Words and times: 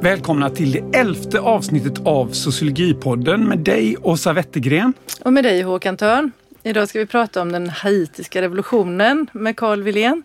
Välkomna 0.00 0.50
till 0.50 0.72
det 0.72 0.98
elfte 0.98 1.40
avsnittet 1.40 2.06
av 2.06 2.30
Sociologipodden 2.32 3.48
med 3.48 3.58
dig 3.58 3.96
Åsa 4.02 4.32
Wettergren. 4.32 4.92
Och 5.24 5.32
med 5.32 5.44
dig 5.44 5.62
Håkan 5.62 5.96
Törn. 5.96 6.32
Idag 6.62 6.88
ska 6.88 6.98
vi 6.98 7.06
prata 7.06 7.42
om 7.42 7.52
den 7.52 7.68
haitiska 7.68 8.42
revolutionen 8.42 9.26
med 9.32 9.56
Carl 9.56 9.82
Wilén 9.82 10.22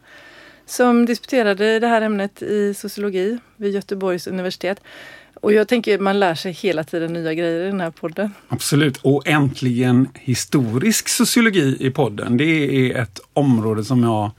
som 0.66 1.05
disputerade 1.05 1.75
i 1.75 1.80
det 1.80 1.88
här 1.88 2.02
ämnet 2.02 2.41
i 2.41 2.73
sociologi 2.73 3.39
vid 3.57 3.73
Göteborgs 3.73 4.27
universitet. 4.27 4.82
Och 5.44 5.54
jag 5.54 5.68
tänker 5.68 5.96
att 5.96 6.02
man 6.02 6.20
lär 6.20 6.36
sig 6.36 6.52
hela 6.52 6.84
tiden 6.84 7.14
nya 7.14 7.34
grejer 7.34 7.64
i 7.64 7.66
den 7.66 7.82
här 7.82 7.92
podden. 7.92 8.32
Absolut, 8.48 8.98
och 9.02 9.28
äntligen 9.28 10.07
historisk 10.14 11.10
sociologi 11.10 11.78
i 11.80 11.89
podden. 11.89 12.38
Det 12.38 12.43
är 12.43 13.02
ett 13.02 13.19
område 13.33 13.83
som 13.83 14.04
jag 14.04 14.32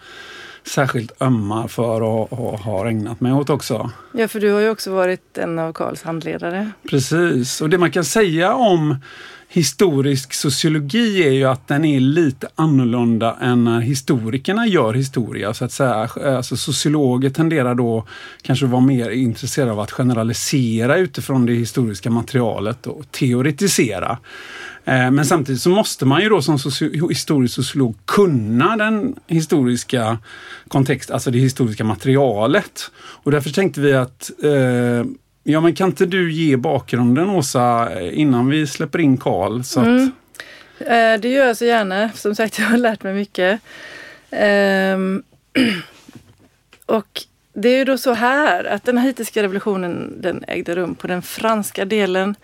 särskilt 0.66 1.22
ömmar 1.22 1.68
för 1.68 2.02
och, 2.02 2.32
och, 2.32 2.58
har 2.58 2.86
ägnat 2.86 3.20
mig 3.20 3.32
åt 3.32 3.50
också. 3.50 3.90
Ja, 4.12 4.28
för 4.28 4.40
du 4.40 4.52
har 4.52 4.60
ju 4.60 4.70
också 4.70 4.90
varit 4.90 5.38
en 5.38 5.58
av 5.58 5.72
Karls 5.72 6.02
handledare. 6.02 6.70
Precis, 6.90 7.60
och 7.60 7.70
det 7.70 7.78
man 7.78 7.91
kan 7.91 8.05
säga 8.05 8.55
om 8.55 8.96
historisk 9.54 10.34
sociologi 10.34 11.22
är 11.22 11.30
ju 11.30 11.44
att 11.44 11.68
den 11.68 11.84
är 11.84 12.00
lite 12.00 12.48
annorlunda 12.54 13.36
än 13.40 13.64
när 13.64 13.80
historikerna 13.80 14.66
gör 14.66 14.94
historia. 14.94 15.54
Så 15.54 15.64
att 15.64 15.72
säga. 15.72 16.08
Alltså 16.36 16.56
sociologer 16.56 17.30
tenderar 17.30 17.74
då 17.74 18.06
kanske 18.42 18.64
att 18.64 18.70
vara 18.70 18.82
mer 18.82 19.10
intresserade 19.10 19.72
av 19.72 19.80
att 19.80 19.90
generalisera 19.90 20.96
utifrån 20.96 21.46
det 21.46 21.52
historiska 21.52 22.10
materialet 22.10 22.86
och 22.86 23.10
teoretisera. 23.10 24.18
Eh, 24.84 25.10
men 25.10 25.24
samtidigt 25.24 25.62
så 25.62 25.70
måste 25.70 26.06
man 26.06 26.22
ju 26.22 26.28
då 26.28 26.42
som 26.42 26.58
historisk 27.10 27.55
sociolog 27.55 27.96
kunna 28.05 28.77
den 28.77 29.14
historiska 29.27 30.18
kontext, 30.69 31.10
alltså 31.10 31.30
det 31.30 31.38
historiska 31.38 31.84
materialet. 31.84 32.91
Och 32.97 33.30
därför 33.30 33.50
tänkte 33.50 33.80
vi 33.80 33.92
att 33.92 34.30
eh, 34.42 35.06
Ja, 35.47 35.61
men 35.61 35.75
kan 35.75 35.89
inte 35.89 36.06
du 36.06 36.33
ge 36.33 36.56
bakgrunden 36.56 37.31
Åsa 37.31 38.00
innan 38.00 38.48
vi 38.48 38.67
släpper 38.67 38.98
in 38.98 39.17
Karl? 39.17 39.62
Mm. 39.77 40.12
Eh, 40.78 41.20
det 41.20 41.28
gör 41.28 41.47
jag 41.47 41.56
så 41.56 41.64
gärna. 41.64 42.11
Som 42.12 42.34
sagt, 42.34 42.59
jag 42.59 42.67
har 42.67 42.77
lärt 42.77 43.03
mig 43.03 43.14
mycket. 43.14 43.61
Eh, 44.31 44.98
och 46.87 47.22
det 47.53 47.69
är 47.69 47.78
ju 47.78 47.84
då 47.84 47.98
så 47.98 48.12
här 48.12 48.65
att 48.65 48.84
den 48.84 48.98
haitiska 48.98 49.42
revolutionen 49.42 50.17
den 50.20 50.45
ägde 50.48 50.77
rum 50.77 50.95
på 50.95 51.06
den 51.06 51.22
franska 51.22 51.84
delen 51.84 52.34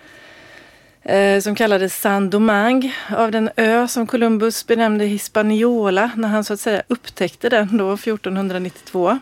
eh, 1.02 1.40
som 1.40 1.54
kallades 1.54 2.00
Saint-Domingue 2.00 2.92
av 3.16 3.30
den 3.30 3.50
ö 3.56 3.88
som 3.88 4.06
Columbus 4.06 4.66
benämnde 4.66 5.04
Hispaniola 5.04 6.10
när 6.16 6.28
han 6.28 6.44
så 6.44 6.52
att 6.52 6.60
säga 6.60 6.82
upptäckte 6.88 7.48
den 7.48 7.76
då 7.76 7.92
1492. 7.92 9.18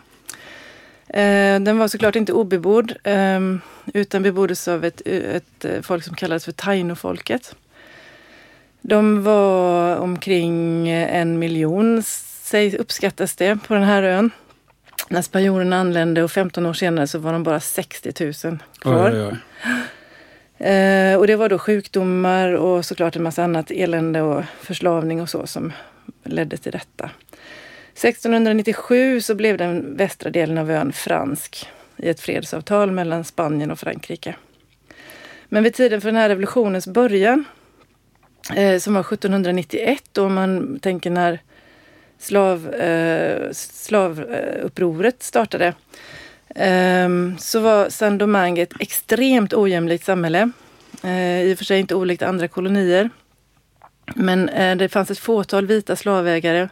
Eh, 1.09 1.59
den 1.59 1.77
var 1.77 1.87
såklart 1.87 2.15
inte 2.15 2.33
obebodd 2.33 2.93
ehm, 3.03 3.61
utan 3.93 4.23
beboddes 4.23 4.67
av 4.67 4.85
ett, 4.85 5.01
ett 5.07 5.65
eh, 5.65 5.81
folk 5.81 6.03
som 6.03 6.15
kallades 6.15 6.45
för 6.45 6.51
Taino-folket. 6.51 7.55
De 8.81 9.23
var 9.23 9.97
omkring 9.97 10.89
en 10.89 11.39
miljon, 11.39 12.03
uppskattas 12.79 13.35
det, 13.35 13.57
på 13.67 13.73
den 13.73 13.83
här 13.83 14.03
ön. 14.03 14.31
När 15.09 15.21
spanjorerna 15.21 15.79
anlände 15.79 16.23
och 16.23 16.31
15 16.31 16.65
år 16.65 16.73
senare 16.73 17.07
så 17.07 17.19
var 17.19 17.33
de 17.33 17.43
bara 17.43 17.59
60 17.59 18.23
000 18.45 18.59
kvar. 18.79 19.11
Oj, 19.11 19.21
oj, 19.21 19.27
oj. 19.31 19.37
Eh, 20.59 21.15
och 21.15 21.27
det 21.27 21.35
var 21.35 21.49
då 21.49 21.59
sjukdomar 21.59 22.53
och 22.53 22.85
såklart 22.85 23.15
en 23.15 23.23
massa 23.23 23.43
annat 23.43 23.71
elände 23.71 24.21
och 24.21 24.43
förslavning 24.61 25.21
och 25.21 25.29
så 25.29 25.47
som 25.47 25.73
ledde 26.23 26.57
till 26.57 26.71
detta. 26.71 27.09
1697 28.03 29.21
så 29.21 29.35
blev 29.35 29.57
den 29.57 29.97
västra 29.97 30.29
delen 30.29 30.57
av 30.57 30.71
ön 30.71 30.93
fransk 30.93 31.67
i 31.97 32.09
ett 32.09 32.19
fredsavtal 32.19 32.91
mellan 32.91 33.23
Spanien 33.23 33.71
och 33.71 33.79
Frankrike. 33.79 34.35
Men 35.49 35.63
vid 35.63 35.73
tiden 35.73 36.01
för 36.01 36.07
den 36.07 36.15
här 36.15 36.29
revolutionens 36.29 36.87
början, 36.87 37.45
eh, 38.55 38.79
som 38.79 38.93
var 38.93 39.03
1791, 39.03 40.17
om 40.17 40.33
man 40.33 40.79
tänker 40.79 41.09
när 41.09 41.39
slav, 42.19 42.73
eh, 42.73 43.51
slavupproret 43.51 45.23
startade, 45.23 45.73
eh, 46.55 47.09
så 47.37 47.59
var 47.59 47.89
Saint-Domingue 47.89 48.63
ett 48.63 48.81
extremt 48.81 49.53
ojämlikt 49.53 50.05
samhälle. 50.05 50.51
Eh, 51.03 51.41
I 51.41 51.53
och 51.53 51.57
för 51.57 51.65
sig 51.65 51.79
inte 51.79 51.95
olikt 51.95 52.21
andra 52.21 52.47
kolonier. 52.47 53.09
Men 54.15 54.49
eh, 54.49 54.77
det 54.77 54.89
fanns 54.89 55.11
ett 55.11 55.19
fåtal 55.19 55.67
vita 55.67 55.95
slavägare 55.95 56.69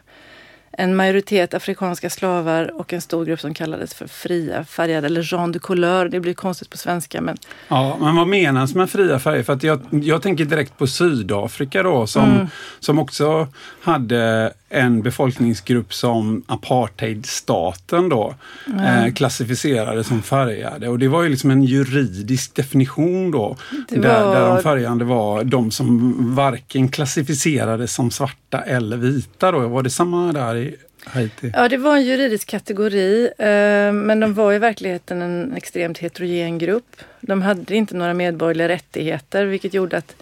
en 0.80 0.96
majoritet 0.96 1.54
afrikanska 1.54 2.10
slavar 2.10 2.80
och 2.80 2.92
en 2.92 3.00
stor 3.00 3.24
grupp 3.24 3.40
som 3.40 3.54
kallades 3.54 3.94
för 3.94 4.06
fria 4.06 4.64
färgade 4.64 5.06
eller 5.06 5.32
Jean 5.32 5.52
de 5.52 5.58
couleur. 5.58 6.08
Det 6.08 6.20
blir 6.20 6.34
konstigt 6.34 6.70
på 6.70 6.76
svenska. 6.76 7.20
Men... 7.20 7.36
Ja, 7.68 7.96
men 8.00 8.16
vad 8.16 8.28
menas 8.28 8.74
med 8.74 8.90
fria 8.90 9.18
färger? 9.18 9.42
För 9.42 9.52
att 9.52 9.62
jag, 9.62 9.80
jag 9.90 10.22
tänker 10.22 10.44
direkt 10.44 10.78
på 10.78 10.86
Sydafrika 10.86 11.82
då 11.82 12.06
som, 12.06 12.24
mm. 12.24 12.46
som 12.80 12.98
också 12.98 13.48
hade 13.80 14.52
en 14.68 15.02
befolkningsgrupp 15.02 15.94
som 15.94 16.42
apartheidstaten 16.46 18.08
då 18.08 18.34
mm. 18.66 19.04
eh, 19.04 19.14
klassificerade 19.14 20.04
som 20.04 20.22
färgade. 20.22 20.88
Och 20.88 20.98
det 20.98 21.08
var 21.08 21.22
ju 21.22 21.28
liksom 21.28 21.50
en 21.50 21.62
juridisk 21.62 22.54
definition 22.54 23.30
då. 23.30 23.56
Var... 23.90 23.98
Där, 23.98 24.34
där 24.34 24.48
de 24.48 24.62
färgande 24.62 25.04
var 25.04 25.44
de 25.44 25.70
som 25.70 26.14
varken 26.34 26.88
klassificerades 26.88 27.94
som 27.94 28.10
svarta 28.10 28.60
eller 28.60 28.96
vita. 28.96 29.52
Då. 29.52 29.68
Var 29.68 29.82
det 29.82 29.90
samma 29.90 30.32
där 30.32 30.56
i 30.56 30.76
Haiti? 31.04 31.52
Ja, 31.54 31.68
det 31.68 31.76
var 31.76 31.96
en 31.96 32.04
juridisk 32.04 32.48
kategori. 32.48 33.30
Eh, 33.38 33.92
men 33.92 34.20
de 34.20 34.34
var 34.34 34.52
i 34.52 34.58
verkligheten 34.58 35.22
en 35.22 35.56
extremt 35.56 35.98
heterogen 35.98 36.58
grupp. 36.58 36.96
De 37.20 37.42
hade 37.42 37.74
inte 37.74 37.96
några 37.96 38.14
medborgerliga 38.14 38.68
rättigheter 38.68 39.44
vilket 39.44 39.74
gjorde 39.74 39.96
att 39.96 40.16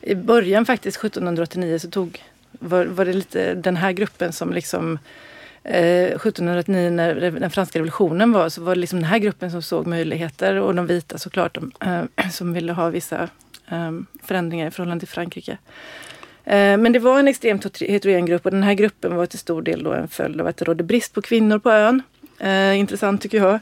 i 0.00 0.14
början 0.14 0.66
faktiskt 0.66 0.96
1789 0.96 1.78
så 1.78 1.90
tog 1.90 2.22
var, 2.58 2.84
var 2.84 3.04
det 3.04 3.12
lite 3.12 3.54
den 3.54 3.76
här 3.76 3.92
gruppen 3.92 4.32
som 4.32 4.52
liksom 4.52 4.98
eh, 5.64 6.04
1709 6.04 6.90
när 6.90 7.14
den 7.14 7.50
franska 7.50 7.78
revolutionen 7.78 8.32
var 8.32 8.48
så 8.48 8.62
var 8.62 8.74
det 8.74 8.80
liksom 8.80 8.98
den 8.98 9.08
här 9.08 9.18
gruppen 9.18 9.50
som 9.50 9.62
såg 9.62 9.86
möjligheter 9.86 10.56
och 10.56 10.74
de 10.74 10.86
vita 10.86 11.18
såklart 11.18 11.54
de, 11.54 11.72
eh, 12.16 12.30
som 12.30 12.52
ville 12.52 12.72
ha 12.72 12.90
vissa 12.90 13.28
eh, 13.68 13.92
förändringar 14.22 14.68
i 14.68 14.70
förhållande 14.70 15.00
till 15.00 15.14
Frankrike. 15.14 15.58
Eh, 16.44 16.76
men 16.76 16.92
det 16.92 16.98
var 16.98 17.18
en 17.18 17.28
extremt 17.28 17.80
heterogen 17.80 18.26
grupp 18.26 18.44
och 18.44 18.50
den 18.50 18.62
här 18.62 18.74
gruppen 18.74 19.16
var 19.16 19.26
till 19.26 19.38
stor 19.38 19.62
del 19.62 19.82
då 19.82 19.92
en 19.92 20.08
följd 20.08 20.40
av 20.40 20.46
att 20.46 20.56
det 20.56 20.64
rådde 20.64 20.84
brist 20.84 21.14
på 21.14 21.22
kvinnor 21.22 21.58
på 21.58 21.70
ön. 21.70 22.02
Eh, 22.38 22.78
intressant 22.78 23.22
tycker 23.22 23.38
jag. 23.38 23.60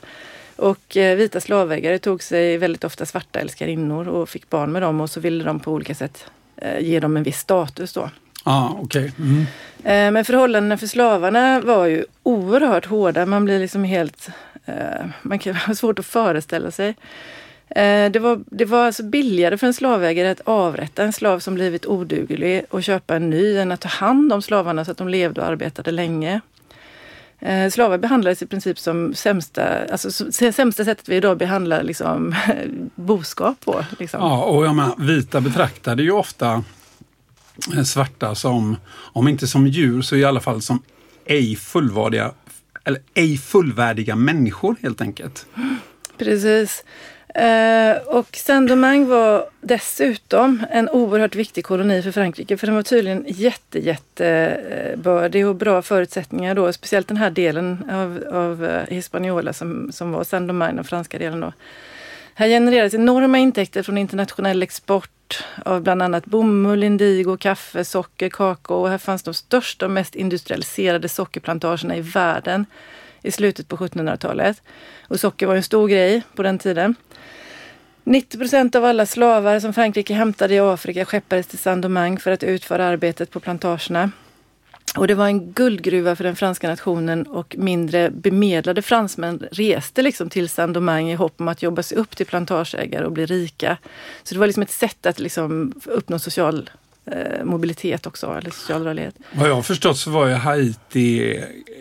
Och 0.56 0.96
eh, 0.96 1.16
vita 1.16 1.40
slavägare 1.40 1.98
tog 1.98 2.22
sig 2.22 2.58
väldigt 2.58 2.84
ofta 2.84 3.06
svarta 3.06 3.40
älskarinnor 3.40 4.08
och 4.08 4.28
fick 4.28 4.50
barn 4.50 4.72
med 4.72 4.82
dem 4.82 5.00
och 5.00 5.10
så 5.10 5.20
ville 5.20 5.44
de 5.44 5.60
på 5.60 5.72
olika 5.72 5.94
sätt 5.94 6.26
eh, 6.56 6.80
ge 6.80 7.00
dem 7.00 7.16
en 7.16 7.22
viss 7.22 7.38
status 7.38 7.92
då. 7.92 8.10
Ah, 8.48 8.70
okay. 8.80 9.10
Mm. 9.18 9.46
Eh, 9.84 10.12
men 10.12 10.24
förhållandena 10.24 10.78
för 10.78 10.86
slavarna 10.86 11.60
var 11.60 11.86
ju 11.86 12.04
oerhört 12.22 12.86
hårda. 12.86 13.26
Man 13.26 13.44
blir 13.44 13.58
liksom 13.58 13.84
helt... 13.84 14.28
Eh, 14.64 15.06
man 15.22 15.38
kan 15.38 15.56
ha 15.66 15.74
svårt 15.74 15.98
att 15.98 16.06
föreställa 16.06 16.70
sig. 16.70 16.88
Eh, 17.68 18.10
det 18.10 18.18
var, 18.18 18.40
det 18.46 18.64
var 18.64 18.86
alltså 18.86 19.02
billigare 19.02 19.58
för 19.58 19.66
en 19.66 19.74
slavägare 19.74 20.30
att 20.30 20.40
avrätta 20.44 21.02
en 21.02 21.12
slav 21.12 21.38
som 21.38 21.54
blivit 21.54 21.86
oduglig 21.86 22.64
och 22.70 22.82
köpa 22.82 23.16
en 23.16 23.30
ny 23.30 23.56
än 23.56 23.72
att 23.72 23.80
ta 23.80 23.88
hand 23.88 24.32
om 24.32 24.42
slavarna 24.42 24.84
så 24.84 24.90
att 24.90 24.98
de 24.98 25.08
levde 25.08 25.40
och 25.40 25.46
arbetade 25.46 25.90
länge. 25.90 26.40
Slavar 27.72 27.98
behandlades 27.98 28.42
i 28.42 28.46
princip 28.46 28.78
som 28.78 29.14
sämsta, 29.14 29.62
alltså 29.92 30.10
sämsta 30.32 30.84
sättet 30.84 31.08
vi 31.08 31.16
idag 31.16 31.38
behandlar 31.38 31.82
liksom, 31.82 32.34
boskap 32.94 33.64
på. 33.64 33.84
Liksom. 33.98 34.20
Ja, 34.20 34.44
och 34.44 34.66
jag 34.66 34.74
menar, 34.74 34.94
vita 34.98 35.40
betraktade 35.40 36.02
ju 36.02 36.10
ofta 36.10 36.64
Eh, 37.76 37.82
svarta 37.82 38.34
som, 38.34 38.76
om 39.12 39.28
inte 39.28 39.46
som 39.46 39.66
djur, 39.66 40.02
så 40.02 40.16
i 40.16 40.24
alla 40.24 40.40
fall 40.40 40.62
som 40.62 40.82
ej 41.24 41.56
fullvärdiga, 41.56 42.32
eller 42.84 43.00
ej 43.14 43.38
fullvärdiga 43.38 44.16
människor 44.16 44.76
helt 44.82 45.00
enkelt. 45.00 45.46
Precis. 46.18 46.84
Eh, 47.36 47.96
och 48.06 48.36
Saint-Domingue 48.36 49.06
var 49.08 49.44
dessutom 49.60 50.66
en 50.70 50.88
oerhört 50.88 51.34
viktig 51.34 51.64
koloni 51.64 52.02
för 52.02 52.12
Frankrike 52.12 52.56
för 52.56 52.66
den 52.66 52.76
var 52.76 52.82
tydligen 52.82 53.24
jätte, 53.28 53.78
jättebördig 53.78 55.46
och 55.46 55.56
bra 55.56 55.82
förutsättningar 55.82 56.54
då. 56.54 56.72
Speciellt 56.72 57.08
den 57.08 57.16
här 57.16 57.30
delen 57.30 57.90
av, 57.90 58.24
av 58.32 58.64
eh, 58.64 58.86
Hispaniola 58.88 59.52
som, 59.52 59.92
som 59.92 60.12
var 60.12 60.24
Saint-Domingue, 60.24 60.74
den 60.74 60.84
franska 60.84 61.18
delen 61.18 61.40
då. 61.40 61.52
Här 62.38 62.48
genererades 62.48 62.94
enorma 62.94 63.38
intäkter 63.38 63.82
från 63.82 63.98
internationell 63.98 64.62
export 64.62 65.44
av 65.64 65.82
bland 65.82 66.02
annat 66.02 66.26
bomull, 66.26 66.82
indigo, 66.82 67.36
kaffe, 67.36 67.84
socker, 67.84 68.28
kakao. 68.28 68.76
Och 68.76 68.88
här 68.88 68.98
fanns 68.98 69.22
de 69.22 69.34
största 69.34 69.86
och 69.86 69.90
mest 69.90 70.14
industrialiserade 70.14 71.08
sockerplantagerna 71.08 71.96
i 71.96 72.00
världen 72.00 72.66
i 73.22 73.30
slutet 73.30 73.68
på 73.68 73.76
1700-talet. 73.76 74.62
Och 75.08 75.20
socker 75.20 75.46
var 75.46 75.56
en 75.56 75.62
stor 75.62 75.88
grej 75.88 76.22
på 76.34 76.42
den 76.42 76.58
tiden. 76.58 76.94
90 78.04 78.38
procent 78.38 78.74
av 78.74 78.84
alla 78.84 79.06
slavar 79.06 79.60
som 79.60 79.72
Frankrike 79.72 80.14
hämtade 80.14 80.54
i 80.54 80.60
Afrika 80.60 81.04
skeppades 81.04 81.46
till 81.46 81.58
Saint-Domingue 81.58 82.20
för 82.20 82.30
att 82.30 82.42
utföra 82.42 82.86
arbetet 82.86 83.30
på 83.30 83.40
plantagerna. 83.40 84.10
Och 84.96 85.08
det 85.08 85.14
var 85.14 85.26
en 85.26 85.52
guldgruva 85.52 86.16
för 86.16 86.24
den 86.24 86.36
franska 86.36 86.68
nationen 86.68 87.26
och 87.26 87.56
mindre 87.58 88.10
bemedlade 88.10 88.82
fransmän 88.82 89.48
reste 89.52 90.02
liksom 90.02 90.30
till 90.30 90.48
Saint-Domingue 90.48 91.12
i 91.12 91.14
hopp 91.14 91.40
om 91.40 91.48
att 91.48 91.62
jobba 91.62 91.82
sig 91.82 91.98
upp 91.98 92.16
till 92.16 92.26
plantageägare 92.26 93.04
och 93.04 93.12
bli 93.12 93.26
rika. 93.26 93.78
Så 94.22 94.34
det 94.34 94.38
var 94.38 94.46
liksom 94.46 94.62
ett 94.62 94.70
sätt 94.70 95.06
att 95.06 95.18
liksom 95.18 95.72
uppnå 95.84 96.18
social 96.18 96.70
mobilitet 97.44 98.06
också, 98.06 98.36
eller 98.38 98.50
social 98.50 98.84
rörlighet. 98.84 99.14
Vad 99.32 99.48
jag 99.48 99.54
har 99.54 99.62
förstått 99.62 99.98
så 99.98 100.10
var 100.10 100.26
ju 100.26 100.34
Haiti 100.34 101.40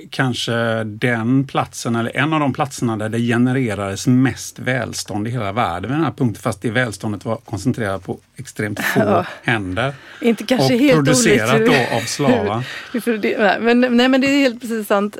kanske 0.09 0.83
den 0.83 1.47
platsen, 1.47 1.95
eller 1.95 2.17
en 2.17 2.33
av 2.33 2.39
de 2.39 2.53
platserna 2.53 2.97
där 2.97 3.09
det 3.09 3.19
genererades 3.19 4.07
mest 4.07 4.59
välstånd 4.59 5.27
i 5.27 5.31
hela 5.31 5.51
världen 5.51 5.89
vid 5.91 5.97
den 5.97 6.05
här 6.05 6.11
punkten, 6.11 6.41
fast 6.41 6.61
det 6.61 6.71
välståndet 6.71 7.25
var 7.25 7.35
koncentrerat 7.35 8.05
på 8.05 8.19
extremt 8.35 8.79
få 8.79 8.99
ja. 8.99 9.25
händer. 9.43 9.93
Inte 10.21 10.43
kanske 10.43 10.73
och 10.73 10.79
helt 10.79 10.95
producerat 10.95 11.65
då 11.65 11.95
av 11.97 12.01
slavar. 12.01 12.63
men, 13.59 13.97
nej, 13.97 14.09
men 14.09 14.21
det 14.21 14.27
är 14.27 14.39
helt 14.39 14.61
precis 14.61 14.87
sant. 14.87 15.17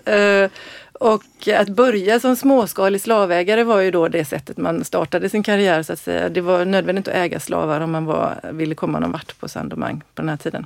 Och 1.00 1.48
att 1.54 1.70
börja 1.70 2.20
som 2.20 2.36
småskalig 2.36 3.02
slavägare 3.02 3.64
var 3.64 3.82
ju 3.82 3.92
då 3.92 4.08
det 4.08 4.26
sättet 4.26 4.58
man 4.58 4.84
startade 4.84 5.30
sin 5.30 5.44
karriär 5.44 5.84
så 5.84 5.94
att 5.94 6.00
säga. 6.00 6.30
Det 6.30 6.42
var 6.42 6.66
nödvändigt 6.66 7.08
att 7.08 7.16
äga 7.16 7.40
slavar 7.40 7.82
om 7.82 7.92
man 7.92 8.06
var, 8.06 8.40
ville 8.52 8.76
komma 8.76 9.00
någon 9.00 9.12
vart 9.12 9.40
på 9.40 9.48
saint 9.48 9.74
på 9.74 10.02
den 10.14 10.30
här 10.30 10.38
tiden. 10.38 10.66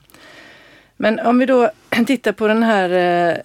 Men 0.98 1.20
om 1.20 1.40
vi 1.40 1.46
då 1.46 1.72
tittar 2.08 2.32
på 2.32 2.48
den 2.48 2.64
här 2.64 2.90
eh, 2.90 3.38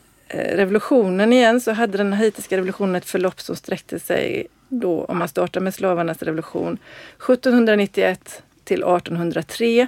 revolutionen 0.56 1.32
igen 1.32 1.60
så 1.60 1.72
hade 1.72 1.98
den 1.98 2.12
haitiska 2.12 2.56
revolutionen 2.56 2.94
ett 2.94 3.04
förlopp 3.04 3.40
som 3.40 3.56
sträckte 3.56 3.98
sig 3.98 4.46
då, 4.68 5.04
om 5.04 5.18
man 5.18 5.28
startar 5.28 5.60
med 5.60 5.74
slavarnas 5.74 6.22
revolution, 6.22 6.78
1791 7.18 8.42
till 8.64 8.82
1803 8.82 9.86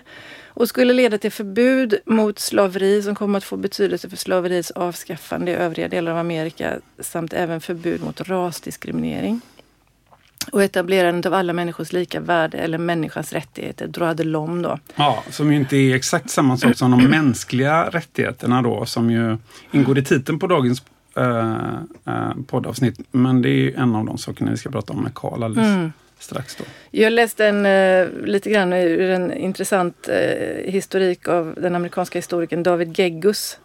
och 0.57 0.69
skulle 0.69 0.93
leda 0.93 1.19
till 1.19 1.33
förbud 1.33 1.95
mot 2.07 2.39
slaveri 2.39 3.03
som 3.03 3.15
kommer 3.15 3.39
att 3.39 3.45
få 3.45 3.57
betydelse 3.57 4.11
för 4.11 4.17
slaveriets 4.17 4.71
avskaffande 4.71 5.51
i 5.51 5.55
övriga 5.55 5.89
delar 5.89 6.13
av 6.13 6.19
Amerika 6.19 6.79
samt 6.99 7.33
även 7.33 7.61
förbud 7.61 8.03
mot 8.03 8.21
rasdiskriminering. 8.21 9.41
Och 10.53 10.63
etablerandet 10.63 11.27
av 11.27 11.35
alla 11.35 11.53
människors 11.53 11.93
lika 11.93 12.21
värde 12.21 12.59
eller 12.59 12.79
människans 12.79 13.33
rättigheter, 13.33 13.87
droit 13.87 14.17
de 14.17 14.25
l'homme 14.25 14.63
då. 14.63 14.79
Ja, 14.95 15.25
som 15.31 15.53
ju 15.53 15.59
inte 15.59 15.77
är 15.77 15.95
exakt 15.95 16.31
samma 16.31 16.57
sak 16.57 16.77
som 16.77 16.91
de 16.91 17.05
mänskliga 17.11 17.89
rättigheterna 17.91 18.63
då, 18.63 18.87
som 18.87 19.11
ju 19.11 19.39
ingår 19.71 19.99
i 19.99 20.05
titeln 20.05 20.39
på 20.39 20.47
dagens 20.47 20.83
äh, 21.17 21.55
äh, 22.05 22.33
poddavsnitt. 22.47 23.01
Men 23.13 23.43
det 23.43 23.49
är 23.49 23.61
ju 23.61 23.75
en 23.75 23.95
av 23.95 24.07
de 24.07 24.19
sakerna 24.19 24.51
vi 24.51 24.57
ska 24.57 24.71
prata 24.71 24.93
om 24.93 25.03
med 25.03 25.15
Karl 25.15 25.43
alldeles 25.43 25.69
mm 25.69 25.93
strax 26.19 26.57
då? 26.57 26.65
Jag 26.91 27.13
läste 27.13 27.47
en, 27.47 27.67
eh, 27.67 28.09
lite 28.25 28.51
grann 28.51 28.73
ur 28.73 29.11
en 29.11 29.33
intressant 29.33 30.09
eh, 30.09 30.73
historik 30.73 31.29
av 31.29 31.55
den 31.57 31.75
amerikanska 31.75 32.19
historikern 32.19 32.63
David 32.63 32.99
Geggus. 32.99 33.59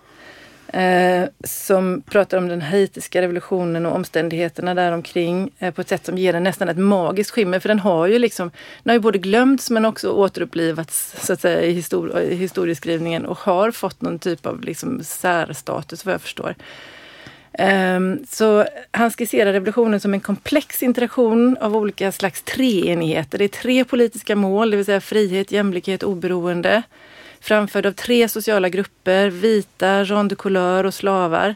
Eh, 0.74 1.30
som 1.44 2.02
pratar 2.02 2.38
om 2.38 2.48
den 2.48 2.62
haitiska 2.62 3.22
revolutionen 3.22 3.86
och 3.86 3.96
omständigheterna 3.96 4.74
däromkring 4.74 5.52
eh, 5.60 5.74
på 5.74 5.82
ett 5.82 5.90
sätt 5.90 6.06
som 6.06 6.18
ger 6.18 6.34
den 6.34 6.44
nästan 6.44 6.70
ett 6.70 6.78
magiskt 6.78 7.32
skimmer. 7.32 7.60
För 7.60 7.70
den 7.70 7.80
har 7.80 8.08
ju 8.08 8.20
liksom, 8.20 8.52
den 8.84 8.90
har 8.90 8.94
ju 8.94 9.00
både 9.00 9.18
glömts 9.18 9.70
men 9.70 9.86
också 9.86 10.10
återupplivats 10.10 11.26
så 11.26 11.34
att 11.34 11.42
säga, 11.42 11.62
i, 11.62 11.72
histor 11.72 12.20
i 12.20 12.36
historieskrivningen 12.36 13.26
och 13.26 13.38
har 13.38 13.72
fått 13.72 14.02
någon 14.02 14.20
typ 14.20 14.46
av 14.46 14.62
liksom, 14.62 15.04
särstatus 15.04 16.06
vad 16.06 16.14
jag 16.14 16.22
förstår. 16.22 16.56
Ehm, 17.54 18.26
så 18.30 18.66
han 18.92 19.12
skisserar 19.12 19.54
revolutionen 19.54 20.00
som 20.00 20.14
en 20.14 20.20
komplex 20.20 20.84
interaktion 20.84 21.58
av 21.62 21.76
olika 21.76 22.12
slags 22.12 22.42
treenigheter. 22.42 23.38
Det 23.38 23.44
är 23.44 23.48
tre 23.48 23.86
politiska 23.86 24.36
mål, 24.36 24.72
det 24.72 24.78
vill 24.78 24.86
säga 24.86 25.02
frihet, 25.02 25.52
jämlikhet, 25.52 26.04
oberoende. 26.04 26.84
Framförd 27.40 27.86
av 27.86 27.92
tre 27.92 28.30
sociala 28.30 28.70
grupper, 28.70 29.30
vita, 29.30 30.04
Jean 30.04 30.28
de 30.28 30.36
couleur 30.36 30.86
och 30.86 30.94
slavar. 30.94 31.56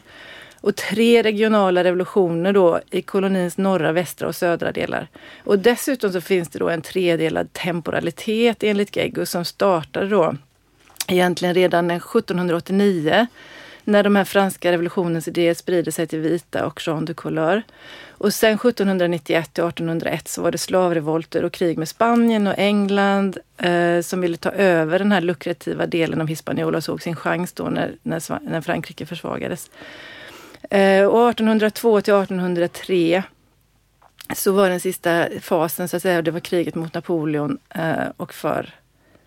Och 0.60 0.76
tre 0.76 1.22
regionala 1.22 1.84
revolutioner 1.84 2.52
då 2.52 2.80
i 2.90 3.02
kolonins 3.02 3.58
norra, 3.58 3.92
västra 3.92 4.28
och 4.28 4.36
södra 4.36 4.72
delar. 4.72 5.08
Och 5.44 5.58
dessutom 5.58 6.12
så 6.12 6.20
finns 6.20 6.48
det 6.48 6.58
då 6.58 6.68
en 6.68 6.82
tredelad 6.82 7.52
temporalitet 7.52 8.62
enligt 8.62 8.96
Geggus, 8.96 9.30
som 9.30 9.44
startade 9.44 10.08
då 10.08 10.34
egentligen 11.08 11.54
redan 11.54 11.90
1789 11.90 13.26
när 13.86 14.02
de 14.02 14.16
här 14.16 14.24
franska 14.24 14.72
revolutionens 14.72 15.28
idéer 15.28 15.54
sprider 15.54 15.92
sig 15.92 16.06
till 16.06 16.18
vita 16.18 16.66
och 16.66 16.82
Jean 16.86 17.04
de 17.04 17.14
Couleur. 17.14 17.62
Och 18.08 18.34
sen 18.34 18.54
1791 18.54 19.54
till 19.54 19.64
1801 19.64 20.28
så 20.28 20.42
var 20.42 20.50
det 20.50 20.58
slavrevolter 20.58 21.44
och 21.44 21.52
krig 21.52 21.78
med 21.78 21.88
Spanien 21.88 22.46
och 22.46 22.54
England 22.58 23.38
eh, 23.58 24.00
som 24.00 24.20
ville 24.20 24.36
ta 24.36 24.50
över 24.50 24.98
den 24.98 25.12
här 25.12 25.20
lukrativa 25.20 25.86
delen 25.86 26.20
av 26.20 26.26
Hispaniola 26.26 26.78
och 26.78 26.84
såg 26.84 27.02
sin 27.02 27.16
chans 27.16 27.52
då 27.52 27.64
när, 27.64 27.94
när, 28.02 28.50
när 28.50 28.60
Frankrike 28.60 29.06
försvagades. 29.06 29.70
Eh, 30.70 31.04
och 31.04 31.30
1802 31.30 32.00
till 32.00 32.14
1803 32.14 33.22
så 34.34 34.52
var 34.52 34.70
den 34.70 34.80
sista 34.80 35.26
fasen, 35.40 35.88
så 35.88 35.96
att 35.96 36.02
säga, 36.02 36.22
det 36.22 36.30
var 36.30 36.40
kriget 36.40 36.74
mot 36.74 36.94
Napoleon 36.94 37.58
eh, 37.74 38.08
och 38.16 38.34
för 38.34 38.74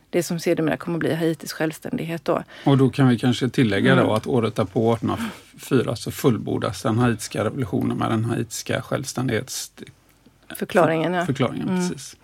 det 0.10 0.24
som 0.24 0.40
sedermera 0.40 0.78
kommer 0.78 0.98
att 0.98 1.00
bli 1.00 1.16
Haitis 1.16 1.54
självständighet. 1.54 2.26
Då. 2.26 2.44
Och 2.64 2.78
då 2.78 2.90
kan 2.90 3.08
vi 3.08 3.20
kanske 3.20 3.50
tillägga 3.50 3.94
mm. 3.94 4.06
då 4.06 4.14
att 4.14 4.28
året 4.28 4.56
därpå, 4.56 4.94
1804, 4.94 5.96
så 5.96 6.12
fullbordas 6.12 6.82
den 6.82 6.98
haitiska 6.98 7.44
revolutionen 7.44 7.98
med 7.98 8.12
den 8.12 8.26
haitiska 8.26 8.82
självständighetsförklaringen. 8.82 11.14
Ja. 11.14 11.26
Förklaringen, 11.26 11.70
mm. 11.70 11.90
precis. 11.90 12.16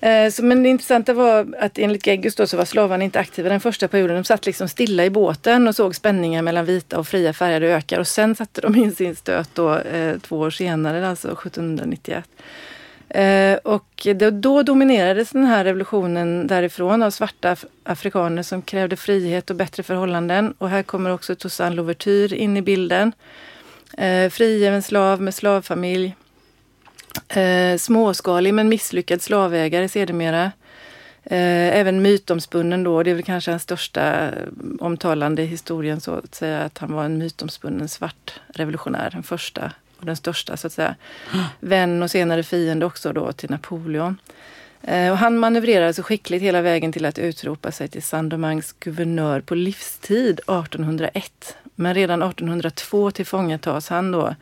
Eh, 0.00 0.30
så, 0.30 0.44
men 0.44 0.62
det 0.62 0.68
intressanta 0.68 1.12
var 1.12 1.54
att 1.60 1.78
enligt 1.78 2.06
Geggus 2.06 2.34
då 2.34 2.46
så 2.46 2.56
var 2.56 2.64
slavarna 2.64 3.04
inte 3.04 3.20
aktiva 3.20 3.48
den 3.48 3.60
första 3.60 3.88
perioden. 3.88 4.16
De 4.16 4.24
satt 4.24 4.46
liksom 4.46 4.68
stilla 4.68 5.04
i 5.04 5.10
båten 5.10 5.68
och 5.68 5.76
såg 5.76 5.96
spänningar 5.96 6.42
mellan 6.42 6.64
vita 6.64 6.98
och 6.98 7.08
fria 7.08 7.32
färgade 7.32 7.66
ökar 7.66 8.00
och 8.00 8.06
sen 8.06 8.34
satte 8.34 8.60
de 8.60 8.76
in 8.76 8.94
sin 8.94 9.16
stöt 9.16 9.50
då, 9.54 9.78
eh, 9.78 10.18
två 10.18 10.38
år 10.38 10.50
senare, 10.50 11.08
alltså 11.08 11.28
1791. 11.28 12.24
Eh, 13.10 13.54
och 13.54 14.06
då 14.32 14.62
dominerades 14.62 15.30
den 15.30 15.44
här 15.44 15.64
revolutionen 15.64 16.46
därifrån 16.46 17.02
av 17.02 17.10
svarta 17.10 17.56
afrikaner 17.84 18.42
som 18.42 18.62
krävde 18.62 18.96
frihet 18.96 19.50
och 19.50 19.56
bättre 19.56 19.82
förhållanden. 19.82 20.54
Och 20.58 20.68
här 20.68 20.82
kommer 20.82 21.10
också 21.10 21.34
Toussaint 21.34 21.76
Louverture 21.76 22.36
in 22.36 22.56
i 22.56 22.62
bilden. 22.62 23.12
Eh, 23.98 24.30
frigiven 24.30 24.82
slav 24.82 25.22
med 25.22 25.34
slavfamilj. 25.34 26.16
Eh, 27.28 27.76
småskalig 27.76 28.54
men 28.54 28.68
misslyckad 28.68 29.22
slavägare 29.22 29.88
sedermera. 29.88 30.52
Eh, 31.24 31.78
även 31.78 32.02
mytomspunnen 32.02 32.84
då, 32.84 33.02
det 33.02 33.10
är 33.10 33.14
väl 33.14 33.24
kanske 33.24 33.50
hans 33.50 33.62
största 33.62 34.28
eh, 34.28 34.32
omtalande 34.80 35.42
i 35.42 35.46
historien 35.46 36.00
så 36.00 36.14
att 36.14 36.34
säga, 36.34 36.60
att 36.60 36.78
han 36.78 36.92
var 36.92 37.04
en 37.04 37.18
mytomspunnen 37.18 37.88
svart 37.88 38.40
revolutionär, 38.48 39.10
den 39.10 39.22
första 39.22 39.72
och 40.00 40.06
den 40.06 40.16
största 40.16 40.56
så 40.56 40.66
att 40.66 40.72
säga. 40.72 40.94
Vän 41.60 42.02
och 42.02 42.10
senare 42.10 42.42
fiende 42.42 42.86
också 42.86 43.12
då 43.12 43.32
till 43.32 43.50
Napoleon. 43.50 44.16
Eh, 44.82 45.10
och 45.10 45.18
han 45.18 45.38
manövrerade 45.38 45.94
så 45.94 46.02
skickligt 46.02 46.42
hela 46.42 46.62
vägen 46.62 46.92
till 46.92 47.04
att 47.04 47.18
utropa 47.18 47.72
sig 47.72 47.88
till 47.88 48.02
Saint-Domingues 48.02 48.74
guvernör 48.80 49.40
på 49.40 49.54
livstid 49.54 50.40
1801. 50.40 51.56
Men 51.74 51.94
redan 51.94 52.22
1802 52.22 53.10
tillfångatas 53.10 53.88
han 53.88 54.12
då 54.12 54.34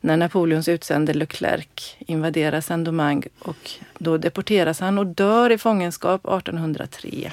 när 0.00 0.16
Napoleons 0.16 0.68
utsände 0.68 1.14
Leclerc 1.14 1.96
invaderar 1.98 2.60
Saint-Domingue 2.60 3.28
och 3.38 3.70
då 3.98 4.18
deporteras 4.18 4.80
han 4.80 4.98
och 4.98 5.06
dör 5.06 5.50
i 5.50 5.58
fångenskap 5.58 6.20
1803. 6.20 7.32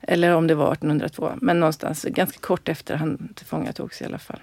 Eller 0.00 0.34
om 0.34 0.46
det 0.46 0.54
var 0.54 0.72
1802, 0.72 1.32
men 1.40 1.60
någonstans 1.60 2.02
ganska 2.02 2.38
kort 2.38 2.68
efter 2.68 2.96
han 2.96 3.32
tillfångatogs 3.34 4.02
i 4.02 4.04
alla 4.04 4.18
fall. 4.18 4.40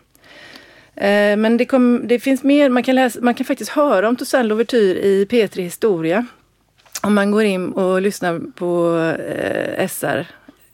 Eh, 0.98 1.38
men 1.38 1.58
det, 1.58 1.66
kom, 1.66 2.08
det, 2.08 2.20
finns 2.20 2.44
mer, 2.44 2.70
man 2.70 2.84
kan, 2.84 2.96
läsa, 2.96 3.20
man 3.22 3.34
kan 3.34 3.46
faktiskt 3.46 3.72
höra 3.72 4.10
om 4.10 4.16
Toussaint 4.16 4.48
Louverture 4.48 5.00
i 5.00 5.26
P3 5.30 5.62
Historia. 5.62 6.26
Om 7.02 7.14
man 7.14 7.32
går 7.32 7.44
in 7.44 7.72
och 7.72 8.02
lyssnar 8.02 8.40
på 8.56 8.98
eh, 9.20 9.88
SR. 9.88 10.28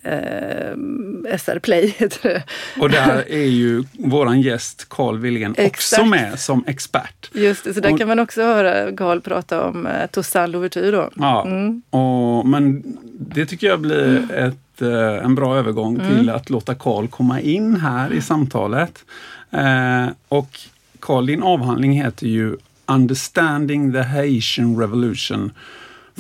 Eh, 0.06 1.38
SR 1.38 1.60
Play 1.60 1.88
heter 1.98 2.30
det. 2.30 2.44
Och 2.80 2.90
där 2.90 3.32
är 3.32 3.46
ju 3.46 3.84
våran 4.00 4.42
gäst 4.42 4.90
Carl 4.90 5.18
Wilén 5.20 5.56
också 5.58 6.06
med 6.06 6.40
som 6.40 6.64
expert. 6.68 7.30
Just 7.34 7.64
det, 7.64 7.74
så 7.74 7.80
där 7.80 7.94
och, 7.94 8.00
kan 8.00 8.08
man 8.08 8.20
också 8.20 8.42
höra 8.42 8.96
Carl 8.96 9.22
prata 9.22 9.66
om 9.66 9.88
eh, 9.88 10.08
Toussaint 10.12 10.50
Louverture 10.50 10.92
då. 10.92 11.10
Ja, 11.16 11.46
mm. 11.46 11.82
och, 11.90 12.48
men 12.48 12.84
det 13.20 13.46
tycker 13.46 13.68
jag 13.68 13.80
blir 13.80 14.18
mm. 14.18 14.30
ett, 14.30 14.82
eh, 14.82 15.26
en 15.26 15.36
bra 15.36 15.58
övergång 15.58 16.00
mm. 16.00 16.18
till 16.18 16.30
att 16.30 16.50
låta 16.50 16.76
Carl 16.76 17.08
komma 17.08 17.42
in 17.42 17.76
här 17.76 18.14
i 18.14 18.22
samtalet. 18.22 19.06
Eh, 19.54 20.08
och 20.28 20.60
Carl, 21.00 21.26
din 21.26 21.44
avhandling 21.44 21.92
heter 21.92 22.28
ju 22.28 22.58
Understanding 22.86 23.94
the 23.94 24.02
Haitian 24.02 24.80
Revolution 24.80 25.52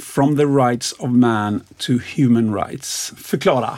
From 0.03 0.37
the 0.37 0.43
Rights 0.43 0.95
of 0.99 1.09
Man 1.09 1.61
to 1.77 1.93
Human 2.15 2.55
Rights. 2.55 3.13
Förklara. 3.17 3.77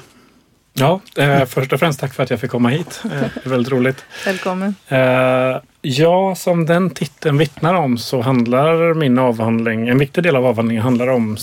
Ja, 0.74 1.02
eh, 1.18 1.46
först 1.46 1.74
och 1.74 1.80
främst 1.80 2.00
tack 2.00 2.14
för 2.14 2.24
att 2.24 2.30
jag 2.30 2.40
fick 2.40 2.52
komma 2.52 2.70
hit. 2.70 3.02
Eh, 3.04 3.10
det 3.10 3.46
är 3.46 3.50
väldigt 3.50 3.74
roligt. 3.74 4.06
Välkommen. 4.26 4.76
Eh, 4.88 5.62
ja, 5.82 6.36
som 6.36 6.66
den 6.66 6.90
titeln 6.90 7.38
vittnar 7.38 7.74
om 7.74 7.98
så 7.98 8.22
handlar 8.22 8.94
min 8.94 9.20
avhandling, 9.20 9.88
en 9.88 9.98
viktig 9.98 10.24
del 10.24 10.36
av 10.36 10.46
avhandlingen 10.46 10.84
handlar 10.84 11.08
om 11.08 11.38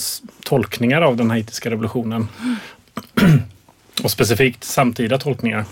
tolkningar 0.45 1.02
av 1.02 1.16
den 1.16 1.31
haitiska 1.31 1.71
revolutionen. 1.71 2.28
Och 4.04 4.11
specifikt 4.11 4.64
samtida 4.64 5.19
tolkningar. 5.19 5.64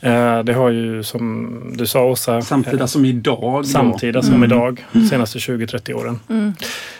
Eh, 0.00 0.42
det 0.42 0.52
har 0.52 0.70
ju 0.70 1.02
som 1.02 1.56
du 1.76 1.86
sa 1.86 2.04
Åsa. 2.04 2.42
Samtida 2.42 2.86
som 2.86 3.04
idag. 3.04 3.62
Då. 3.62 3.64
Samtida 3.64 4.22
som 4.22 4.34
mm. 4.34 4.44
idag, 4.44 4.84
de 4.92 5.06
senaste 5.06 5.38
20-30 5.38 5.92
åren. 5.92 6.20
Mm. 6.28 6.52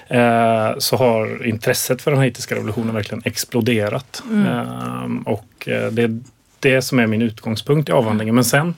Eh, 0.09 0.79
så 0.79 0.97
har 0.97 1.47
intresset 1.47 2.03
för 2.03 2.11
den 2.11 2.21
haitiska 2.21 2.55
revolutionen 2.55 2.95
verkligen 2.95 3.23
exploderat. 3.25 4.23
Mm. 4.31 4.47
Eh, 4.47 5.33
och 5.33 5.69
eh, 5.69 5.91
det 5.93 6.03
är 6.03 6.21
det 6.61 6.83
som 6.83 6.99
är 6.99 7.07
min 7.07 7.23
utgångspunkt 7.23 7.89
i 7.89 7.93
avhandlingen. 7.93 8.35
Men 8.35 8.45
sen 8.45 8.75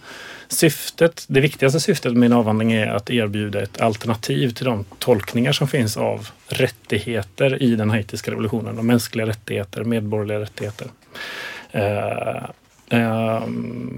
syftet, 0.48 1.24
det 1.28 1.40
viktigaste 1.40 1.80
syftet 1.80 2.12
med 2.12 2.20
min 2.20 2.32
avhandling 2.32 2.72
är 2.72 2.86
att 2.86 3.10
erbjuda 3.10 3.62
ett 3.62 3.80
alternativ 3.80 4.50
till 4.50 4.64
de 4.64 4.84
tolkningar 4.98 5.52
som 5.52 5.68
finns 5.68 5.96
av 5.96 6.28
rättigheter 6.48 7.62
i 7.62 7.76
den 7.76 7.90
haitiska 7.90 8.30
revolutionen. 8.30 8.76
De 8.76 8.86
mänskliga 8.86 9.26
rättigheter, 9.26 9.84
medborgerliga 9.84 10.40
rättigheter. 10.40 10.88
Uh, 12.92 13.34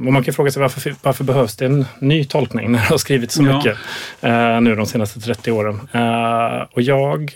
och 0.07 0.13
man 0.13 0.25
kan 0.25 0.35
fråga 0.35 0.51
sig 0.51 0.63
varför, 0.63 0.95
varför 1.03 1.25
behövs 1.25 1.57
det 1.57 1.67
en 1.67 1.85
ny 1.99 2.25
tolkning 2.25 2.73
när 2.73 2.79
det 2.79 2.85
har 2.85 2.99
skrivits 2.99 3.35
så 3.35 3.43
ja. 3.43 3.57
mycket 3.57 3.79
uh, 4.25 4.61
nu 4.61 4.75
de 4.75 4.87
senaste 4.87 5.21
30 5.21 5.53
åren. 5.53 5.81
och 6.73 6.83
jag 6.83 7.33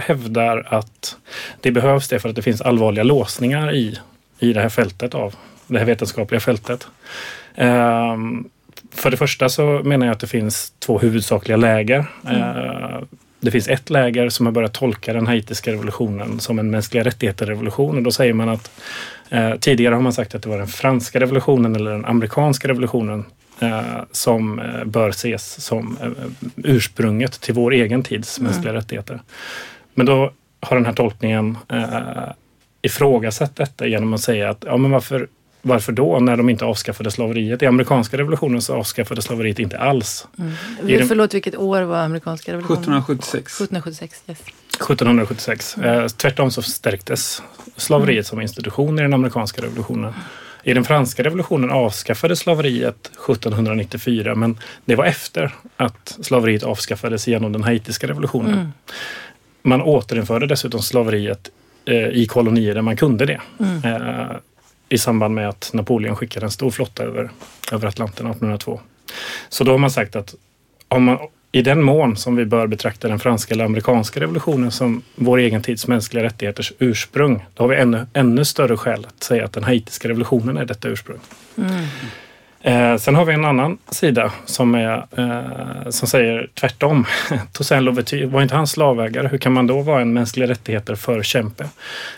hävdar 0.00 0.66
att 0.68 1.16
det 1.60 1.70
behövs 1.70 2.08
det 2.08 2.18
för 2.18 2.28
att 2.28 2.34
det 2.34 2.42
finns 2.42 2.60
allvarliga 2.60 3.04
låsningar 3.04 3.74
i, 3.74 3.98
i 4.38 4.52
det 4.52 4.60
här 4.60 4.68
fältet 4.68 5.14
av 5.14 5.34
det 5.66 5.78
här 5.78 5.86
vetenskapliga 5.86 6.40
fältet. 6.40 6.86
Ehm, 7.54 8.48
för 8.94 9.10
det 9.10 9.16
första 9.16 9.48
så 9.48 9.80
menar 9.84 10.06
jag 10.06 10.12
att 10.12 10.20
det 10.20 10.26
finns 10.26 10.72
två 10.78 10.98
huvudsakliga 10.98 11.56
läger. 11.56 12.06
Mm. 12.26 13.06
Det 13.40 13.50
finns 13.50 13.68
ett 13.68 13.90
läger 13.90 14.28
som 14.28 14.46
har 14.46 14.52
börjat 14.52 14.72
tolka 14.72 15.12
den 15.12 15.26
haitiska 15.26 15.72
revolutionen 15.72 16.40
som 16.40 16.58
en 16.58 16.70
mänskliga 16.70 17.04
rättigheter-revolution 17.04 17.96
och 17.96 18.02
då 18.02 18.10
säger 18.10 18.32
man 18.32 18.48
att 18.48 18.70
eh, 19.28 19.54
tidigare 19.54 19.94
har 19.94 20.02
man 20.02 20.12
sagt 20.12 20.34
att 20.34 20.42
det 20.42 20.48
var 20.48 20.58
den 20.58 20.66
franska 20.66 21.20
revolutionen 21.20 21.76
eller 21.76 21.90
den 21.90 22.04
amerikanska 22.04 22.68
revolutionen 22.68 23.24
eh, 23.60 23.80
som 24.12 24.58
eh, 24.58 24.84
bör 24.84 25.08
ses 25.08 25.64
som 25.64 25.96
eh, 26.02 26.10
ursprunget 26.56 27.40
till 27.40 27.54
vår 27.54 27.72
egen 27.72 28.02
tids 28.02 28.38
mm. 28.38 28.50
mänskliga 28.50 28.74
rättigheter. 28.74 29.20
Men 29.94 30.06
då 30.06 30.32
har 30.60 30.76
den 30.76 30.86
här 30.86 30.92
tolkningen 30.92 31.58
eh, 31.68 32.32
ifrågasatt 32.82 33.56
detta 33.56 33.86
genom 33.86 34.14
att 34.14 34.20
säga 34.20 34.50
att 34.50 34.64
ja, 34.66 34.76
men 34.76 34.90
varför 34.90 35.28
varför 35.62 35.92
då, 35.92 36.20
när 36.20 36.36
de 36.36 36.48
inte 36.48 36.64
avskaffade 36.64 37.10
slaveriet? 37.10 37.62
I 37.62 37.66
amerikanska 37.66 38.18
revolutionen 38.18 38.62
så 38.62 38.74
avskaffade 38.74 39.22
slaveriet 39.22 39.58
inte 39.58 39.78
alls. 39.78 40.26
Mm. 40.38 40.52
Den... 40.82 41.08
Förlåt, 41.08 41.34
vilket 41.34 41.56
år 41.56 41.82
var 41.82 41.98
amerikanska 41.98 42.52
revolutionen? 42.52 42.82
1776. 42.82 43.60
1776, 43.60 44.22
yes. 44.26 44.38
1776. 44.68 45.76
Mm. 45.76 45.98
Eh, 45.98 46.08
tvärtom 46.08 46.50
så 46.50 46.62
stärktes 46.62 47.42
slaveriet 47.76 48.16
mm. 48.16 48.24
som 48.24 48.40
institution 48.40 48.98
i 48.98 49.02
den 49.02 49.14
amerikanska 49.14 49.62
revolutionen. 49.62 50.14
I 50.62 50.74
den 50.74 50.84
franska 50.84 51.22
revolutionen 51.22 51.70
avskaffades 51.70 52.38
slaveriet 52.38 53.06
1794 53.06 54.34
men 54.34 54.58
det 54.84 54.94
var 54.94 55.04
efter 55.04 55.54
att 55.76 56.18
slaveriet 56.20 56.62
avskaffades 56.62 57.28
genom 57.28 57.52
den 57.52 57.62
haitiska 57.62 58.06
revolutionen. 58.06 58.54
Mm. 58.54 58.72
Man 59.62 59.82
återinförde 59.82 60.46
dessutom 60.46 60.82
slaveriet 60.82 61.50
eh, 61.84 62.08
i 62.08 62.26
kolonier 62.26 62.74
där 62.74 62.82
man 62.82 62.96
kunde 62.96 63.26
det. 63.26 63.40
Mm. 63.60 63.84
Eh, 63.84 64.36
i 64.90 64.98
samband 64.98 65.34
med 65.34 65.48
att 65.48 65.70
Napoleon 65.72 66.16
skickade 66.16 66.46
en 66.46 66.50
stor 66.50 66.70
flotta 66.70 67.02
över, 67.02 67.30
över 67.72 67.88
Atlanten 67.88 68.26
1802. 68.26 68.80
Så 69.48 69.64
då 69.64 69.70
har 69.70 69.78
man 69.78 69.90
sagt 69.90 70.16
att 70.16 70.34
om 70.88 71.04
man, 71.04 71.18
i 71.52 71.62
den 71.62 71.82
mån 71.82 72.16
som 72.16 72.36
vi 72.36 72.44
bör 72.44 72.66
betrakta 72.66 73.08
den 73.08 73.18
franska 73.18 73.54
eller 73.54 73.64
amerikanska 73.64 74.20
revolutionen 74.20 74.70
som 74.70 75.02
vår 75.14 75.38
egen 75.38 75.62
tids 75.62 75.86
mänskliga 75.86 76.24
rättigheters 76.24 76.72
ursprung, 76.78 77.44
då 77.54 77.62
har 77.62 77.68
vi 77.68 77.76
ännu, 77.76 78.06
ännu 78.12 78.44
större 78.44 78.76
skäl 78.76 79.06
att 79.06 79.22
säga 79.22 79.44
att 79.44 79.52
den 79.52 79.64
haitiska 79.64 80.08
revolutionen 80.08 80.56
är 80.56 80.64
detta 80.64 80.88
ursprung. 80.88 81.18
Mm. 81.58 81.84
Eh, 82.62 82.96
sen 82.96 83.14
har 83.14 83.24
vi 83.24 83.34
en 83.34 83.44
annan 83.44 83.78
sida 83.90 84.32
som, 84.44 84.74
är, 84.74 85.06
eh, 85.16 85.90
som 85.90 86.08
säger 86.08 86.50
tvärtom. 86.54 87.06
Toussaint 87.52 87.84
Louverture, 87.84 88.26
var 88.26 88.42
inte 88.42 88.54
han 88.54 88.66
slavägare? 88.66 89.28
Hur 89.28 89.38
kan 89.38 89.52
man 89.52 89.66
då 89.66 89.82
vara 89.82 90.00
en 90.00 90.12
mänskliga 90.12 90.48
rättigheter 90.48 90.94
förkämpe? 90.94 91.64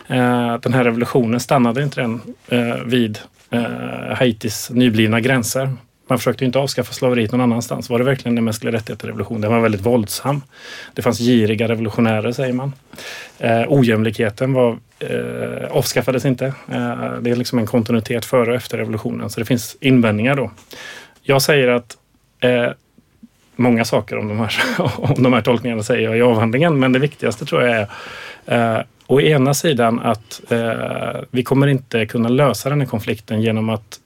Eh, 0.07 0.57
den 0.57 0.73
här 0.73 0.83
revolutionen 0.83 1.39
stannade 1.39 1.83
inte 1.83 2.01
den 2.01 2.21
eh, 2.47 2.75
vid 2.85 3.19
eh, 3.49 4.15
Haitis 4.15 4.69
nyblivna 4.69 5.19
gränser. 5.19 5.69
Man 6.07 6.17
försökte 6.17 6.45
inte 6.45 6.59
avskaffa 6.59 6.93
slaveriet 6.93 7.31
någon 7.31 7.41
annanstans. 7.41 7.89
Var 7.89 7.99
det 7.99 8.05
verkligen 8.05 8.37
en 8.37 8.43
mänskliga 8.43 8.73
rättigheter-revolution? 8.73 9.41
Den 9.41 9.51
var 9.51 9.59
väldigt 9.59 9.81
våldsam. 9.81 10.41
Det 10.93 11.01
fanns 11.01 11.19
giriga 11.19 11.67
revolutionärer, 11.67 12.31
säger 12.31 12.53
man. 12.53 12.73
Eh, 13.39 13.63
ojämlikheten 13.67 14.53
var, 14.53 14.77
eh, 14.99 15.71
avskaffades 15.71 16.25
inte. 16.25 16.45
Eh, 16.45 17.13
det 17.21 17.31
är 17.31 17.35
liksom 17.35 17.59
en 17.59 17.65
kontinuitet 17.65 18.25
före 18.25 18.49
och 18.49 18.55
efter 18.55 18.77
revolutionen, 18.77 19.29
så 19.29 19.39
det 19.39 19.45
finns 19.45 19.77
invändningar 19.79 20.35
då. 20.35 20.51
Jag 21.21 21.41
säger 21.41 21.67
att 21.67 21.97
eh, 22.39 22.69
många 23.55 23.85
saker 23.85 24.17
om 24.17 24.27
de, 24.27 24.39
här, 24.39 24.53
om 24.97 25.23
de 25.23 25.33
här 25.33 25.41
tolkningarna 25.41 25.83
säger 25.83 26.09
jag 26.09 26.17
i 26.17 26.21
avhandlingen, 26.21 26.79
men 26.79 26.91
det 26.91 26.99
viktigaste 26.99 27.45
tror 27.45 27.63
jag 27.63 27.77
är 27.77 28.77
eh, 28.77 28.83
å 29.07 29.21
ena 29.21 29.53
sidan 29.53 29.99
att 29.99 30.41
eh, 30.51 31.21
vi 31.31 31.43
kommer 31.43 31.67
inte 31.67 32.05
kunna 32.05 32.29
lösa 32.29 32.69
den 32.69 32.81
här 32.81 32.87
konflikten 32.87 33.41
genom 33.41 33.69
att 33.69 33.99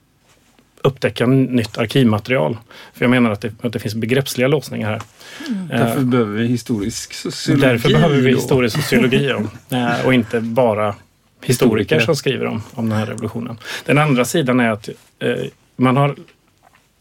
upptäcka 0.84 1.26
nytt 1.26 1.78
arkivmaterial. 1.78 2.58
För 2.94 3.06
jag 3.06 3.10
menar 3.10 3.32
att 3.32 3.42
det, 3.42 3.54
att 3.62 3.74
det 3.74 3.80
finns 3.80 3.96
begreppsliga 3.96 4.48
låsningar 4.48 4.90
här. 4.90 5.02
Mm. 5.48 5.68
Därför 5.68 6.02
behöver 6.02 6.38
vi 6.38 6.48
historisk 6.48 7.14
sociologi. 7.14 7.66
Därför 7.66 7.90
behöver 7.90 8.22
vi 8.22 8.36
historisk 8.36 8.76
sociologi 8.76 9.34
om, 9.34 9.50
eh, 9.78 10.06
och 10.06 10.14
inte 10.14 10.42
bara 10.42 10.96
historiker 11.42 12.00
som 12.00 12.16
skriver 12.16 12.46
om, 12.46 12.64
om 12.74 12.90
den 12.90 12.98
här 12.98 13.06
revolutionen. 13.06 13.58
Den 13.86 13.98
andra 13.98 14.26
sidan 14.26 14.60
är 14.60 14.70
att 14.70 14.90
eh, 15.20 15.36
man 15.76 15.98
har 15.98 16.16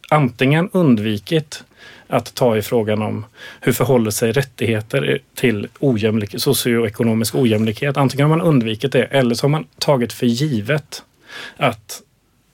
antingen 0.09 0.71
undvikit 0.73 1.64
att 2.09 2.35
ta 2.35 2.56
i 2.56 2.62
frågan 2.62 3.02
om 3.02 3.25
hur 3.61 3.73
förhåller 3.73 4.11
sig 4.11 4.33
rättigheter 4.33 5.18
till 5.35 5.68
ojämlik, 5.80 6.35
socioekonomisk 6.38 7.35
ojämlikhet. 7.35 7.97
Antingen 7.97 8.30
har 8.30 8.37
man 8.37 8.47
undvikit 8.47 8.92
det 8.92 9.04
eller 9.04 9.35
så 9.35 9.45
har 9.45 9.49
man 9.50 9.64
tagit 9.78 10.12
för 10.12 10.26
givet 10.26 11.02
att 11.56 12.02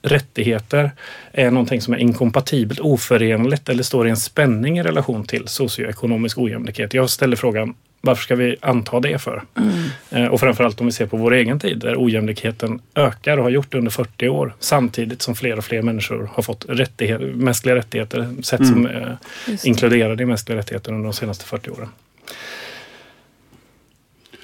rättigheter 0.03 0.91
är 1.31 1.51
någonting 1.51 1.81
som 1.81 1.93
är 1.93 1.97
inkompatibelt, 1.97 2.79
oförenligt 2.79 3.69
eller 3.69 3.83
står 3.83 4.07
i 4.07 4.09
en 4.09 4.17
spänning 4.17 4.79
i 4.79 4.83
relation 4.83 5.25
till 5.25 5.47
socioekonomisk 5.47 6.37
ojämlikhet. 6.37 6.93
Jag 6.93 7.09
ställer 7.09 7.35
frågan, 7.35 7.73
varför 8.01 8.23
ska 8.23 8.35
vi 8.35 8.55
anta 8.61 8.99
det 8.99 9.21
för? 9.21 9.43
Mm. 9.57 9.73
Eh, 10.09 10.31
och 10.31 10.39
framförallt 10.39 10.79
om 10.79 10.85
vi 10.85 10.91
ser 10.91 11.05
på 11.05 11.17
vår 11.17 11.33
egen 11.33 11.59
tid 11.59 11.79
där 11.79 11.95
ojämlikheten 11.97 12.81
ökar 12.95 13.37
och 13.37 13.43
har 13.43 13.51
gjort 13.51 13.71
det 13.71 13.77
under 13.77 13.91
40 13.91 14.29
år 14.29 14.55
samtidigt 14.59 15.21
som 15.21 15.35
fler 15.35 15.57
och 15.57 15.65
fler 15.65 15.81
människor 15.81 16.29
har 16.33 16.43
fått 16.43 16.65
rättighet, 16.69 17.21
mänskliga 17.21 17.75
rättigheter 17.75 18.35
sett 18.41 18.59
mm. 18.59 18.73
som 18.73 18.85
eh, 18.85 19.57
inkluderade 19.63 20.23
i 20.23 20.25
mänskliga 20.25 20.57
rättigheter 20.57 20.91
under 20.91 21.03
de 21.03 21.13
senaste 21.13 21.45
40 21.45 21.69
åren. 21.69 21.89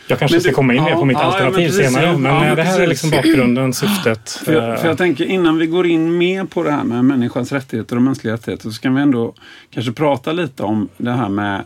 Jag 0.09 0.19
kanske 0.19 0.37
du, 0.37 0.41
ska 0.41 0.51
komma 0.51 0.73
in 0.73 0.83
mer 0.83 0.95
på 0.95 1.05
mitt 1.05 1.17
ja, 1.17 1.23
alternativ 1.23 1.65
ja, 1.65 1.83
men 1.83 1.91
senare. 1.91 2.17
Men, 2.17 2.21
men 2.21 2.55
det 2.55 2.63
här 2.63 2.71
precis. 2.71 2.79
är 2.79 2.87
liksom 2.87 3.09
bakgrunden, 3.09 3.73
syftet. 3.73 4.29
För 4.45 4.53
jag, 4.53 4.79
för 4.79 4.87
jag 4.87 4.97
tänker 4.97 5.25
innan 5.25 5.57
vi 5.57 5.67
går 5.67 5.87
in 5.87 6.17
mer 6.17 6.45
på 6.45 6.63
det 6.63 6.71
här 6.71 6.83
med 6.83 7.05
människans 7.05 7.51
rättigheter 7.51 7.95
och 7.95 8.01
mänskliga 8.01 8.33
rättigheter 8.33 8.69
så 8.69 8.81
kan 8.81 8.95
vi 8.95 9.01
ändå 9.01 9.33
kanske 9.69 9.91
prata 9.91 10.31
lite 10.31 10.63
om 10.63 10.89
det 10.97 11.11
här 11.11 11.29
med 11.29 11.63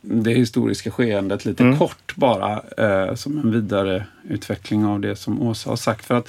det 0.00 0.30
historiska 0.30 0.90
skeendet 0.90 1.44
lite 1.44 1.62
mm. 1.62 1.78
kort 1.78 2.16
bara 2.16 2.62
eh, 2.78 3.14
som 3.14 3.38
en 3.38 3.50
vidare 3.50 4.06
utveckling 4.28 4.84
av 4.84 5.00
det 5.00 5.16
som 5.16 5.42
Åsa 5.42 5.70
har 5.70 5.76
sagt. 5.76 6.04
För 6.04 6.14
att 6.14 6.28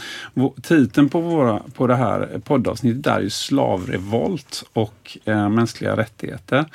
titeln 0.61 1.09
på, 1.09 1.19
våra, 1.19 1.61
på 1.73 1.87
det 1.87 1.95
här 1.95 2.41
poddavsnittet 2.43 3.07
är 3.07 3.19
ju 3.19 3.29
slavrevolt 3.29 4.63
och 4.73 5.17
eh, 5.25 5.49
mänskliga 5.49 5.97
rättigheter. 5.97 6.65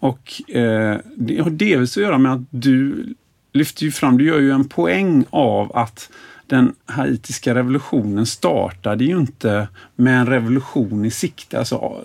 Och 0.00 0.50
eh, 0.54 0.96
det 1.16 1.38
har 1.38 1.50
delvis 1.50 1.96
att 1.96 2.02
göra 2.02 2.18
med 2.18 2.32
att 2.32 2.46
du 2.50 3.06
lyfter 3.52 3.84
ju 3.84 3.90
fram, 3.90 4.18
du 4.18 4.26
gör 4.26 4.40
ju 4.40 4.50
en 4.50 4.68
poäng 4.68 5.24
av 5.30 5.76
att 5.76 6.10
den 6.46 6.74
haitiska 6.86 7.54
revolutionen 7.54 8.26
startade 8.26 9.04
ju 9.04 9.18
inte 9.18 9.68
med 9.96 10.20
en 10.20 10.26
revolution 10.26 11.04
i 11.04 11.10
sikte. 11.10 11.58
Alltså, 11.58 12.04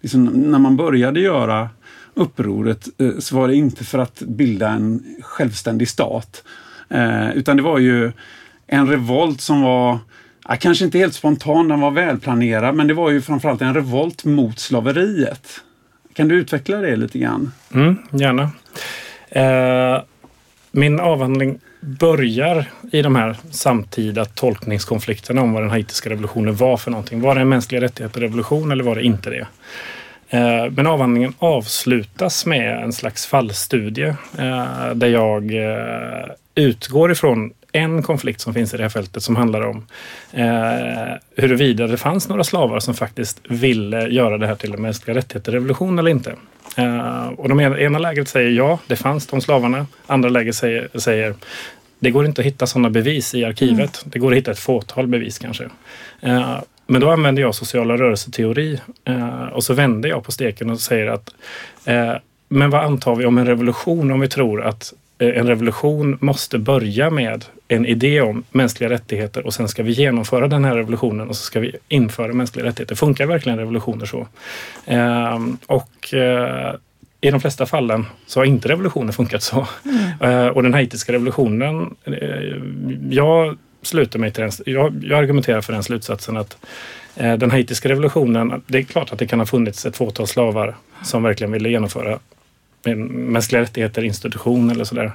liksom 0.00 0.24
när 0.24 0.58
man 0.58 0.76
började 0.76 1.20
göra 1.20 1.68
upproret 2.14 2.88
eh, 2.98 3.18
så 3.18 3.36
var 3.36 3.48
det 3.48 3.54
inte 3.54 3.84
för 3.84 3.98
att 3.98 4.20
bilda 4.20 4.68
en 4.68 5.16
självständig 5.20 5.88
stat. 5.88 6.44
Eh, 6.88 7.30
utan 7.30 7.56
det 7.56 7.62
var 7.62 7.78
ju 7.78 8.12
en 8.66 8.88
revolt 8.88 9.40
som 9.40 9.62
var 9.62 9.98
ja, 10.48 10.56
kanske 10.56 10.84
inte 10.84 10.98
helt 10.98 11.14
spontan, 11.14 11.68
den 11.68 11.80
var 11.80 11.90
välplanerad, 11.90 12.74
men 12.74 12.86
det 12.86 12.94
var 12.94 13.10
ju 13.10 13.20
framförallt 13.20 13.62
en 13.62 13.74
revolt 13.74 14.24
mot 14.24 14.58
slaveriet. 14.58 15.48
Kan 16.14 16.28
du 16.28 16.34
utveckla 16.34 16.76
det 16.76 16.96
lite 16.96 17.18
grann? 17.18 17.52
Mm, 17.74 17.98
gärna. 18.10 18.50
Eh, 19.28 20.02
min 20.76 21.00
avhandling 21.00 21.58
börjar 21.80 22.70
i 22.92 23.02
de 23.02 23.16
här 23.16 23.36
samtida 23.50 24.24
tolkningskonflikterna 24.24 25.42
om 25.42 25.52
vad 25.52 25.62
den 25.62 25.70
haitiska 25.70 26.10
revolutionen 26.10 26.56
var 26.56 26.76
för 26.76 26.90
någonting. 26.90 27.20
Var 27.20 27.34
det 27.34 27.40
en 27.40 27.48
mänskliga 27.48 27.80
rättigheter-revolution 27.80 28.72
eller 28.72 28.84
var 28.84 28.94
det 28.94 29.02
inte 29.02 29.30
det? 29.30 29.46
Eh, 30.28 30.70
men 30.70 30.86
avhandlingen 30.86 31.34
avslutas 31.38 32.46
med 32.46 32.82
en 32.82 32.92
slags 32.92 33.26
fallstudie 33.26 34.14
eh, 34.38 34.94
där 34.94 35.08
jag 35.08 35.54
eh, 35.54 36.26
utgår 36.54 37.12
ifrån 37.12 37.52
en 37.72 38.02
konflikt 38.02 38.40
som 38.40 38.54
finns 38.54 38.74
i 38.74 38.76
det 38.76 38.82
här 38.82 38.90
fältet 38.90 39.22
som 39.22 39.36
handlar 39.36 39.60
om 39.60 39.86
eh, 40.32 41.16
huruvida 41.36 41.86
det 41.86 41.96
fanns 41.96 42.28
några 42.28 42.44
slavar 42.44 42.80
som 42.80 42.94
faktiskt 42.94 43.40
ville 43.48 44.08
göra 44.08 44.38
det 44.38 44.46
här 44.46 44.54
till 44.54 44.74
en 44.74 44.82
mänskliga 44.82 45.16
rättigheter-revolution 45.16 45.98
eller 45.98 46.10
inte. 46.10 46.32
Eh, 46.76 47.26
och 47.26 47.48
de 47.48 47.60
ena 47.60 47.98
lägret 47.98 48.28
säger 48.28 48.50
ja, 48.50 48.78
det 48.86 48.96
fanns 48.96 49.26
de 49.26 49.40
slavarna. 49.40 49.86
Andra 50.06 50.28
läget 50.28 50.54
säger, 50.54 50.88
säger 50.94 51.34
det 51.98 52.10
går 52.10 52.26
inte 52.26 52.40
att 52.40 52.46
hitta 52.46 52.66
sådana 52.66 52.90
bevis 52.90 53.34
i 53.34 53.44
arkivet. 53.44 54.02
Mm. 54.02 54.10
Det 54.10 54.18
går 54.18 54.30
att 54.32 54.36
hitta 54.36 54.50
ett 54.50 54.58
fåtal 54.58 55.06
bevis 55.06 55.38
kanske. 55.38 55.64
Eh, 56.20 56.58
men 56.86 57.00
då 57.00 57.10
använder 57.10 57.42
jag 57.42 57.54
sociala 57.54 57.96
rörelseteori 57.96 58.80
eh, 59.04 59.46
och 59.46 59.64
så 59.64 59.74
vänder 59.74 60.08
jag 60.08 60.24
på 60.24 60.32
steken 60.32 60.70
och 60.70 60.80
säger 60.80 61.06
att 61.06 61.34
men 62.48 62.70
vad 62.70 62.84
antar 62.84 63.16
vi 63.16 63.26
om 63.26 63.38
en 63.38 63.46
revolution 63.46 64.10
om 64.10 64.20
vi 64.20 64.28
tror 64.28 64.62
att 64.62 64.92
en 65.18 65.46
revolution 65.46 66.18
måste 66.20 66.58
börja 66.58 67.10
med 67.10 67.44
en 67.68 67.86
idé 67.86 68.20
om 68.20 68.44
mänskliga 68.50 68.90
rättigheter 68.90 69.46
och 69.46 69.54
sen 69.54 69.68
ska 69.68 69.82
vi 69.82 69.92
genomföra 69.92 70.48
den 70.48 70.64
här 70.64 70.76
revolutionen 70.76 71.28
och 71.28 71.36
så 71.36 71.42
ska 71.42 71.60
vi 71.60 71.72
införa 71.88 72.32
mänskliga 72.32 72.66
rättigheter. 72.66 72.94
Funkar 72.94 73.26
verkligen 73.26 73.58
revolutioner 73.58 74.06
så? 74.06 74.26
Eh, 74.84 75.38
och 75.66 76.14
eh, 76.14 76.74
i 77.20 77.30
de 77.30 77.40
flesta 77.40 77.66
fallen 77.66 78.06
så 78.26 78.40
har 78.40 78.44
inte 78.44 78.68
revolutionen 78.68 79.12
funkat 79.12 79.42
så. 79.42 79.66
Mm. 79.84 80.32
Eh, 80.32 80.48
och 80.48 80.62
den 80.62 80.74
haitiska 80.74 81.12
revolutionen, 81.12 81.94
eh, 82.04 82.14
jag 83.10 83.58
sluter 83.82 84.18
mig 84.18 84.30
till 84.30 84.42
den, 84.42 84.52
jag, 84.66 85.04
jag 85.04 85.18
argumenterar 85.18 85.60
för 85.60 85.72
den 85.72 85.82
slutsatsen 85.82 86.36
att 86.36 86.56
eh, 87.16 87.34
den 87.34 87.50
haitiska 87.50 87.88
revolutionen, 87.88 88.62
det 88.66 88.78
är 88.78 88.82
klart 88.82 89.12
att 89.12 89.18
det 89.18 89.26
kan 89.26 89.38
ha 89.38 89.46
funnits 89.46 89.86
ett 89.86 89.96
fåtal 89.96 90.26
slavar 90.26 90.74
som 91.02 91.22
verkligen 91.22 91.52
ville 91.52 91.68
genomföra 91.68 92.18
mänskliga 92.94 93.62
rättigheter 93.62 94.02
institution 94.02 94.70
eller 94.70 94.84
sådär. 94.84 95.12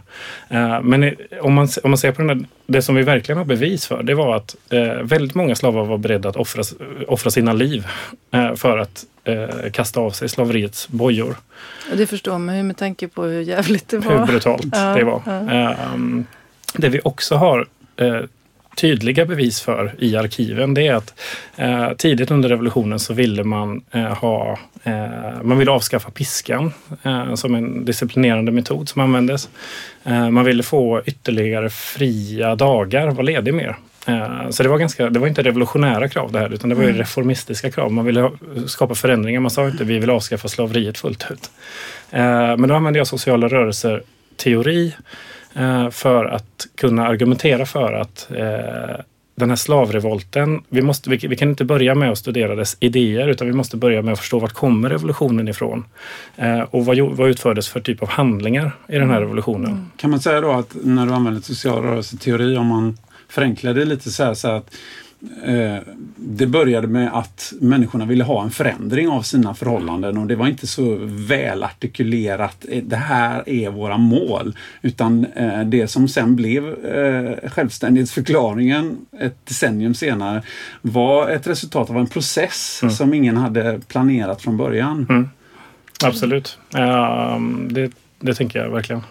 Eh, 0.50 0.82
men 0.82 1.16
om 1.42 1.54
man, 1.54 1.68
om 1.84 1.92
man 1.92 1.98
ser 1.98 2.12
på 2.12 2.22
den 2.22 2.30
här, 2.30 2.48
det 2.66 2.82
som 2.82 2.96
vi 2.96 3.04
verkligen 3.04 3.38
har 3.38 3.46
bevis 3.46 3.88
för, 3.88 4.04
det 4.04 4.14
var 4.14 4.36
att 4.36 4.56
eh, 4.70 4.94
väldigt 5.04 5.36
många 5.36 5.56
slavar 5.56 5.86
var 5.86 5.98
beredda 5.98 6.30
att 6.30 6.36
offra, 6.36 6.64
offra 7.08 7.32
sina 7.32 7.54
liv 7.54 7.88
eh, 8.32 8.56
för 8.56 8.78
att 8.78 9.06
kasta 9.72 10.00
av 10.00 10.12
sig 10.12 10.30
slaveriets 10.30 10.88
bojor. 10.88 11.36
det 11.94 12.08
förstår 12.08 12.38
man 12.38 12.58
ju 12.58 12.64
med 12.64 12.78
tanke 12.78 13.08
på 13.08 13.24
hur 13.24 13.42
jävligt 13.42 13.90
det 13.90 13.98
var. 13.98 14.20
Hur 14.20 14.26
brutalt 14.26 14.66
ja, 14.72 14.96
det 14.96 15.04
var. 15.04 15.22
Ja. 15.26 15.76
Det 16.74 16.90
vi 16.90 17.00
också 17.04 17.36
har 17.36 17.68
tydliga 18.76 19.26
bevis 19.26 19.62
för 19.62 19.94
i 20.00 20.18
arkiven 20.18 20.74
det 20.74 20.88
är 20.88 20.94
att 20.94 21.14
eh, 21.56 21.92
tidigt 21.94 22.32
under 22.32 22.50
revolutionen 22.50 23.00
så 23.00 23.14
ville 23.14 23.44
man 23.44 23.82
eh, 23.92 24.02
ha 24.02 24.60
eh, 24.84 25.44
man 25.44 25.58
ville 25.58 25.72
avskaffa 25.72 26.12
piskan 26.12 26.74
eh, 27.04 27.36
som 27.36 27.56
en 27.56 27.86
disciplinerande 27.86 28.52
metod 28.52 28.90
som 28.90 29.02
användes. 29.02 29.50
Eh, 30.04 30.30
man 30.30 30.46
ville 30.46 30.64
få 30.64 31.02
ytterligare 31.06 31.70
fria 31.70 32.56
dagar, 32.56 33.08
vara 33.08 33.22
ledig 33.22 33.54
mer. 33.54 33.76
Eh, 34.08 34.50
så 34.50 34.64
det 34.64 34.70
var, 34.70 34.78
ganska, 34.78 35.10
det 35.10 35.20
var 35.20 35.28
inte 35.28 35.44
revolutionära 35.44 36.10
krav 36.10 36.32
det 36.32 36.40
här 36.40 36.54
utan 36.54 36.70
det 36.70 36.76
var 36.76 36.84
mm. 36.84 36.98
reformistiska 36.98 37.72
krav. 37.72 37.92
Man 37.92 38.06
ville 38.06 38.32
skapa 38.68 38.96
förändringar. 38.96 39.40
Man 39.40 39.52
sa 39.52 39.68
inte 39.68 39.84
vi 39.84 40.00
vill 40.00 40.10
avskaffa 40.10 40.48
slaveriet 40.48 40.98
fullt 40.98 41.32
ut. 41.32 41.52
Men 42.58 42.68
då 42.68 42.76
använde 42.76 43.00
jag 43.00 43.08
sociala 43.08 43.48
rörelser 43.48 44.04
teori 44.38 44.94
Eh, 44.94 45.41
för 45.92 46.26
att 46.26 46.68
kunna 46.76 47.08
argumentera 47.08 47.66
för 47.66 47.94
att 47.94 48.32
eh, 48.32 49.04
den 49.36 49.50
här 49.50 49.56
slavrevolten, 49.56 50.64
vi, 50.70 50.82
måste, 50.82 51.10
vi, 51.10 51.18
vi, 51.18 51.36
kan 51.36 51.50
inte 51.50 51.66
börja 51.66 51.96
med 51.96 52.12
att 52.12 52.18
studera 52.18 52.56
dess 52.56 52.78
idéer 52.80 53.28
utan 53.28 53.48
vi 53.48 53.54
måste 53.54 53.78
börja 53.78 54.02
med 54.02 54.14
att 54.14 54.20
förstå 54.20 54.40
vart 54.40 54.54
kommer 54.54 54.90
revolutionen 54.90 55.48
ifrån? 55.48 55.86
Eh, 56.36 56.62
och 56.62 56.86
vad, 56.86 57.00
vad 57.00 57.30
utfördes 57.30 57.70
för 57.70 57.80
typ 57.80 58.02
av 58.02 58.10
handlingar 58.10 58.72
i 58.88 58.98
den 58.98 59.10
här 59.10 59.18
mm. 59.18 59.22
revolutionen? 59.22 59.72
Mm. 59.72 59.86
Kan 59.98 60.10
man 60.10 60.20
säga 60.20 60.42
då 60.42 60.52
att 60.52 60.76
när 60.84 61.06
du 61.06 61.14
använder 61.14 61.42
social 61.42 61.84
rörelseteori, 61.84 62.58
om 62.58 62.68
man 62.68 62.98
förenklar 63.30 63.74
det 63.74 63.86
lite 63.86 64.12
så 64.12 64.24
här, 64.24 64.34
så 64.34 64.48
att 64.48 64.76
Eh, 64.76 65.01
det 66.16 66.48
började 66.48 66.88
med 66.88 67.10
att 67.14 67.54
människorna 67.60 68.06
ville 68.06 68.24
ha 68.24 68.44
en 68.44 68.52
förändring 68.52 69.10
av 69.10 69.22
sina 69.22 69.54
förhållanden 69.54 70.18
och 70.18 70.28
det 70.28 70.36
var 70.36 70.48
inte 70.48 70.68
så 70.68 70.98
väl 71.02 71.64
artikulerat. 71.64 72.66
Eh, 72.70 72.84
det 72.84 72.96
här 72.96 73.50
är 73.50 73.70
våra 73.70 73.98
mål. 73.98 74.56
Utan 74.82 75.26
eh, 75.36 75.64
det 75.64 75.88
som 75.88 76.08
sen 76.08 76.36
blev 76.36 76.76
självständighetsförklaringen 77.50 78.98
ett 79.20 79.46
decennium 79.46 79.94
senare 79.94 80.44
var 80.82 81.30
ett 81.30 81.48
resultat 81.48 81.90
av 81.90 81.98
en 81.98 82.08
process 82.08 82.80
mm. 82.84 82.94
som 82.94 83.14
ingen 83.14 83.38
hade 83.38 83.80
planerat 83.88 84.42
från 84.42 84.58
början. 84.58 85.06
Mm. 85.10 85.30
Absolut. 86.04 86.58
Um, 86.74 87.74
det, 87.74 87.92
det 88.20 88.34
tänker 88.34 88.60
jag 88.60 88.70
verkligen. 88.70 89.02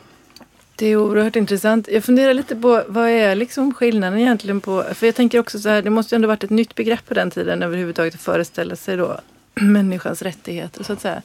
Det 0.81 0.87
är 0.87 0.97
oerhört 0.97 1.37
intressant. 1.37 1.89
Jag 1.93 2.05
funderar 2.05 2.35
lite 2.35 2.57
på 2.57 2.83
vad 2.89 3.09
är 3.09 3.35
liksom 3.35 3.75
skillnaden 3.75 4.19
egentligen 4.19 4.61
på... 4.61 4.85
För 4.95 5.07
jag 5.07 5.15
tänker 5.15 5.39
också 5.39 5.59
så 5.59 5.69
här, 5.69 5.83
det 5.83 5.91
måste 5.91 6.15
ju 6.15 6.17
ändå 6.17 6.29
varit 6.29 6.45
ett 6.45 6.51
nytt 6.51 6.75
begrepp 6.75 7.09
på 7.09 7.15
den 7.15 7.31
tiden 7.31 7.63
överhuvudtaget 7.63 8.15
att 8.15 8.21
föreställa 8.21 8.77
sig 8.77 8.97
då 8.97 9.21
människans 9.55 10.23
rättigheter 10.23 10.85
så 10.85 10.93
att 10.93 11.01
säga. 11.01 11.23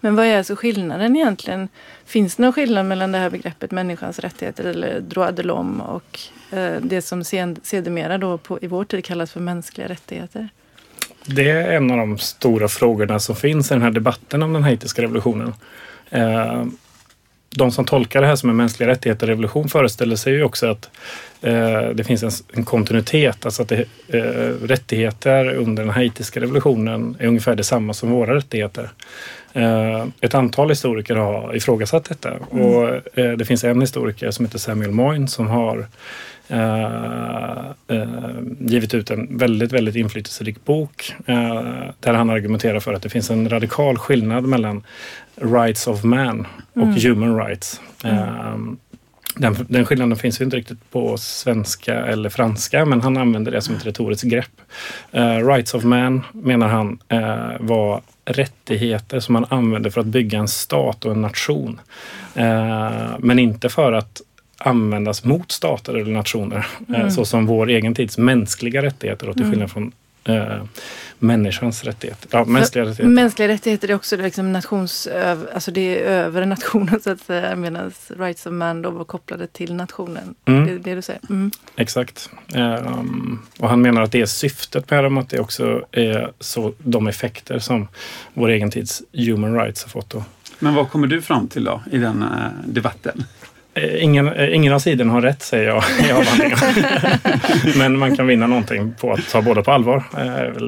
Men 0.00 0.16
vad 0.16 0.26
är 0.26 0.38
alltså 0.38 0.56
skillnaden 0.56 1.16
egentligen? 1.16 1.68
Finns 2.04 2.36
det 2.36 2.42
någon 2.42 2.52
skillnad 2.52 2.86
mellan 2.86 3.12
det 3.12 3.18
här 3.18 3.30
begreppet 3.30 3.70
människans 3.70 4.18
rättigheter 4.18 4.64
eller 4.64 5.00
droit 5.00 5.36
de 5.36 5.42
l'homme 5.42 5.80
och 5.82 6.18
eh, 6.56 6.80
det 6.80 7.02
som 7.02 7.24
sedermera 7.24 8.18
då 8.18 8.38
på, 8.38 8.58
i 8.62 8.66
vår 8.66 8.84
tid 8.84 9.04
kallas 9.04 9.32
för 9.32 9.40
mänskliga 9.40 9.88
rättigheter? 9.88 10.48
Det 11.26 11.50
är 11.50 11.72
en 11.72 11.90
av 11.90 11.96
de 11.96 12.18
stora 12.18 12.68
frågorna 12.68 13.18
som 13.18 13.36
finns 13.36 13.70
i 13.70 13.74
den 13.74 13.82
här 13.82 13.90
debatten 13.90 14.42
om 14.42 14.52
den 14.52 14.62
haitiska 14.62 15.02
revolutionen. 15.02 15.54
Eh, 16.10 16.64
de 17.56 17.72
som 17.72 17.84
tolkar 17.84 18.20
det 18.20 18.26
här 18.26 18.36
som 18.36 18.50
en 18.50 18.56
mänskliga 18.56 18.88
rättigheter-revolution 18.88 19.68
föreställer 19.68 20.16
sig 20.16 20.32
ju 20.32 20.42
också 20.42 20.66
att 20.66 20.90
eh, 21.40 21.88
det 21.94 22.04
finns 22.04 22.22
en, 22.22 22.30
en, 22.52 22.64
kontinuitet, 22.64 23.44
alltså 23.44 23.62
att 23.62 23.68
det, 23.68 23.84
eh, 24.08 24.66
rättigheter 24.66 25.54
under 25.54 25.82
den 25.82 25.92
haitiska 25.92 26.40
revolutionen 26.40 27.16
är 27.18 27.26
ungefär 27.26 27.54
detsamma 27.54 27.94
som 27.94 28.10
våra 28.10 28.34
rättigheter. 28.34 28.90
Eh, 29.52 30.06
ett 30.20 30.34
antal 30.34 30.68
historiker 30.68 31.16
har 31.16 31.56
ifrågasatt 31.56 32.04
detta 32.04 32.30
mm. 32.52 32.64
och 32.64 32.88
eh, 33.18 33.32
det 33.32 33.44
finns 33.44 33.64
en 33.64 33.80
historiker 33.80 34.30
som 34.30 34.44
heter 34.44 34.58
Samuel 34.58 34.90
Moyne 34.90 35.28
som 35.28 35.46
har 35.46 35.86
givit 38.58 38.94
ut 38.94 39.10
en 39.10 39.38
väldigt, 39.38 39.72
väldigt 39.72 39.96
inflytelserik 39.96 40.64
bok 40.64 41.14
uh, 41.28 41.90
där 42.00 42.14
han 42.14 42.30
argumenterar 42.30 42.80
för 42.80 42.94
att 42.94 43.02
det 43.02 43.08
finns 43.08 43.30
en 43.30 43.48
radikal 43.48 43.98
skillnad 43.98 44.44
mellan 44.44 44.82
rights 45.34 45.86
of 45.86 46.04
man 46.04 46.46
och 46.72 46.82
mm. 46.82 47.00
human 47.02 47.36
rights. 47.46 47.80
Mm. 48.04 48.78
Den, 49.36 49.56
den 49.68 49.84
skillnaden 49.84 50.16
finns 50.16 50.40
ju 50.40 50.44
inte 50.44 50.56
riktigt 50.56 50.90
på 50.90 51.16
svenska 51.16 51.94
eller 51.94 52.28
franska 52.28 52.84
men 52.84 53.00
han 53.00 53.16
använder 53.16 53.52
det 53.52 53.62
som 53.62 53.74
ett 53.74 53.86
retoriskt 53.86 54.24
grepp. 54.24 54.60
rights 55.42 55.74
of 55.74 55.84
man 55.84 56.22
menar 56.32 56.68
han 56.68 56.98
var 57.60 58.00
rättigheter 58.24 59.20
som 59.20 59.32
man 59.32 59.46
använder 59.48 59.90
för 59.90 60.00
att 60.00 60.06
bygga 60.06 60.38
en 60.38 60.48
stat 60.48 61.04
och 61.04 61.12
en 61.12 61.20
nation. 61.20 61.80
men 63.18 63.38
inte 63.38 63.68
för 63.68 63.92
att 63.92 64.22
användas 64.60 65.24
mot 65.24 65.52
stater 65.52 65.94
eller 65.94 66.12
nationer. 66.12 66.66
Eh, 66.88 66.94
mm. 66.94 67.10
Så 67.10 67.24
som 67.24 67.46
vår 67.46 67.68
egen 67.70 67.94
tids 67.94 68.18
mänskliga 68.18 68.82
rättigheter 68.82 69.28
och 69.28 69.34
till 69.34 69.44
mm. 69.44 69.52
skillnad 69.52 69.70
från 69.70 69.92
eh, 70.24 70.62
människans 71.18 71.84
rättigheter. 71.84 72.28
Ja, 72.32 72.44
mänskliga 72.44 72.84
rättigheter. 72.84 73.14
Mänskliga 73.14 73.48
rättigheter 73.48 73.90
är 73.90 73.94
också 73.94 74.16
liksom 74.16 74.52
nations, 74.52 75.08
alltså 75.54 75.70
det 75.70 75.80
är 75.80 76.04
över 76.04 76.46
nationen 76.46 77.00
så 77.00 77.10
att 77.10 77.20
säga. 77.20 77.56
Medan 77.56 77.92
rights 78.08 78.46
of 78.46 78.52
man 78.52 78.82
då 78.82 78.90
var 78.90 79.04
kopplade 79.04 79.46
till 79.46 79.74
nationen. 79.74 80.34
Mm. 80.44 80.66
Det 80.66 80.72
är 80.72 80.78
det 80.78 80.94
du 80.94 81.02
säger. 81.02 81.20
Mm. 81.30 81.50
Exakt. 81.76 82.30
Um, 82.54 83.42
och 83.58 83.68
han 83.68 83.82
menar 83.82 84.02
att 84.02 84.12
det 84.12 84.20
är 84.20 84.26
syftet 84.26 84.90
med 84.90 85.04
dem, 85.04 85.18
att 85.18 85.28
det 85.28 85.40
också 85.40 85.84
är 85.92 86.32
så 86.40 86.72
de 86.78 87.06
effekter 87.06 87.58
som 87.58 87.88
vår 88.34 88.48
egen 88.48 88.70
tids 88.70 89.02
human 89.12 89.54
rights 89.54 89.82
har 89.84 89.90
fått. 89.90 90.10
Då. 90.10 90.24
Men 90.58 90.74
vad 90.74 90.90
kommer 90.90 91.06
du 91.06 91.22
fram 91.22 91.48
till 91.48 91.64
då 91.64 91.82
i 91.92 91.98
den 91.98 92.22
uh, 92.22 92.28
debatten? 92.64 93.24
Eh, 93.80 94.04
ingen, 94.04 94.28
eh, 94.28 94.54
ingen 94.54 94.72
av 94.72 94.78
sidorna 94.78 95.12
har 95.12 95.20
rätt 95.20 95.42
säger 95.42 95.68
jag 95.68 95.82
i 96.08 96.12
avhandlingen. 96.12 96.58
Men 97.78 97.98
man 97.98 98.16
kan 98.16 98.26
vinna 98.26 98.46
någonting 98.46 98.94
på 99.00 99.12
att 99.12 99.28
ta 99.30 99.42
båda 99.42 99.62
på 99.62 99.72
allvar. 99.72 100.04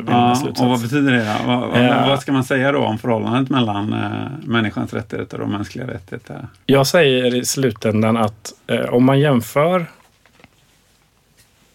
ja, 0.06 0.36
och 0.58 0.68
vad 0.68 0.80
betyder 0.82 1.12
det? 1.12 1.36
Vad, 1.46 1.60
vad, 1.60 2.08
vad, 2.08 2.20
ska 2.20 2.32
man 2.32 2.44
säga 2.44 2.72
då 2.72 2.78
om 2.78 2.98
förhållandet 2.98 3.50
mellan 3.50 3.96
människans 4.44 4.94
rättigheter 4.94 5.40
och 5.40 5.48
mänskliga 5.48 5.86
rättigheter? 5.86 6.46
Jag 6.66 6.86
säger 6.86 7.34
i 7.34 7.44
slutändan 7.44 8.16
att 8.16 8.52
om 8.90 9.04
man 9.04 9.20
jämför 9.20 9.86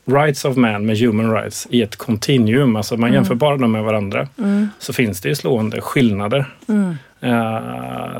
rights 0.06 0.45
of 0.45 0.56
man 0.56 0.86
med 0.86 0.97
human 0.97 1.34
rights 1.34 1.67
i 1.69 1.82
ett 1.82 1.95
continuum, 1.95 2.76
alltså 2.76 2.97
man 2.97 3.10
mm. 3.10 3.13
jämför 3.13 3.36
bara 3.36 3.58
dem 3.58 3.71
med 3.71 3.84
varandra, 3.84 4.28
mm. 4.38 4.69
så 4.80 4.93
finns 4.93 5.21
det 5.21 5.30
ju 5.30 5.36
slående 5.36 5.82
skillnader. 5.82 6.45
Mm. 6.67 6.95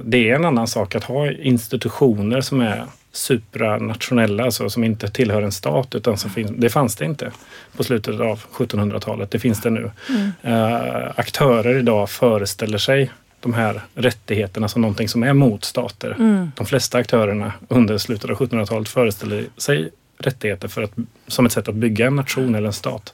Det 0.04 0.30
är 0.30 0.36
en 0.36 0.46
annan 0.46 0.68
sak 0.68 0.96
att 0.96 1.04
ha 1.04 1.32
institutioner 1.32 2.42
som 2.42 2.62
är 2.62 2.84
supranationella, 3.18 4.44
alltså 4.44 4.70
som 4.70 4.84
inte 4.84 5.08
tillhör 5.08 5.42
en 5.42 5.52
stat. 5.52 5.96
Utan 5.96 6.18
som 6.18 6.30
finns, 6.30 6.52
det 6.58 6.70
fanns 6.70 6.96
det 6.96 7.06
inte 7.06 7.32
på 7.78 7.84
slutet 7.84 8.20
av 8.20 8.44
1700-talet. 8.54 9.32
Det 9.32 9.40
finns 9.40 9.62
det 9.62 9.70
nu. 9.70 9.92
Mm. 10.10 10.56
Uh, 10.56 11.12
aktörer 11.16 11.78
idag 11.78 12.10
föreställer 12.10 12.78
sig 12.78 13.12
de 13.40 13.54
här 13.54 13.82
rättigheterna 13.96 14.68
som 14.68 14.82
någonting 14.82 15.10
som 15.10 15.24
är 15.24 15.34
mot 15.34 15.64
stater. 15.64 16.16
Mm. 16.20 16.52
De 16.56 16.66
flesta 16.66 16.98
aktörerna 16.98 17.54
under 17.68 17.98
slutet 17.98 18.30
av 18.30 18.38
1700-talet 18.38 18.90
föreställer 18.90 19.46
sig 19.58 19.90
rättigheter 20.18 20.68
för 20.68 20.84
att, 20.84 20.92
som 21.28 21.46
ett 21.46 21.52
sätt 21.52 21.68
att 21.68 21.76
bygga 21.76 22.08
en 22.08 22.16
nation 22.16 22.56
eller 22.56 22.68
en 22.68 22.74
stat. 22.74 23.14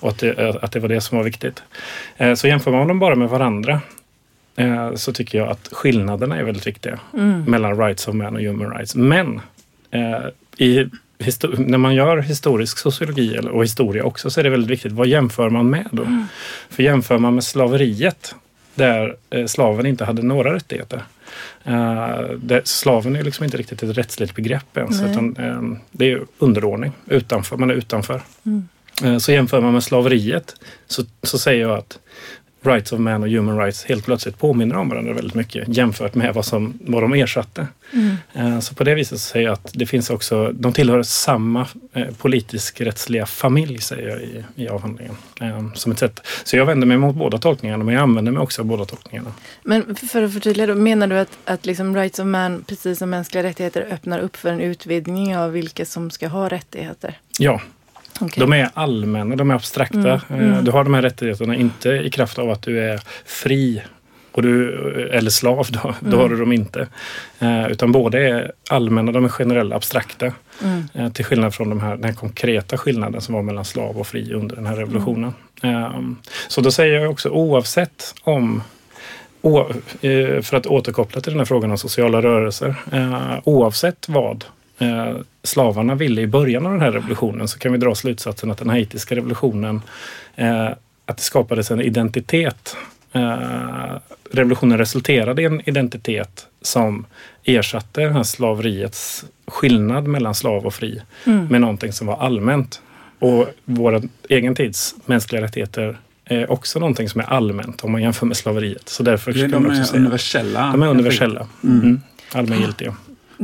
Och 0.00 0.08
att 0.08 0.18
det, 0.18 0.58
att 0.62 0.72
det 0.72 0.80
var 0.80 0.88
det 0.88 1.00
som 1.00 1.18
var 1.18 1.24
viktigt. 1.24 1.62
Eh, 2.16 2.34
så 2.34 2.48
jämför 2.48 2.70
man 2.70 2.88
dem 2.88 2.98
bara 2.98 3.14
med 3.14 3.28
varandra 3.28 3.80
eh, 4.56 4.94
så 4.94 5.12
tycker 5.12 5.38
jag 5.38 5.48
att 5.48 5.68
skillnaderna 5.72 6.36
är 6.36 6.42
väldigt 6.42 6.66
viktiga 6.66 7.00
Mm. 7.12 7.44
mellan 7.44 7.78
rights 7.78 8.08
of 8.08 8.14
man 8.14 8.36
och 8.36 8.42
human 8.42 8.70
rights. 8.70 8.94
Men 8.94 9.40
eh, 9.90 10.26
i 10.56 10.86
när 11.58 11.78
man 11.78 11.94
gör 11.94 12.18
historisk 12.18 12.78
sociologi 12.78 13.38
och 13.52 13.62
historia 13.62 14.04
också 14.04 14.30
så 14.30 14.40
är 14.40 14.44
det 14.44 14.50
väldigt 14.50 14.70
viktigt. 14.70 14.92
Vad 14.92 15.06
jämför 15.06 15.50
man 15.50 15.70
med 15.70 15.88
då? 15.92 16.02
Mm. 16.02 16.24
För 16.70 16.82
jämför 16.82 17.18
man 17.18 17.34
med 17.34 17.44
slaveriet 17.44 18.34
där 18.74 19.16
eh, 19.30 19.46
slaven 19.46 19.86
inte 19.86 20.04
hade 20.04 20.22
några 20.22 20.54
rättigheter. 20.54 21.02
Slaven 22.64 23.16
är 23.16 23.22
liksom 23.22 23.44
inte 23.44 23.56
riktigt 23.56 23.82
ett 23.82 23.98
rättsligt 23.98 24.34
begrepp 24.34 24.76
ens. 24.76 25.00
Nej. 25.00 25.10
Utan, 25.10 25.78
det 25.90 26.12
är 26.12 26.22
underordning. 26.38 26.92
Utanför, 27.06 27.56
man 27.56 27.70
är 27.70 27.74
utanför. 27.74 28.22
Mm. 28.46 29.20
Så 29.20 29.32
jämför 29.32 29.60
man 29.60 29.72
med 29.72 29.82
slaveriet 29.82 30.56
så, 30.86 31.02
så 31.22 31.38
säger 31.38 31.60
jag 31.60 31.78
att 31.78 31.98
Rights 32.66 32.92
of 32.92 32.98
Man 32.98 33.22
och 33.22 33.28
Human 33.28 33.58
Rights 33.58 33.84
helt 33.84 34.04
plötsligt 34.04 34.38
påminner 34.38 34.76
om 34.76 34.88
varandra 34.88 35.12
väldigt 35.12 35.34
mycket 35.34 35.76
jämfört 35.76 36.14
med 36.14 36.34
vad, 36.34 36.44
som, 36.44 36.78
vad 36.80 37.02
de 37.02 37.12
ersatte. 37.12 37.66
Mm. 37.92 38.16
Eh, 38.32 38.60
Så 38.60 38.74
på 38.74 38.84
det 38.84 38.94
viset 38.94 39.20
säger 39.20 39.46
jag 39.46 39.52
att 39.52 39.70
det 39.74 39.86
finns 39.86 40.10
också, 40.10 40.52
de 40.52 40.72
tillhör 40.72 41.02
samma 41.02 41.66
eh, 41.92 42.06
politisk-rättsliga 42.18 43.26
familj 43.26 43.80
säger 43.80 44.08
jag 44.08 44.22
i, 44.22 44.44
i 44.54 44.68
avhandlingen. 44.68 45.16
Eh, 45.40 45.72
Som 45.74 45.92
ett 45.92 45.98
sätt. 45.98 46.20
Så 46.44 46.56
jag 46.56 46.66
vänder 46.66 46.86
mig 46.86 46.96
mot 46.96 47.16
båda 47.16 47.38
tolkningarna 47.38 47.84
men 47.84 47.94
jag 47.94 48.02
använder 48.02 48.32
mig 48.32 48.42
också 48.42 48.62
av 48.62 48.66
båda 48.66 48.84
tolkningarna. 48.84 49.32
Men 49.62 49.96
för 49.96 50.22
att 50.22 50.32
förtydliga 50.32 50.66
då, 50.66 50.74
menar 50.74 51.06
du 51.06 51.18
att, 51.18 51.38
att 51.44 51.66
liksom 51.66 51.96
rights 51.96 52.18
of 52.18 52.26
man, 52.26 52.64
precis 52.66 52.98
som 52.98 53.10
mänskliga 53.10 53.42
rättigheter, 53.42 53.86
öppnar 53.90 54.18
upp 54.18 54.36
för 54.36 54.52
en 54.52 54.60
utvidgning 54.60 55.36
av 55.36 55.52
vilka 55.52 55.86
som 55.86 56.10
ska 56.10 56.28
ha 56.28 56.48
rättigheter? 56.48 57.18
Ja, 57.38 57.60
Okej. 58.20 58.40
de 58.40 58.52
är 58.52 58.70
allmänna, 58.74 59.36
de 59.36 59.50
är 59.50 59.54
abstrakta. 59.54 59.98
Mm, 59.98 60.20
mm. 60.28 60.52
Eh, 60.52 60.62
Du 60.62 60.70
har 60.70 60.84
de 60.84 60.94
här 60.94 61.02
rättigheterna 61.02 61.54
inte 61.56 61.88
i 61.90 62.10
kraft 62.10 62.38
av 62.38 62.50
att 62.50 62.62
du 62.62 62.80
är 62.80 63.00
fri 63.24 63.82
och 64.32 64.42
du, 64.42 64.74
eller 65.12 65.30
slav, 65.30 65.66
då, 65.70 65.94
då 66.00 66.06
Mm. 66.06 66.18
har 66.18 66.28
du 66.28 66.36
dem 66.36 66.52
inte. 66.52 66.86
Eh, 67.38 67.66
Utan 67.70 67.92
båda 67.92 68.18
är 68.18 68.52
allmänna, 68.70 69.12
de 69.12 69.24
är 69.24 69.28
generella, 69.28 69.76
abstrakta. 69.76 70.32
Mm. 70.62 70.84
Eh, 70.94 71.12
Till 71.12 71.24
skillnad 71.24 71.54
från 71.54 71.68
de 71.70 71.80
här, 71.80 71.96
den 71.96 72.04
här 72.04 72.12
konkreta 72.12 72.78
skillnaden 72.78 73.20
som 73.20 73.34
var 73.34 73.42
mellan 73.42 73.64
slav 73.64 73.98
och 73.98 74.06
fri 74.06 74.32
under 74.34 74.56
den 74.56 74.66
här 74.66 74.76
revolutionen. 74.76 75.32
Ehm, 75.62 76.16
Så 76.48 76.60
då 76.60 76.70
säger 76.70 77.00
jag 77.00 77.10
också 77.10 77.28
oavsett 77.28 78.14
om 78.22 78.62
o- 79.42 79.66
eh, 80.00 80.40
för 80.42 80.54
att 80.56 80.66
återkoppla 80.66 81.20
till 81.20 81.32
den 81.32 81.40
här 81.40 81.46
frågan 81.46 81.70
om 81.70 81.78
sociala 81.78 82.22
rörelser. 82.22 82.74
eh, 82.92 83.38
Oavsett 83.44 84.08
vad 84.08 84.44
eh, 84.44 84.48
slavarna 85.42 85.94
ville 85.94 86.20
i 86.20 86.26
början 86.26 86.66
av 86.66 86.72
den 86.72 86.80
här 86.80 86.92
revolutionen 86.92 87.48
så 87.48 87.58
kan 87.58 87.72
vi 87.72 87.78
dra 87.78 87.94
slutsatsen 87.94 88.50
att 88.50 88.58
den 88.58 88.68
haitiska 88.70 89.14
revolutionen, 89.16 89.82
eh, 90.36 90.66
att 91.06 91.16
det 91.16 91.22
skapades 91.22 91.70
en 91.70 91.80
identitet. 91.80 92.76
Eh, 93.12 93.96
Revolutionen 94.32 94.78
resulterade 94.78 95.42
i 95.42 95.44
en 95.44 95.68
identitet 95.68 96.46
som 96.62 97.06
ersatte 97.44 98.00
det 98.00 98.12
här 98.12 98.22
slaveriets 98.22 99.24
skillnad 99.46 100.06
mellan 100.06 100.34
slav 100.34 100.66
och 100.66 100.74
fri 100.74 101.02
Mm. 101.26 101.46
med 101.46 101.60
någonting 101.60 101.92
som 101.92 102.06
var 102.06 102.16
allmänt. 102.16 102.80
Och 103.18 103.46
vår 103.64 104.02
egen 104.28 104.54
tids 104.54 104.94
mänskliga 105.06 105.42
rättigheter 105.42 105.98
är 106.24 106.50
också 106.52 106.78
någonting 106.78 107.08
som 107.08 107.20
är 107.20 107.24
allmänt 107.24 107.84
om 107.84 107.92
man 107.92 108.02
jämför 108.02 108.26
med 108.26 108.36
slaveriet. 108.36 108.88
Så 108.88 109.02
därför 109.02 109.32
Det- 109.32 109.38
skulle 109.38 109.56
De 109.56 109.62
man 109.62 109.70
också 109.70 109.80
är 109.82 109.84
säga 109.84 110.00
universella. 110.00 110.70
de 110.72 110.82
är 110.82 110.86
universella. 110.88 111.46
Mm. 111.64 111.80
Mm. 111.80 112.00
Allmängiltiga. 112.32 112.94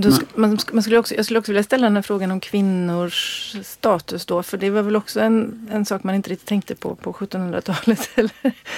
Sk- 0.08 0.24
man, 0.34 0.58
man 0.72 0.82
skulle 0.82 0.98
också, 0.98 1.14
jag 1.14 1.24
skulle 1.24 1.38
också 1.38 1.52
vilja 1.52 1.62
ställa 1.62 1.86
den 1.86 1.94
här 1.96 2.02
frågan 2.02 2.30
om 2.30 2.40
kvinnors 2.40 3.54
status 3.64 4.26
då, 4.26 4.42
för 4.42 4.58
det 4.58 4.70
var 4.70 4.82
väl 4.82 4.96
också 4.96 5.20
en, 5.20 5.68
en 5.72 5.84
sak 5.84 6.04
man 6.04 6.14
inte 6.14 6.30
riktigt 6.30 6.48
tänkte 6.48 6.74
på 6.74 6.94
på 6.94 7.12
1700-talet? 7.12 8.10
Eller? 8.14 8.30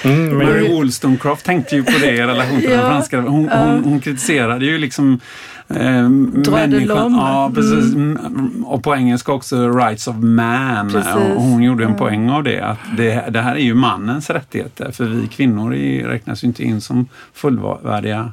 Mm, 0.04 0.38
Mary 0.38 0.68
Wollstonecraft 0.74 1.44
tänkte 1.46 1.76
ju 1.76 1.84
på 1.84 1.92
det 2.00 2.10
i 2.10 2.20
relation 2.22 2.60
till 2.60 2.70
Ja, 2.70 2.76
den 2.76 2.90
franska. 2.90 3.20
Hon, 3.20 3.44
ja. 3.44 3.64
hon, 3.64 3.84
hon 3.84 4.00
kritiserade 4.00 4.64
ju 4.66 4.78
liksom 4.78 5.20
eh, 5.68 6.08
människan. 6.08 7.12
Ja, 7.14 7.52
precis. 7.54 7.94
Mm. 7.94 8.64
Och 8.66 8.82
på 8.84 8.94
engelska 8.96 9.32
också 9.32 9.68
rights 9.70 10.08
of 10.08 10.16
man. 10.16 10.90
Precis. 10.92 11.14
Och 11.14 11.42
hon 11.42 11.62
gjorde 11.62 11.84
en 11.84 11.88
Mm. 11.88 11.98
poäng 11.98 12.30
av 12.30 12.42
det. 12.44 12.60
Att 12.60 12.78
det, 12.96 13.24
det 13.30 13.40
här 13.40 13.54
är 13.54 13.60
ju 13.60 13.74
mannens 13.74 14.30
rättigheter. 14.30 14.90
För 14.92 15.04
vi 15.04 15.26
kvinnor 15.28 15.70
räknas 16.08 16.44
ju 16.44 16.48
inte 16.48 16.62
in 16.64 16.80
som 16.80 17.08
fullvärdiga 17.34 18.32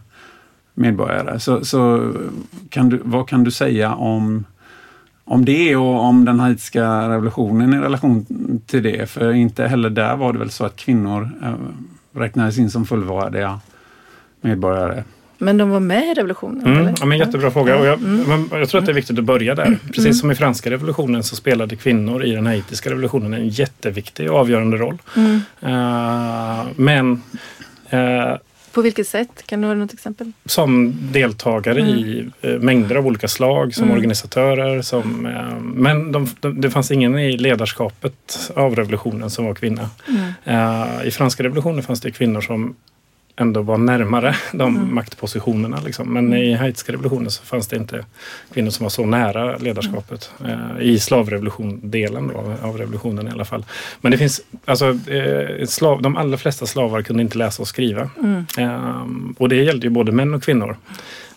medborgare. 0.80 1.40
Så, 1.40 1.66
så 1.66 2.14
kan 2.70 2.90
du, 2.90 3.00
vad 3.04 3.28
kan 3.28 3.44
du 3.44 3.52
säga 3.52 3.94
om 3.94 4.46
om 5.26 5.46
det 5.46 5.76
och 5.76 6.00
om 6.04 6.26
den 6.26 6.40
haitiska 6.40 7.10
revolutionen 7.10 7.74
i 7.74 7.78
relation 7.78 8.26
till 8.66 8.84
det. 8.84 9.10
För 9.10 9.32
inte 9.34 9.68
heller 9.68 9.90
där 9.90 10.16
var 10.16 10.34
det 10.34 10.40
väl 10.40 10.50
så 10.50 10.66
att 10.66 10.76
kvinnor 10.76 11.30
eh, 11.44 11.54
räknades 12.20 12.58
in 12.58 12.70
som 12.70 12.86
fullvärdiga 12.86 13.60
medborgare. 14.42 15.04
Men 15.38 15.58
de 15.58 15.70
var 15.70 15.80
med 15.80 16.04
i 16.04 16.14
revolutionen? 16.14 16.66
mm, 16.66 16.78
eller? 16.80 16.94
ja, 17.00 17.06
men 17.06 17.18
jättebra 17.18 17.52
fråga. 17.52 17.78
Och 17.80 17.86
jag, 17.86 18.00
Mm. 18.00 18.50
jag 18.52 18.70
tror 18.70 18.80
att 18.80 18.86
det 18.86 18.92
är 18.92 18.94
viktigt 18.94 19.20
att 19.20 19.26
börja 19.26 19.56
där. 19.56 19.78
Precis 19.88 20.06
Mm. 20.06 20.14
som 20.14 20.32
i 20.32 20.36
franska 20.36 20.70
revolutionen 20.70 21.24
så 21.24 21.36
spelade 21.36 21.76
kvinnor 21.76 22.24
i 22.24 22.32
den 22.32 22.46
haitiska 22.46 22.90
revolutionen 22.90 23.34
en 23.34 23.48
jätteviktig 23.50 24.32
och 24.32 24.38
avgörande 24.40 24.78
roll. 24.78 24.98
Mm. 25.18 25.42
Eh, 25.62 26.66
men 26.76 27.22
eh, 27.90 28.34
På 28.72 28.82
vilket 28.82 29.08
sätt? 29.08 29.44
Kan 29.46 29.62
du 29.62 29.68
ha 29.68 29.74
något 29.76 29.94
exempel? 29.94 30.32
som 30.46 30.94
deltagare 31.12 31.80
i 31.80 32.30
eh, 32.42 32.50
mängder 32.60 32.96
av 32.96 33.08
olika 33.08 33.28
slag, 33.28 33.74
som 33.76 33.84
Mm. 33.84 33.96
organisatörer. 33.98 34.82
Som, 34.82 35.26
eh, 35.26 35.60
men 35.62 36.12
de, 36.12 36.28
de, 36.40 36.62
det 36.62 36.70
fanns 36.72 36.92
ingen 36.92 37.20
i 37.20 37.38
ledarskapet 37.38 38.52
av 38.56 38.76
revolutionen 38.76 39.30
som 39.30 39.46
var 39.46 39.54
kvinna. 39.54 39.90
Mm. 40.08 40.32
Eh, 40.44 41.08
I 41.08 41.12
franska 41.12 41.44
revolutionen 41.44 41.84
fanns 41.84 42.02
det 42.02 42.12
kvinnor 42.12 42.42
som 42.42 42.76
ändå 43.40 43.62
var 43.62 43.78
närmare 43.78 44.36
de 44.52 44.76
Mm. 44.76 44.96
maktpositionerna. 44.96 45.78
Liksom. 45.86 46.14
Men 46.14 46.34
i 46.34 46.54
haitiska 46.54 46.94
revolutionen 46.94 47.32
så 47.32 47.44
fanns 47.44 47.68
det 47.68 47.76
inte 47.76 48.06
kvinnor 48.54 48.70
som 48.70 48.84
var 48.84 48.90
så 48.90 49.06
nära 49.06 49.58
ledarskapet. 49.58 50.32
Eh, 50.46 50.82
I 50.82 51.00
slavrevolution-delen 51.00 52.32
av 52.62 52.78
revolutionen 52.78 53.28
i 53.28 53.32
alla 53.32 53.46
fall. 53.46 53.66
Men 54.02 54.12
det 54.12 54.18
finns, 54.18 54.42
alltså, 54.66 54.98
eh, 55.12 55.66
slav, 55.66 56.02
de 56.02 56.18
allra 56.18 56.38
flesta 56.38 56.66
slavar 56.66 57.02
kunde 57.02 57.24
inte 57.24 57.38
läsa 57.38 57.62
och 57.62 57.68
skriva. 57.68 58.10
Mm. 58.24 58.46
Ehm, 58.58 59.36
och 59.38 59.50
det 59.50 59.56
gällde 59.56 59.88
ju 59.88 59.90
både 59.92 60.12
män 60.12 60.34
och 60.34 60.44
kvinnor. 60.44 60.76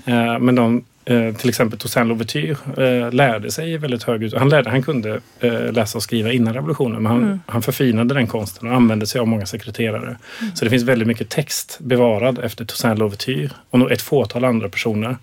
Eh, 0.05 0.39
men 0.39 0.55
de, 0.55 0.85
eh, 1.05 1.35
till 1.35 1.49
exempel 1.49 1.79
Toussaint 1.79 2.09
Louverture 2.09 2.57
eh, 2.77 3.13
lärde 3.13 3.51
sig 3.51 3.79
väldigt 3.79 4.03
hög 4.03 4.23
ut. 4.23 4.35
Han, 4.35 4.49
lärde, 4.49 4.71
han 4.71 4.83
kunde 4.83 5.21
eh, 5.41 5.73
läsa 5.73 5.99
och 5.99 6.03
skriva 6.03 6.33
innan 6.33 6.55
revolutionen 6.55 7.03
men 7.03 7.13
han, 7.13 7.23
Mm. 7.23 7.41
han 7.47 7.63
förfinade 7.63 8.15
den 8.15 8.27
konsten 8.27 8.69
och 8.69 8.75
använde 8.75 9.07
sig 9.07 9.21
av 9.21 9.27
många 9.29 9.47
sekreterare. 9.47 10.17
Så 10.55 10.65
det 10.65 10.71
finns 10.71 10.83
väldigt 10.83 11.09
mycket 11.09 11.29
text 11.29 11.79
bevarad 11.81 12.39
efter 12.39 12.65
Toussaint 12.65 12.99
Louverture 12.99 13.51
och 13.71 13.79
nog 13.79 13.93
ett 13.93 14.03
fåtal 14.03 14.45
andra 14.45 14.69
personer. 14.69 15.17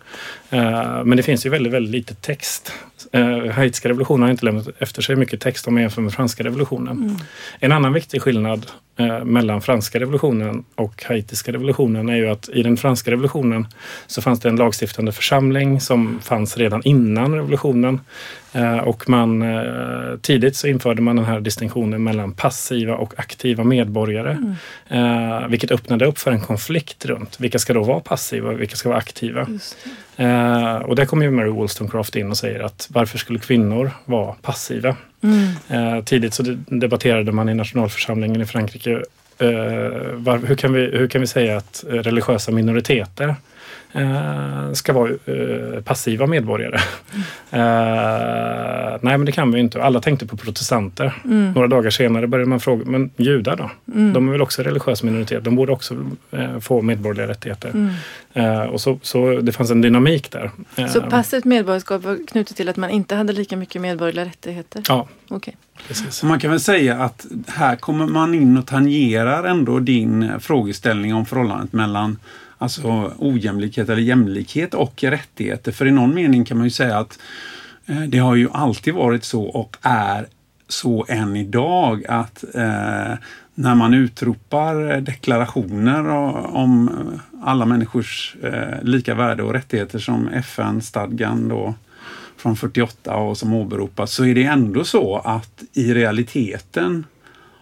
Eh, 0.50 1.04
men 1.04 1.18
det 1.18 1.24
finns 1.24 1.46
ju 1.46 1.50
väldigt, 1.50 1.74
väldigt 1.74 1.92
lite 1.92 2.16
text. 2.16 2.74
Uh, 3.16 3.50
haitiska 3.50 3.90
revolutionen 3.90 4.24
har 4.24 4.30
inte 4.30 4.46
lämnat 4.46 4.68
efter 4.80 5.02
sig 5.02 5.16
mycket 5.16 5.42
text 5.42 5.68
om 5.68 5.74
man 5.74 5.82
jämför 5.82 6.02
med 6.02 6.14
franska 6.14 6.44
revolutionen. 6.44 6.98
Mm. 6.98 7.16
En 7.60 7.72
annan 7.72 7.94
viktig 7.94 8.22
skillnad 8.22 8.66
eh, 9.00 9.26
mellan 9.26 9.62
franska 9.62 10.00
revolutionen 10.00 10.64
och 10.76 11.04
haitiska 11.08 11.52
revolutionen 11.52 12.10
är 12.10 12.16
ju 12.16 12.30
att 12.30 12.50
i 12.50 12.64
den 12.64 12.78
franska 12.78 13.12
revolutionen 13.12 13.68
så 14.08 14.22
fanns 14.22 14.40
det 14.40 14.50
en 14.50 14.56
lagstiftande 14.56 15.12
församling 15.12 15.82
som 15.82 16.20
fanns 16.24 16.58
redan 16.58 16.82
innan 16.86 17.36
revolutionen. 17.36 18.02
Eh, 18.54 18.78
och 18.78 19.10
man, 19.10 19.42
eh, 19.42 20.18
tidigt 20.22 20.56
så 20.56 20.68
införde 20.68 21.02
man 21.02 21.16
den 21.16 21.26
här 21.26 21.40
distinktionen 21.40 22.04
mellan 22.04 22.32
passiva 22.32 22.96
och 22.96 23.14
aktiva 23.20 23.64
medborgare. 23.64 24.32
Mm. 24.90 25.52
Vilket 25.52 25.72
öppnade 25.72 26.06
upp 26.06 26.18
för 26.18 26.32
en 26.32 26.42
konflikt 26.42 27.06
runt 27.06 27.40
vilka 27.40 27.60
ska 27.60 27.74
då 27.74 27.84
vara 27.84 28.00
passiva 28.00 28.50
och 28.50 28.62
vilka 28.62 28.76
ska 28.76 28.90
vara 28.90 29.00
aktiva. 29.00 29.42
Och 30.86 30.96
där 30.96 31.06
kommer 31.06 31.26
ju 31.26 31.32
Mary 31.32 31.50
Wollstonecraft 31.50 32.16
in 32.16 32.30
och 32.30 32.38
säger 32.38 32.60
att 32.60 32.88
varför 32.92 33.18
skulle 33.18 33.40
kvinnor 33.40 33.92
vara 34.06 34.34
passiva? 34.34 34.96
Mm. 35.22 35.48
Eh, 35.70 36.04
tidigt 36.04 36.34
så 36.34 36.44
debatterade 36.68 37.32
man 37.32 37.50
i 37.50 37.54
nationalförsamlingen 37.54 38.42
i 38.42 38.46
Frankrike 38.46 38.92
eh, 39.38 39.48
hur, 40.46 40.56
kan 40.56 40.74
vi, 40.74 40.82
hur 40.82 41.08
kan 41.08 41.22
vi 41.22 41.28
säga 41.28 41.58
att 41.58 41.84
eh, 41.90 41.94
religiösa 41.94 42.52
minoriteter 42.52 43.36
eh, 43.94 44.72
ska 44.74 44.94
vara 44.94 45.10
eh, 45.10 45.82
passiva 45.84 46.26
medborgare? 46.28 46.80
Eh, 47.52 48.98
nej, 49.02 49.18
men 49.18 49.26
det 49.26 49.32
kan 49.32 49.52
vi 49.52 49.60
inte. 49.60 49.84
Alla 49.84 50.02
tänkte 50.02 50.26
på 50.26 50.38
protestanter. 50.38 51.14
Mm. 51.26 51.52
Några 51.52 51.68
dagar 51.68 51.90
senare 51.90 52.28
började 52.28 52.50
man 52.50 52.60
fråga, 52.60 52.86
men 52.86 53.10
judar 53.18 53.56
då? 53.56 53.70
Mm. 53.94 54.14
De 54.14 54.28
är 54.28 54.32
väl 54.32 54.42
också 54.42 54.64
religiös 54.64 55.04
minoritet? 55.04 55.44
De 55.44 55.56
borde 55.56 55.72
också 55.72 55.96
eh, 56.32 56.60
få 56.60 56.82
medborgerliga 56.82 57.28
rättigheter. 57.28 57.70
Mm. 57.70 57.94
Eh, 58.34 58.62
och 58.62 58.82
så, 58.82 59.00
så 59.02 59.40
det 59.42 59.52
fanns 59.52 59.72
en 59.72 59.82
dynamik 59.82 60.32
där. 60.32 60.52
Eh, 60.76 60.88
Så 60.88 61.02
passivt 61.02 61.46
medborgarskap 61.46 62.04
var 62.04 62.28
knutet 62.28 62.58
till 62.58 62.70
att 62.70 62.78
man 62.78 62.90
inte 62.90 63.16
hade 63.16 63.34
lika 63.34 63.58
mycket 63.58 63.82
medborgerliga 63.82 64.26
rättigheter? 64.26 64.84
Ja, 64.88 65.08
Okej. 65.28 65.58
precis. 65.88 66.24
Man 66.24 66.40
kan 66.40 66.52
väl 66.52 66.60
säga 66.60 66.96
att 67.04 67.26
här 67.48 67.76
kommer 67.76 68.08
man 68.08 68.34
in 68.34 68.58
och 68.58 68.68
tangerar 68.68 69.44
ändå 69.44 69.80
din 69.80 70.32
frågeställning 70.40 71.14
om 71.14 71.26
förhållandet 71.26 71.74
mellan 71.74 72.18
alltså 72.60 73.14
ojämlikhet 73.18 73.90
eller 73.90 74.02
jämlikhet 74.02 74.74
och 74.74 75.04
rättigheter. 75.04 75.72
För 75.72 75.86
i 75.86 75.92
någon 75.92 76.14
mening 76.14 76.46
kan 76.46 76.58
man 76.58 76.66
ju 76.66 76.72
säga 76.72 76.98
att 76.98 77.20
Eh, 77.90 78.02
det 78.02 78.18
har 78.18 78.36
ju 78.36 78.50
alltid 78.52 78.94
varit 78.94 79.24
så 79.24 79.44
och 79.44 79.78
är 79.82 80.28
så 80.68 81.06
än 81.10 81.36
idag 81.36 82.06
att 82.08 82.44
eh, 82.56 83.14
när 83.56 83.76
man 83.76 83.94
utropar 83.94 85.02
deklarationer 85.02 86.08
om 86.56 86.92
alla 87.44 87.66
människors 87.66 88.36
eh, 88.44 88.84
lika 88.84 89.16
värde 89.16 89.44
och 89.44 89.54
rättigheter 89.54 90.00
som 90.00 90.28
FN-stadgan 90.28 91.48
då 91.48 91.74
från 92.38 92.56
48 92.56 93.16
och 93.16 93.38
som 93.38 93.54
åberopas 93.54 94.12
så 94.12 94.26
är 94.26 94.36
det 94.36 94.44
ändå 94.44 94.84
så 94.84 95.18
att 95.18 95.64
i 95.74 95.94
realiteten 95.94 97.06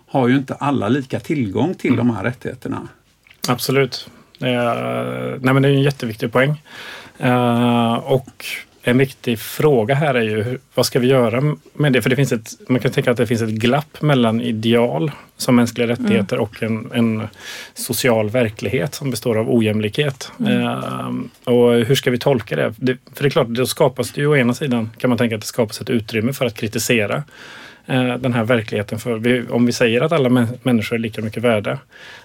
har 0.08 0.28
ju 0.28 0.38
inte 0.38 0.54
alla 0.54 0.90
lika 0.90 1.20
tillgång 1.20 1.76
till 1.76 1.94
mm. 1.94 2.08
de 2.08 2.16
här 2.16 2.24
rättigheterna. 2.24 2.88
Absolut. 3.48 4.10
Eh, 4.42 5.40
nej 5.42 5.54
men 5.54 5.62
det 5.62 5.70
är 5.70 5.74
en 5.74 5.82
jätteviktig 5.82 6.32
poäng. 6.32 6.62
Eh, 7.18 7.94
och 7.94 8.46
en 8.84 8.98
viktig 8.98 9.40
fråga 9.40 9.96
här 9.96 10.16
är 10.16 10.22
ju 10.22 10.58
vad 10.76 10.86
ska 10.86 11.00
vi 11.00 11.08
göra 11.08 11.56
med 11.74 11.94
det? 11.94 12.02
För 12.02 12.10
det 12.10 12.16
finns 12.16 12.32
ett, 12.32 12.50
man 12.68 12.80
kan 12.80 12.92
tänka 12.92 13.12
att 13.12 13.18
det 13.18 13.28
finns 13.28 13.42
ett 13.42 13.50
glapp 13.50 14.02
mellan 14.02 14.42
ideal 14.42 15.12
som 15.38 15.56
mänskliga 15.56 15.88
rättigheter 15.88 16.36
mm. 16.36 16.44
och 16.44 16.64
en, 16.64 16.92
en, 16.94 17.28
social 17.74 18.30
verklighet 18.30 18.96
som 18.96 19.12
består 19.12 19.38
av 19.38 19.52
ojämlikhet. 19.52 20.32
Mm. 20.40 20.62
Uh, 20.62 21.10
och 21.44 21.74
hur 21.74 21.96
ska 21.96 22.12
vi 22.12 22.20
tolka 22.20 22.56
det? 22.56 22.74
det? 22.78 22.98
För 23.14 23.24
det 23.24 23.28
är 23.28 23.30
klart, 23.30 23.48
då 23.48 23.66
skapas 23.66 24.12
det 24.12 24.22
ju 24.22 24.28
å 24.28 24.36
ena 24.36 24.54
sidan 24.54 24.90
kan 24.98 25.10
man 25.10 25.18
tänka 25.18 25.36
att 25.36 25.42
det 25.42 25.48
skapas 25.48 25.82
ett 25.82 25.90
utrymme 25.90 26.34
för 26.34 26.46
att 26.46 26.56
kritisera 26.56 27.24
Eh, 27.24 27.67
den 27.96 28.34
här 28.34 28.44
verkligheten. 28.44 29.00
För 29.00 29.18
vi, 29.18 29.44
om 29.50 29.66
vi 29.66 29.72
säger 29.72 30.02
att 30.02 30.12
alla 30.12 30.30
människor 30.64 30.96
är 30.96 31.00
lika 31.00 31.22
mycket 31.22 31.44
värda, 31.44 31.80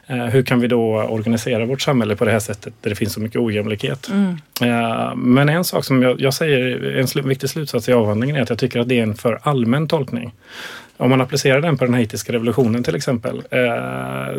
eh, 0.07 0.17
hur 0.17 0.43
kan 0.43 0.61
vi 0.61 0.69
då 0.69 1.03
organisera 1.03 1.65
vårt 1.65 1.81
samhälle 1.81 2.17
på 2.17 2.25
det 2.25 2.31
här 2.31 2.39
sättet 2.39 2.75
där 2.81 2.91
det 2.91 2.97
finns 2.97 3.13
så 3.13 3.21
mycket 3.21 3.41
ojämlikhet? 3.41 4.11
Mm. 4.11 4.37
Eh, 4.61 5.15
men 5.15 5.49
en 5.49 5.65
sak 5.65 5.85
som 5.85 6.03
jag, 6.03 6.21
jag 6.21 6.35
säger, 6.35 6.83
en 6.99 7.07
sl 7.07 7.21
viktig 7.21 7.51
slutsats 7.51 7.89
i 7.89 7.93
avhandlingen 7.93 8.37
är 8.37 8.43
att 8.43 8.49
jag 8.49 8.59
tycker 8.59 8.81
att 8.81 8.89
det 8.89 8.99
är 8.99 9.03
en 9.03 9.15
för 9.15 9.39
allmän 9.43 9.89
tolkning. 9.89 10.33
Om 10.97 11.11
man 11.11 11.21
applicerar 11.21 11.61
den 11.61 11.79
på 11.79 11.85
den 11.85 11.95
haitiska 11.95 12.33
revolutionen 12.33 12.83
till 12.83 12.97
exempel 12.97 13.43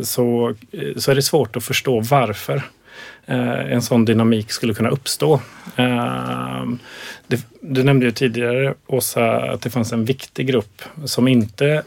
så, 0.02 0.56
så 0.98 1.12
är 1.12 1.16
det 1.16 1.22
svårt 1.22 1.56
att 1.56 1.64
förstå 1.64 2.00
varför 2.00 2.62
en 3.26 3.82
sån 3.82 4.06
dynamik 4.06 4.52
skulle 4.52 4.74
kunna 4.74 4.90
uppstå. 4.90 5.40
Det, 7.28 7.46
du 7.62 7.84
nämnde 7.84 8.06
ju 8.06 8.12
tidigare, 8.12 8.74
Åsa, 8.88 9.52
att 9.52 9.62
det 9.62 9.70
fanns 9.70 9.94
en 9.94 10.06
viktig 10.06 10.48
grupp 10.48 10.82
som 11.06 11.28
inte 11.28 11.84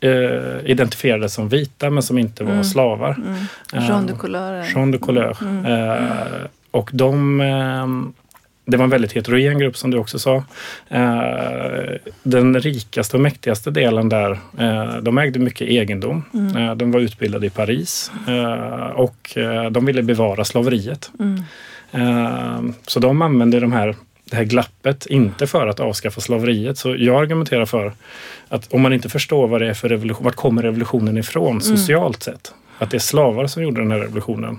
eh, 0.00 0.64
identifierades 0.64 1.34
som 1.34 1.48
vita 1.48 1.90
men 1.90 2.02
som 2.02 2.18
inte 2.18 2.44
var 2.44 2.52
mm. 2.52 2.64
slavar. 2.64 3.16
Mm. 3.16 3.86
Jean 3.88 4.06
de 4.06 4.18
Couleur. 4.18 4.72
Jean 4.74 4.90
de 4.90 4.98
Couleur. 4.98 5.38
Mm. 5.40 5.66
Eh, 5.66 6.46
och 6.70 6.90
de 6.92 7.40
eh, 7.40 7.86
det 8.64 8.76
var 8.76 8.84
en 8.84 8.90
väldigt 8.90 9.12
heterogen 9.12 9.58
grupp 9.58 9.76
som 9.76 9.90
du 9.90 9.98
också 9.98 10.18
sa. 10.18 10.44
Eh, 10.88 11.96
den 12.22 12.60
rikaste 12.60 13.16
och 13.16 13.20
mäktigaste 13.20 13.70
delen 13.70 14.08
där, 14.08 14.38
eh, 14.58 14.96
de 14.96 15.18
ägde 15.18 15.38
mycket 15.38 15.68
egendom. 15.68 16.24
Mm. 16.34 16.56
Eh, 16.56 16.74
de 16.74 16.92
var 16.92 17.00
utbildade 17.00 17.46
i 17.46 17.50
Paris 17.50 18.12
och 18.94 19.36
de 19.70 19.86
ville 19.86 20.02
bevara 20.02 20.44
slaveriet. 20.44 21.10
Mm. 21.20 22.74
Så 22.86 23.00
de 23.00 23.22
använde 23.22 23.60
de 23.60 23.72
här 23.72 23.96
det 24.24 24.36
här 24.36 24.44
glappet, 24.44 25.06
inte 25.06 25.46
för 25.46 25.66
att 25.66 25.80
avskaffa 25.80 26.20
slaveriet. 26.20 26.78
Så 26.78 26.96
jag 26.98 27.22
argumenterar 27.22 27.66
för 27.66 27.92
att 28.48 28.72
om 28.72 28.80
man 28.80 28.92
inte 28.92 29.08
förstår 29.08 29.48
vad 29.48 29.60
det 29.60 29.68
är 29.68 29.74
för 29.74 29.88
revolution, 29.88 30.24
vart 30.24 30.34
kommer 30.34 30.62
revolutionen 30.62 31.18
ifrån 31.18 31.50
mm. 31.50 31.60
socialt 31.60 32.22
sett? 32.22 32.54
Att 32.78 32.90
det 32.90 32.96
är 32.96 32.98
slavar 32.98 33.46
som 33.46 33.62
gjorde 33.62 33.80
den 33.80 33.90
här 33.90 33.98
revolutionen. 33.98 34.58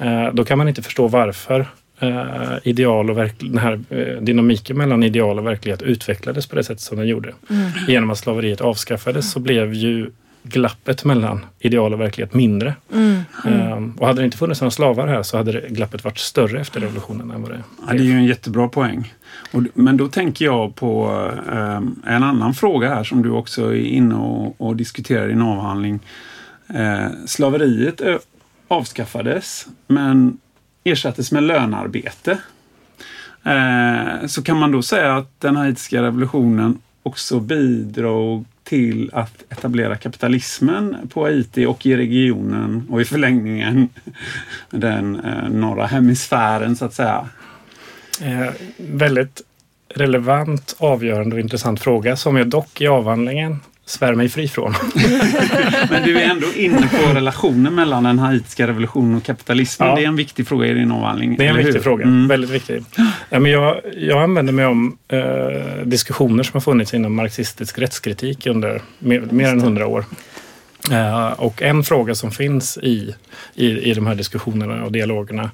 Mm. 0.00 0.36
Då 0.36 0.44
kan 0.44 0.58
man 0.58 0.68
inte 0.68 0.82
förstå 0.82 1.08
varför 1.08 1.66
eh, 2.08 2.58
ideal 2.62 3.10
och 3.10 3.16
den 3.38 3.58
här 3.58 3.80
eh, 3.90 4.22
dynamiken 4.22 4.78
mellan 4.78 5.02
ideal 5.02 5.38
och 5.38 5.46
verklighet 5.46 5.82
utvecklades 5.82 6.46
på 6.46 6.56
det 6.56 6.64
sätt 6.64 6.80
som 6.80 6.98
den 6.98 7.06
gjorde. 7.06 7.32
Mm. 7.50 7.70
Genom 7.88 8.10
att 8.10 8.18
slaveriet 8.18 8.60
avskaffades 8.60 9.30
så 9.30 9.40
blev 9.40 9.74
ju 9.74 10.10
glappet 10.44 11.04
mellan 11.04 11.46
ideal 11.58 11.94
och 11.94 12.00
verklighet 12.00 12.34
mindre. 12.34 12.74
Mm. 12.92 13.20
Mm. 13.44 13.92
och 13.98 14.06
hade 14.06 14.20
det 14.20 14.24
inte 14.24 14.36
funnits 14.36 14.60
några 14.60 14.70
slavar 14.70 15.06
här 15.06 15.22
så 15.22 15.36
hade 15.36 15.60
glappet 15.68 16.04
varit 16.04 16.18
större 16.18 16.60
efter 16.60 16.80
revolutionen 16.80 17.30
än 17.30 17.42
vad 17.42 17.50
det 17.50 17.54
är. 17.54 17.62
Ja, 17.86 17.92
det 17.92 17.98
är 17.98 18.04
ju 18.04 18.12
en 18.12 18.24
jättebra 18.24 18.68
poäng. 18.68 19.14
Och, 19.52 19.62
men 19.74 19.96
då 19.96 20.08
tänker 20.08 20.44
jag 20.44 20.74
på 20.74 21.08
um, 21.52 22.02
en 22.06 22.22
annan 22.22 22.54
fråga 22.54 22.88
här 22.88 23.04
som 23.04 23.22
du 23.22 23.30
också 23.30 23.74
är 23.74 23.84
inne 23.84 24.14
och, 24.14 24.60
och 24.60 24.76
diskuterar 24.76 25.24
i 25.24 25.28
din 25.28 25.42
avhandling. 25.42 26.00
Uh, 26.70 27.26
slaveriet 27.26 28.00
avskaffades 28.68 29.66
men 29.86 30.38
ersattes 30.84 31.32
med 31.32 31.42
lönarbete. 31.42 32.38
Eh, 33.44 34.26
så 34.26 34.42
kan 34.42 34.58
man 34.58 34.72
då 34.72 34.82
säga 34.82 35.16
att 35.16 35.40
den 35.40 35.56
haitiska 35.56 36.02
revolutionen 36.02 36.78
också 37.02 37.40
bidrog 37.40 38.44
till 38.64 39.10
att 39.12 39.44
etablera 39.48 39.96
kapitalismen 39.96 40.96
på 41.12 41.24
Haiti 41.24 41.66
och 41.66 41.86
i 41.86 41.96
regionen 41.96 42.86
och 42.90 43.00
i 43.00 43.04
förlängningen 43.04 43.88
den 44.70 45.20
eh, 45.20 45.48
norra 45.48 45.86
hemisfären 45.86 46.76
så 46.76 46.84
att 46.84 46.94
säga? 46.94 47.28
Eh, 48.22 48.52
väldigt 48.76 49.42
relevant, 49.88 50.76
avgörande 50.78 51.36
och 51.36 51.40
intressant 51.40 51.80
fråga 51.80 52.16
som 52.16 52.36
jag 52.36 52.48
dock 52.48 52.80
i 52.80 52.86
avhandlingen 52.86 53.60
svär 53.86 54.14
mig 54.14 54.28
fri 54.28 54.48
från. 54.48 54.74
Men 55.90 56.02
du 56.04 56.18
är 56.18 56.30
ändå 56.30 56.46
inne 56.56 56.88
på 56.88 57.14
relationen 57.14 57.74
mellan 57.74 58.04
den 58.04 58.18
haitiska 58.18 58.66
revolutionen 58.66 59.14
och 59.14 59.24
kapitalismen. 59.24 59.88
Ja. 59.88 59.94
Det 59.94 60.04
är 60.04 60.08
en 60.08 60.16
viktig 60.16 60.46
fråga 60.46 60.66
i 60.66 60.74
din 60.74 60.92
avhandling. 60.92 61.36
Det 61.36 61.46
är 61.46 61.50
en 61.50 61.56
viktig 61.56 61.72
hur? 61.72 61.80
fråga, 61.80 62.04
mm. 62.04 62.28
väldigt 62.28 62.50
viktig. 62.50 62.84
Ja, 63.30 63.38
men 63.38 63.52
jag, 63.52 63.80
jag 63.96 64.22
använder 64.22 64.52
mig 64.52 64.66
om 64.66 64.98
eh, 65.08 65.18
diskussioner 65.84 66.42
som 66.42 66.52
har 66.52 66.60
funnits 66.60 66.94
inom 66.94 67.14
marxistisk 67.14 67.78
rättskritik 67.78 68.46
under 68.46 68.82
mer, 68.98 69.20
mer 69.20 69.48
än 69.48 69.60
hundra 69.60 69.86
år. 69.86 70.04
Uh, 70.92 71.32
och 71.32 71.62
en 71.62 71.84
fråga 71.84 72.14
som 72.14 72.30
finns 72.30 72.78
i, 72.78 73.14
i, 73.54 73.66
i 73.66 73.94
de 73.94 74.06
här 74.06 74.14
diskussionerna 74.14 74.84
och 74.84 74.92
dialogerna 74.92 75.50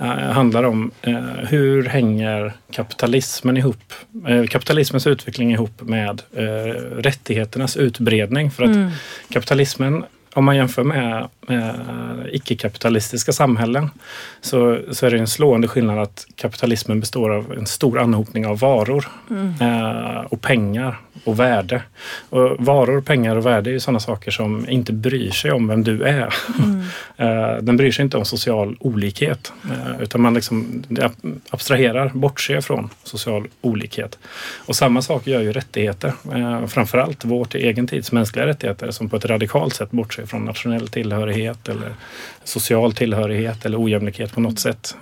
uh, 0.00 0.06
handlar 0.06 0.64
om 0.64 0.90
uh, 1.06 1.18
hur 1.48 1.84
hänger 1.84 2.52
kapitalismen 2.72 3.56
ihop, 3.56 3.92
kapitalismens 4.50 5.06
utveckling 5.06 5.52
ihop 5.52 5.82
med 5.82 6.22
rättigheternas 6.96 7.76
utbredning? 7.76 8.50
För 8.50 8.62
att 8.62 8.76
mm. 8.76 8.90
kapitalismen 9.28 10.04
om 10.34 10.44
man 10.44 10.56
jämför 10.56 10.84
med 10.84 11.28
eh, 11.48 11.74
icke-kapitalistiska 12.32 13.32
samhällen 13.32 13.90
så, 14.40 14.78
så 14.90 15.06
är 15.06 15.10
det 15.10 15.18
en 15.18 15.26
slående 15.26 15.68
skillnad 15.68 15.98
att 15.98 16.26
kapitalismen 16.36 17.00
består 17.00 17.30
av 17.30 17.52
en 17.52 17.66
stor 17.66 17.98
anhopning 17.98 18.46
av 18.46 18.58
varor 18.58 19.08
mm. 19.30 19.54
eh, 19.60 20.20
och 20.20 20.40
pengar 20.40 20.98
och 21.24 21.40
värde. 21.40 21.82
Och 22.30 22.56
varor, 22.58 23.00
pengar 23.00 23.36
och 23.36 23.46
värde 23.46 23.70
är 23.70 23.72
ju 23.72 23.80
sådana 23.80 24.00
saker 24.00 24.30
som 24.30 24.68
inte 24.68 24.92
bryr 24.92 25.30
sig 25.30 25.52
om 25.52 25.68
vem 25.68 25.84
du 25.84 26.02
är. 26.02 26.34
Mm. 26.58 26.82
eh, 27.16 27.62
den 27.62 27.76
bryr 27.76 27.92
sig 27.92 28.02
inte 28.02 28.16
om 28.16 28.24
social 28.24 28.76
olikhet 28.80 29.52
eh, 29.64 30.02
utan 30.02 30.20
man 30.20 30.34
liksom 30.34 30.84
abstraherar, 31.50 32.10
bortser 32.14 32.60
från 32.60 32.90
social 33.04 33.46
olikhet. 33.60 34.18
Och 34.66 34.76
samma 34.76 35.02
sak 35.02 35.26
gör 35.26 35.40
ju 35.40 35.52
rättigheter. 35.52 36.12
Eh, 36.34 36.66
framförallt 36.66 37.24
vårt 37.24 37.54
egen 37.54 37.86
tids 37.86 38.12
mänskliga 38.12 38.46
rättigheter 38.46 38.90
som 38.90 39.08
på 39.08 39.16
ett 39.16 39.24
radikalt 39.24 39.74
sätt 39.74 39.90
bortser 39.90 40.26
från 40.26 40.44
nationell 40.44 40.88
tillhörighet 40.88 41.68
eller 41.68 41.94
social 42.44 42.92
tillhörighet 42.92 43.64
eller 43.64 43.82
ojämlikhet 43.82 44.32
på 44.32 44.40
något 44.40 44.58
sätt. 44.58 44.96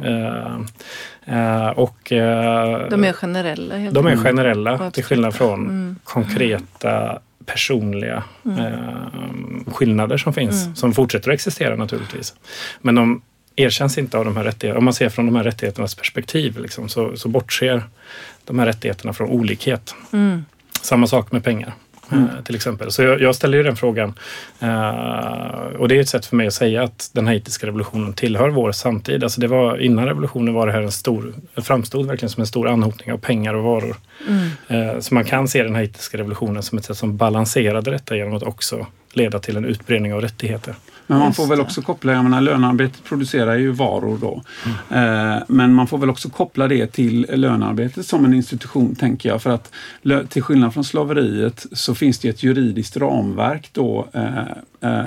Eh, 1.29 1.69
och, 1.69 2.13
eh, 2.13 2.89
de 2.89 3.05
är 3.05 3.13
generella? 3.13 3.77
Helt 3.77 3.95
de 3.95 4.07
är 4.07 4.17
generella 4.17 4.91
till 4.91 5.05
skillnad 5.05 5.35
från 5.35 5.61
mm. 5.61 5.97
konkreta 6.05 7.19
personliga 7.47 8.25
mm. 8.45 8.59
eh, 8.59 9.73
skillnader 9.73 10.19
som 10.19 10.35
finns, 10.35 10.65
mm. 10.65 10.77
som 10.77 10.95
fortsätter 10.95 11.31
att 11.31 11.35
existera 11.35 11.77
naturligtvis. 11.77 12.35
Men 12.81 12.95
de 12.95 13.23
erkänns 13.57 13.99
inte 13.99 14.19
av 14.19 14.25
de 14.25 14.37
här 14.37 14.45
rättigheterna. 14.45 14.79
Om 14.79 14.85
man 14.85 14.95
ser 14.95 15.09
från 15.09 15.27
de 15.27 15.37
här 15.37 15.45
rättigheternas 15.45 15.95
perspektiv 15.95 16.59
liksom, 16.59 16.89
så, 16.89 17.17
så 17.17 17.29
bortser 17.29 17.83
de 18.45 18.59
här 18.59 18.67
rättigheterna 18.67 19.13
från 19.13 19.31
olikhet. 19.31 19.95
Mm. 20.13 20.45
Samma 20.83 21.07
sak 21.07 21.33
med 21.33 21.45
pengar. 21.45 21.73
Mm. 22.13 22.25
Eh, 22.25 22.43
till 22.45 22.55
exempel. 22.55 22.93
Så 22.93 23.03
jag, 23.03 23.21
jag 23.21 23.35
ställer 23.35 23.59
ju 23.59 23.65
den 23.65 23.77
frågan. 23.77 24.15
Uh, 24.63 25.77
och 25.79 25.89
det 25.89 25.97
är 25.97 26.01
ett 26.01 26.09
sätt 26.09 26.27
för 26.27 26.37
mig 26.37 26.47
att 26.47 26.55
säga 26.55 26.83
att 26.83 27.11
den 27.13 27.27
haitiska 27.27 27.67
revolutionen 27.67 28.13
tillhör 28.13 28.49
vår 28.49 28.73
samtid. 28.73 29.25
Alltså 29.25 29.41
det 29.41 29.47
var, 29.47 29.79
innan 29.79 30.07
revolutionen 30.07 30.55
var 30.55 30.67
det 30.67 30.73
här 30.73 30.83
en 30.83 30.93
stor, 30.93 31.35
framstod 31.57 32.07
verkligen 32.07 32.31
som 32.31 32.41
en 32.41 32.47
stor 32.47 32.69
anhopning 32.69 33.13
av 33.13 33.19
pengar 33.19 33.55
och 33.55 33.65
varor. 33.65 33.97
Mm. 34.29 34.95
Uh, 34.95 35.01
så 35.01 35.15
man 35.15 35.25
kan 35.25 35.49
se 35.49 35.63
den 35.63 35.75
haitiska 35.75 36.19
revolutionen 36.19 36.63
som 36.63 36.79
ett 36.79 36.85
sätt 36.85 36.97
som 36.97 37.17
balanserade 37.17 37.91
detta 37.91 38.17
genom 38.17 38.35
att 38.35 38.43
också 38.43 38.87
leda 39.13 39.39
till 39.39 39.57
en 39.57 39.65
utbredning 39.65 40.15
av 40.15 40.21
rättigheter. 40.21 40.75
Men 41.11 41.19
man 41.19 41.27
Just 41.29 41.37
får 41.37 41.47
väl 41.47 41.61
också 41.61 41.83
koppla, 41.83 42.13
jag 42.13 42.25
menar 42.25 42.41
lönearbetet 42.41 43.05
producerar 43.05 43.57
ju 43.57 43.71
varor 43.71 44.19
då. 44.21 44.43
Eh, 44.97 45.37
men 45.49 45.75
man 45.75 45.87
får 45.87 45.99
väl 45.99 46.11
också 46.11 46.29
koppla 46.31 46.69
det 46.69 46.87
till 46.87 47.27
lönearbetet 47.35 48.07
som 48.07 48.25
en 48.25 48.35
institution 48.35 48.95
tänker 48.95 49.29
jag. 49.29 49.43
För 49.43 49.51
att 49.51 49.73
till 50.29 50.43
skillnad 50.43 50.75
från 50.75 50.85
slaveriet 50.85 51.67
så 51.73 51.95
finns 51.95 52.19
det 52.19 52.29
ett 52.29 52.43
juridiskt 52.43 52.97
ramverk 52.97 53.71
då 53.73 54.07
eh, 54.13 54.39
eh, 54.81 55.03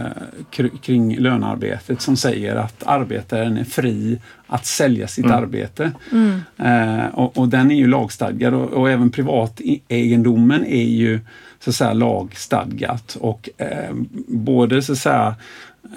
kr- 0.51 0.77
kring 0.81 1.17
lönearbetet 1.17 2.01
som 2.01 2.17
säger 2.17 2.55
att 2.55 2.83
arbetaren 2.85 3.57
är 3.57 3.63
fri 3.63 4.19
att 4.47 4.65
sälja 4.65 5.07
sitt 5.07 5.25
Mm. 5.25 5.37
arbete. 5.37 5.91
Mm. 6.11 6.41
Eh, 6.57 7.05
och, 7.05 7.37
och 7.37 7.47
den 7.49 7.71
är 7.71 7.75
ju 7.75 7.87
lagstadgad 7.87 8.53
och, 8.53 8.69
och 8.69 8.89
även 8.89 9.09
privategendomen 9.11 10.65
är 10.65 10.83
ju 10.83 11.19
så 11.59 11.69
att 11.69 11.75
säga 11.75 11.93
lagstadgat 11.93 13.17
och 13.21 13.49
eh, 13.57 13.93
både 14.27 14.81
så 14.81 14.91
att 14.91 14.97
säga 14.97 15.35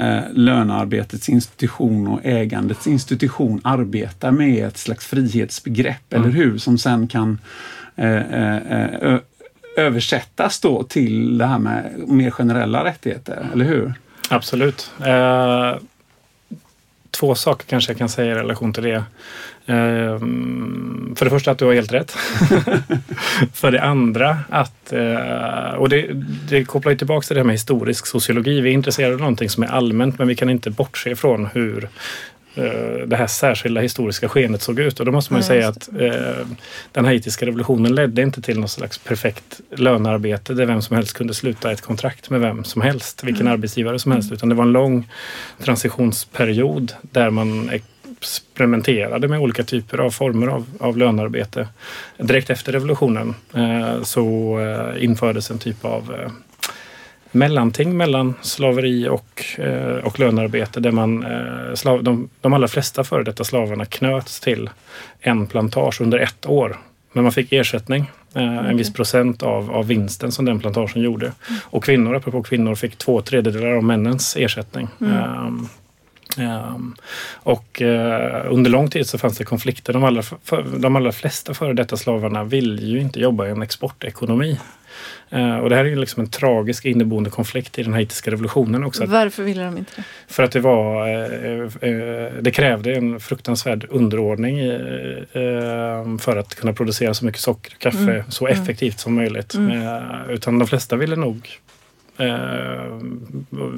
eh, 0.01 0.20
lönearbetets 0.33 1.29
institution 1.29 2.09
och 2.09 2.20
ägandets 2.25 2.87
institution 2.87 3.61
arbetar 3.64 4.31
med 4.31 4.66
ett 4.66 4.79
slags 4.79 5.07
frihetsbegrepp, 5.07 6.12
Mm. 6.12 6.23
eller 6.25 6.35
hur? 6.35 6.59
Som 6.59 6.79
sen 6.79 7.09
kan 7.09 7.38
eh, 7.97 8.57
eh, 8.57 9.18
översättas 9.77 10.61
då 10.61 10.83
till 10.83 11.38
det 11.38 11.47
här 11.47 11.59
med 11.59 11.92
mer 12.09 12.31
generella 12.31 12.85
rättigheter, 12.85 13.47
eller 13.53 13.64
hur? 13.64 13.94
Absolut. 14.31 14.90
Eh, 15.07 15.77
två 17.11 17.35
saker 17.35 17.66
kanske 17.66 17.92
jag 17.92 17.99
kan 17.99 18.09
säga 18.09 18.33
i 18.33 18.35
relation 18.35 18.73
till 18.73 18.83
det. 18.83 19.05
Eh, 19.66 20.18
för 21.14 21.24
det 21.24 21.31
första 21.31 21.50
att 21.50 21.59
du 21.59 21.64
har 21.64 21.74
helt 21.74 21.92
rätt. 21.92 22.11
för 23.53 23.70
det 23.70 23.83
andra 23.83 24.38
att, 24.48 24.92
eh, 24.92 25.74
och 25.77 25.88
det, 25.88 26.07
det 26.48 26.64
kopplar 26.64 26.92
ju 26.92 26.98
tillbaka 26.98 27.27
till 27.27 27.35
det 27.35 27.40
här 27.40 27.46
med 27.46 27.55
historisk 27.55 28.07
sociologi. 28.07 28.61
Vi 28.61 28.70
är 28.70 28.74
intresserade 28.74 29.14
av 29.14 29.20
någonting 29.20 29.48
som 29.48 29.62
är 29.62 29.68
allmänt 29.68 30.18
men 30.18 30.29
vi 30.29 30.35
kan 30.35 30.50
inte 30.50 30.70
bortse 30.70 31.11
ifrån 31.11 31.48
hur 31.55 31.88
eh, 32.55 33.07
det 33.07 33.16
här 33.16 33.27
särskilda 33.27 33.81
historiska 33.81 34.29
skenet 34.29 34.62
såg 34.62 34.79
ut. 34.79 35.00
Och 35.00 35.07
då 35.07 35.12
måste 35.12 35.33
man 35.33 35.42
ju 35.42 35.46
säga 35.46 35.68
att 35.68 35.88
eh, 36.00 36.46
den 36.92 37.05
haitiska 37.05 37.46
revolutionen 37.46 37.94
ledde 37.94 38.22
inte 38.22 38.42
till 38.42 38.61
något 38.61 38.70
slags 38.70 38.98
perfekt 38.98 39.61
lönearbete 39.77 40.55
där 40.55 40.66
vem 40.66 40.83
som 40.83 40.96
helst 40.96 41.16
kunde 41.16 41.35
sluta 41.35 41.72
ett 41.72 41.81
kontrakt 41.81 42.31
med 42.31 42.40
vem 42.40 42.64
som 42.64 42.83
helst, 42.83 43.24
vilken 43.24 43.48
arbetsgivare 43.48 43.98
som 43.98 44.12
helst. 44.12 44.33
Utan 44.33 44.48
det 44.48 44.55
var 44.55 44.64
en 44.64 44.72
lång 44.72 45.11
transitionsperiod 45.59 46.92
där 47.03 47.31
man 47.31 47.70
experimenterade 48.25 49.29
med 49.29 49.41
olika 49.41 49.65
typer 49.65 49.99
av 49.99 50.11
former 50.11 50.47
av, 50.47 50.67
av 50.81 50.97
lönearbete. 50.99 51.69
Direkt 52.19 52.51
efter 52.51 52.73
revolutionen 52.73 53.35
eh, 53.55 54.03
så 54.03 54.59
eh, 54.59 55.05
infördes 55.05 55.51
en 55.51 55.59
typ 55.59 55.85
av 55.85 56.15
eh, 56.21 56.31
mellanting 57.35 57.97
mellan 57.97 58.35
slaveri 58.43 59.09
och, 59.09 59.45
eh, 59.59 59.97
och 59.97 60.19
lönearbete 60.21 60.81
där 60.81 60.91
man, 60.91 61.25
eh, 61.25 61.75
slav, 61.75 62.05
de, 62.05 62.29
de 62.41 62.53
allra 62.53 62.69
flesta 62.69 63.05
före 63.05 63.23
detta 63.23 63.45
slavarna 63.45 63.85
knöts 63.85 64.41
till 64.41 64.71
en 65.21 65.47
plantage 65.47 66.01
under 66.01 66.19
ett 66.19 66.47
år. 66.47 66.77
Men 67.13 67.23
man 67.23 67.33
fick 67.33 67.53
ersättning, 67.53 68.11
eh, 68.35 68.59
en 68.59 68.77
viss 68.77 68.93
procent 68.93 69.43
av, 69.43 69.71
av 69.71 69.87
vinsten 69.87 70.33
som 70.33 70.45
den 70.45 70.61
plantagen 70.61 71.03
gjorde. 71.03 71.33
Och 71.63 71.85
kvinnor, 71.85 72.15
apropå 72.15 72.43
kvinnor, 72.43 72.75
fick 72.75 72.97
två 72.97 73.23
tredjedelar 73.23 73.71
av 73.71 73.85
männens 73.85 74.37
ersättning. 74.37 74.89
Ehm, 75.01 75.69
ehm, 76.38 76.94
och 77.35 77.83
eh, 77.83 78.47
under 78.53 78.70
lång 78.70 78.90
tid 78.90 79.07
så 79.07 79.18
fanns 79.18 79.38
det 79.38 79.44
konflikter. 79.44 79.92
De 79.92 80.05
allra, 80.05 80.23
för, 80.23 80.64
de 80.79 80.97
allra 80.97 81.12
flesta 81.12 81.55
före 81.55 81.73
detta 81.73 81.97
slavarna 81.97 82.44
vill 82.44 82.79
ju 82.88 83.01
inte 83.01 83.20
jobba 83.20 83.47
i 83.47 83.51
en 83.51 83.62
exportekonomi. 83.62 84.59
Eh, 85.31 85.57
och 85.57 85.70
det 85.70 85.77
här 85.77 85.85
är 85.85 85.88
ju 85.88 85.97
liksom 85.97 86.20
en 86.23 86.31
tragisk 86.31 86.85
inneboende 86.85 87.31
konflikt 87.31 87.79
i 87.79 87.83
den 87.83 87.92
haitiska 87.92 88.31
revolutionen 88.31 88.85
också. 88.85 89.07
Varför 89.07 89.42
ville 89.42 89.64
de 89.64 89.79
inte 89.79 89.92
det? 89.97 90.03
för 90.29 90.42
att 90.42 90.53
det 90.53 90.61
var, 90.61 91.09
eh, 91.09 92.33
det 92.40 92.51
krävde 92.51 92.94
en 92.94 93.20
fruktansvärd 93.20 93.87
underordning 93.90 94.61
i, 94.61 94.68
eh, 95.33 96.18
för 96.18 96.37
att 96.37 96.55
kunna 96.55 96.73
producera 96.73 97.14
så 97.14 97.25
mycket 97.25 97.40
socker 97.40 97.73
och 97.75 97.81
kaffe 97.83 97.99
Mm. 97.99 98.23
så 98.29 98.47
Mm. 98.47 98.61
effektivt 98.62 98.99
som 98.99 99.14
möjligt. 99.14 99.55
Mm. 99.55 99.88
Utan 100.29 100.59
de 100.59 100.68
flesta 100.68 100.97
ville 100.97 101.16
nog 101.16 101.49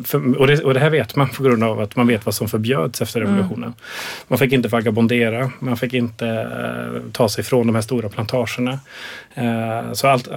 för, 0.04 0.38
och, 0.40 0.46
det, 0.46 0.64
och 0.64 0.74
det 0.74 0.80
här 0.80 0.90
vet 0.90 1.16
man 1.16 1.28
på 1.28 1.42
grund 1.42 1.64
av 1.64 1.80
att 1.80 1.96
man 1.96 2.06
vet 2.06 2.26
vad 2.26 2.34
som 2.34 2.48
förbjöds 2.48 3.02
efter 3.02 3.20
Mm. 3.20 3.32
revolutionen. 3.32 3.74
Man 4.28 4.38
fick 4.38 4.52
inte 4.52 4.68
vagabondera, 4.68 5.50
man 5.58 5.76
fick 5.76 5.94
inte 5.94 6.26
eh, 6.28 7.02
ta 7.12 7.28
sig 7.28 7.44
från 7.44 7.66
de 7.66 7.74
här 7.74 7.82
stora 7.82 8.08
plantagerna. 8.08 8.78
Eh, 9.34 9.92
så 9.92 10.08
allt, 10.08 10.28
eh, 10.28 10.36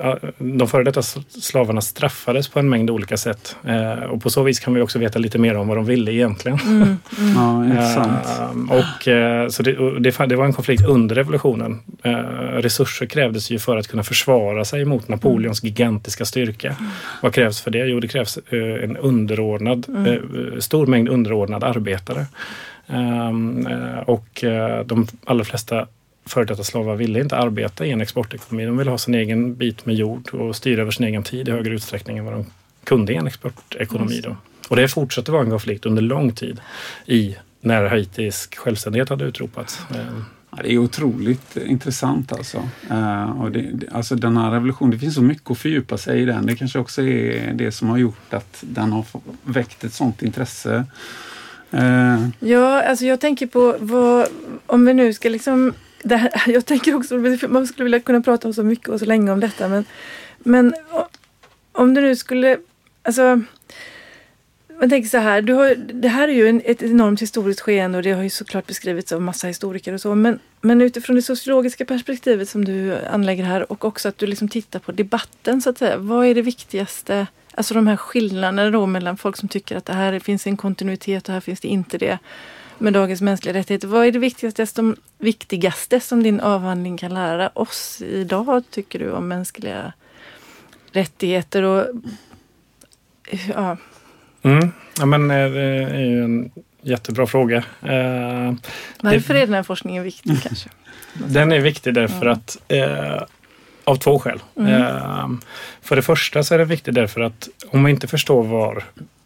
eh, 0.00 0.14
de 0.38 0.68
före 0.68 0.84
detta 0.84 1.02
slavarna 1.02 1.80
straffades 1.80 2.48
på 2.48 2.58
en 2.58 2.68
mängd 2.68 2.90
olika 2.90 3.16
sätt. 3.16 3.56
Eh, 3.64 3.92
och 3.92 4.22
på 4.22 4.30
så 4.30 4.42
vis 4.42 4.60
kan 4.60 4.74
vi 4.74 4.80
också 4.80 4.98
veta 4.98 5.18
lite 5.18 5.38
mer 5.38 5.56
om 5.56 5.68
vad 5.68 5.76
de 5.76 5.84
ville 5.84 6.12
egentligen. 6.12 6.58
Mm, 6.58 6.82
mm. 6.82 6.98
Ja, 7.36 7.64
intressant. 7.64 8.26
Eh, 8.70 8.78
och, 8.78 9.08
eh, 9.08 9.48
så 9.48 9.62
det, 9.62 9.76
och 9.78 10.02
det, 10.02 10.36
var 10.36 10.44
en 10.44 10.52
konflikt 10.52 10.86
under 10.86 11.14
revolutionen. 11.14 11.80
Eh, 12.02 12.12
resurser 12.52 13.06
krävdes 13.06 13.50
ju 13.50 13.58
för 13.58 13.76
att 13.76 13.88
kunna 13.88 14.02
försvara 14.02 14.64
sig 14.64 14.84
mot 14.84 15.08
Napoleons 15.08 15.64
gigantiska 15.64 16.24
styrka. 16.24 16.76
Vad 17.28 17.34
krävs 17.34 17.60
för 17.60 17.70
det? 17.70 17.78
Jo, 17.86 18.00
det 18.00 18.08
krävs 18.08 18.38
eh, 18.38 18.84
en 18.84 18.96
underordnad, 18.96 19.86
eh, 20.06 20.58
stor 20.58 20.86
mängd 20.86 21.08
underordnade 21.08 21.66
arbetare. 21.66 22.26
Ehm, 22.86 23.66
eh, 23.66 23.98
och 23.98 24.44
eh, 24.44 24.84
de 24.84 25.06
allra 25.24 25.44
flesta 25.44 25.86
före 26.26 26.44
detta 26.44 26.64
slavar 26.64 26.96
ville 26.96 27.20
inte 27.20 27.36
arbeta 27.36 27.86
i 27.86 27.90
en 27.90 28.00
exportekonomi. 28.00 28.64
De 28.64 28.76
ville 28.76 28.90
ha 28.90 28.98
sin 28.98 29.14
egen 29.14 29.54
bit 29.54 29.86
med 29.86 29.94
jord 29.94 30.34
och 30.34 30.56
styra 30.56 30.82
över 30.82 30.90
sin 30.90 31.06
egen 31.06 31.22
tid 31.22 31.48
i 31.48 31.50
högre 31.50 31.74
utsträckning 31.74 32.18
än 32.18 32.24
vad 32.24 32.34
de 32.34 32.46
kunde 32.84 33.12
i 33.12 33.16
en 33.16 33.26
exportekonomi. 33.26 34.20
Då. 34.24 34.36
Och 34.68 34.76
det 34.76 34.88
fortsatte 34.88 35.32
vara 35.32 35.42
en 35.42 35.50
konflikt 35.50 35.86
under 35.86 36.02
lång 36.02 36.32
tid 36.32 36.60
i 37.06 37.36
när 37.60 37.86
haitisk 37.86 38.56
självständighet 38.56 39.08
hade 39.08 39.24
utropats. 39.24 39.80
Ja, 40.50 40.62
det 40.62 40.72
är 40.72 40.78
otroligt 40.78 41.56
intressant 41.56 42.32
alltså. 42.32 42.68
Uh, 42.90 43.42
och 43.42 43.52
det, 43.52 43.62
det, 43.72 43.88
alltså 43.92 44.14
den 44.14 44.36
här 44.36 44.50
revolutionen, 44.50 44.90
det 44.90 44.98
finns 44.98 45.14
så 45.14 45.22
mycket 45.22 45.50
att 45.50 45.58
fördjupa 45.58 45.98
sig 45.98 46.22
i 46.22 46.24
den. 46.24 46.46
Det 46.46 46.56
kanske 46.56 46.78
också 46.78 47.02
är 47.02 47.52
det 47.52 47.72
som 47.72 47.88
har 47.88 47.98
gjort 47.98 48.34
att 48.34 48.58
den 48.60 48.92
har 48.92 49.04
väckt 49.42 49.84
ett 49.84 49.92
sånt 49.92 50.22
intresse. 50.22 50.84
Uh. 51.74 52.28
Ja, 52.38 52.82
alltså 52.82 53.04
jag 53.04 53.20
tänker 53.20 53.46
på 53.46 53.76
vad, 53.80 54.26
om 54.66 54.84
vi 54.84 54.94
nu 54.94 55.12
ska 55.12 55.28
liksom, 55.28 55.72
det 56.02 56.16
här, 56.16 56.30
jag 56.46 56.66
tänker 56.66 56.94
också, 56.94 57.14
man 57.48 57.66
skulle 57.66 57.84
vilja 57.84 58.00
kunna 58.00 58.20
prata 58.20 58.48
om 58.48 58.54
så 58.54 58.62
mycket 58.62 58.88
och 58.88 58.98
så 58.98 59.06
länge 59.06 59.32
om 59.32 59.40
detta, 59.40 59.68
men, 59.68 59.84
men 60.38 60.74
om 61.72 61.94
du 61.94 62.00
nu 62.00 62.16
skulle, 62.16 62.58
alltså, 63.02 63.40
man 64.80 64.90
tänker 64.90 65.08
så 65.08 65.18
här, 65.18 65.42
du 65.42 65.52
har, 65.52 65.74
det 65.74 66.08
här 66.08 66.28
är 66.28 66.32
ju 66.32 66.48
en, 66.48 66.62
ett 66.64 66.82
enormt 66.82 67.22
historiskt 67.22 67.60
skeende 67.60 67.98
och 67.98 68.04
det 68.04 68.12
har 68.12 68.22
ju 68.22 68.30
såklart 68.30 68.66
beskrivits 68.66 69.12
av 69.12 69.22
massa 69.22 69.46
historiker 69.46 69.92
och 69.92 70.00
så, 70.00 70.14
men, 70.14 70.38
men 70.60 70.80
utifrån 70.80 71.16
det 71.16 71.22
sociologiska 71.22 71.84
perspektivet 71.84 72.48
som 72.48 72.64
du 72.64 72.96
anlägger 73.06 73.44
här 73.44 73.72
och 73.72 73.84
också 73.84 74.08
att 74.08 74.18
du 74.18 74.26
liksom 74.26 74.48
tittar 74.48 74.78
på 74.78 74.92
debatten 74.92 75.62
så 75.62 75.70
att 75.70 75.78
säga, 75.78 75.96
vad 75.96 76.26
är 76.26 76.34
det 76.34 76.42
viktigaste 76.42 77.26
Alltså 77.58 77.74
de 77.74 77.86
här 77.86 77.96
skillnaderna 77.96 78.70
då 78.70 78.86
mellan 78.86 79.16
folk 79.16 79.36
som 79.36 79.48
tycker 79.48 79.76
att 79.76 79.84
det 79.84 79.92
här 79.92 80.18
finns 80.18 80.46
en 80.46 80.56
kontinuitet 80.56 81.28
och 81.28 81.34
här 81.34 81.40
finns 81.40 81.60
det 81.60 81.68
inte 81.68 81.98
det 81.98 82.18
med 82.78 82.92
dagens 82.92 83.20
mänskliga 83.20 83.54
rättigheter. 83.54 83.88
Vad 83.88 84.06
är 84.06 84.12
det 84.12 84.18
viktigaste 84.18 84.66
som, 84.66 84.96
viktigaste 85.18 86.00
som 86.00 86.22
din 86.22 86.40
avhandling 86.40 86.96
kan 86.96 87.14
lära 87.14 87.48
oss 87.48 88.02
idag, 88.02 88.64
tycker 88.70 88.98
du, 88.98 89.10
om 89.10 89.28
mänskliga 89.28 89.92
rättigheter? 90.92 91.62
Och, 91.62 91.86
ja, 93.54 93.76
Mm. 94.52 94.72
Ja, 94.98 95.06
men 95.06 95.30
eh, 95.30 95.50
det 95.50 95.60
är 95.60 96.04
ju 96.04 96.24
en 96.24 96.50
jättebra 96.82 97.26
fråga. 97.26 97.56
Eh, 97.82 98.52
varför 99.00 99.34
är 99.34 99.46
den 99.46 99.54
här 99.54 99.62
forskningen 99.62 100.02
viktig 100.04 100.42
kanske? 100.42 100.68
Den 101.14 101.52
är 101.52 101.58
viktig 101.60 101.94
därför 101.94 102.22
Mm. 102.26 102.32
att 102.32 102.56
eh, 102.68 103.22
av 103.84 103.96
två 103.96 104.18
skäl. 104.18 104.38
Mm. 104.56 104.72
Eh, 104.82 105.28
för 105.82 105.96
det 105.96 106.02
första 106.02 106.42
så 106.42 106.54
är 106.54 106.58
den 106.58 106.68
viktig 106.68 106.94
därför 106.94 107.20
att 107.20 107.48
om 107.70 107.84
vi 107.84 107.90
inte 107.90 108.06
förstår 108.06 108.42
var, 108.42 108.84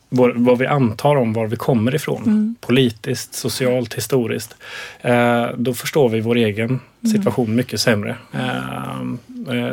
var, 0.08 0.32
vad 0.36 0.58
vi 0.58 0.66
antar 0.66 1.16
om 1.16 1.32
var 1.32 1.46
vi 1.46 1.56
kommer 1.56 1.94
ifrån, 1.94 2.22
Mm. 2.22 2.54
politiskt, 2.60 3.34
socialt, 3.34 3.94
historiskt, 3.94 4.56
eh, 5.00 5.46
då 5.56 5.74
förstår 5.74 6.08
vi 6.08 6.20
vår 6.20 6.36
egen 6.36 6.80
situation 7.12 7.54
mycket 7.54 7.80
sämre. 7.80 8.16
Eh, 8.32 9.02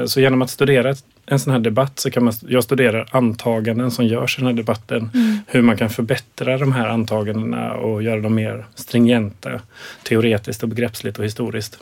så 0.06 0.20
genom 0.20 0.42
att 0.42 0.50
studera 0.50 0.96
en 1.26 1.40
sån 1.40 1.54
här 1.54 1.60
debatt 1.60 2.00
så 2.00 2.12
kan 2.12 2.24
man, 2.24 2.34
jag 2.48 2.64
studerar 2.64 3.08
antaganden 3.12 3.92
som 3.92 4.06
görs 4.06 4.38
i 4.38 4.42
den 4.42 4.48
här 4.48 4.54
debatten, 4.54 5.10
hur 5.48 5.62
man 5.62 5.78
kan 5.78 5.90
förbättra 5.90 6.58
de 6.58 6.72
här 6.72 6.88
antagandena 6.88 7.74
och 7.74 8.04
göra 8.04 8.22
dem 8.22 8.36
mer 8.36 8.66
stringenta 8.76 9.62
teoretiskt 10.04 10.64
och 10.64 10.70
begreppsligt 10.70 11.20
och 11.20 11.26
historiskt. 11.26 11.80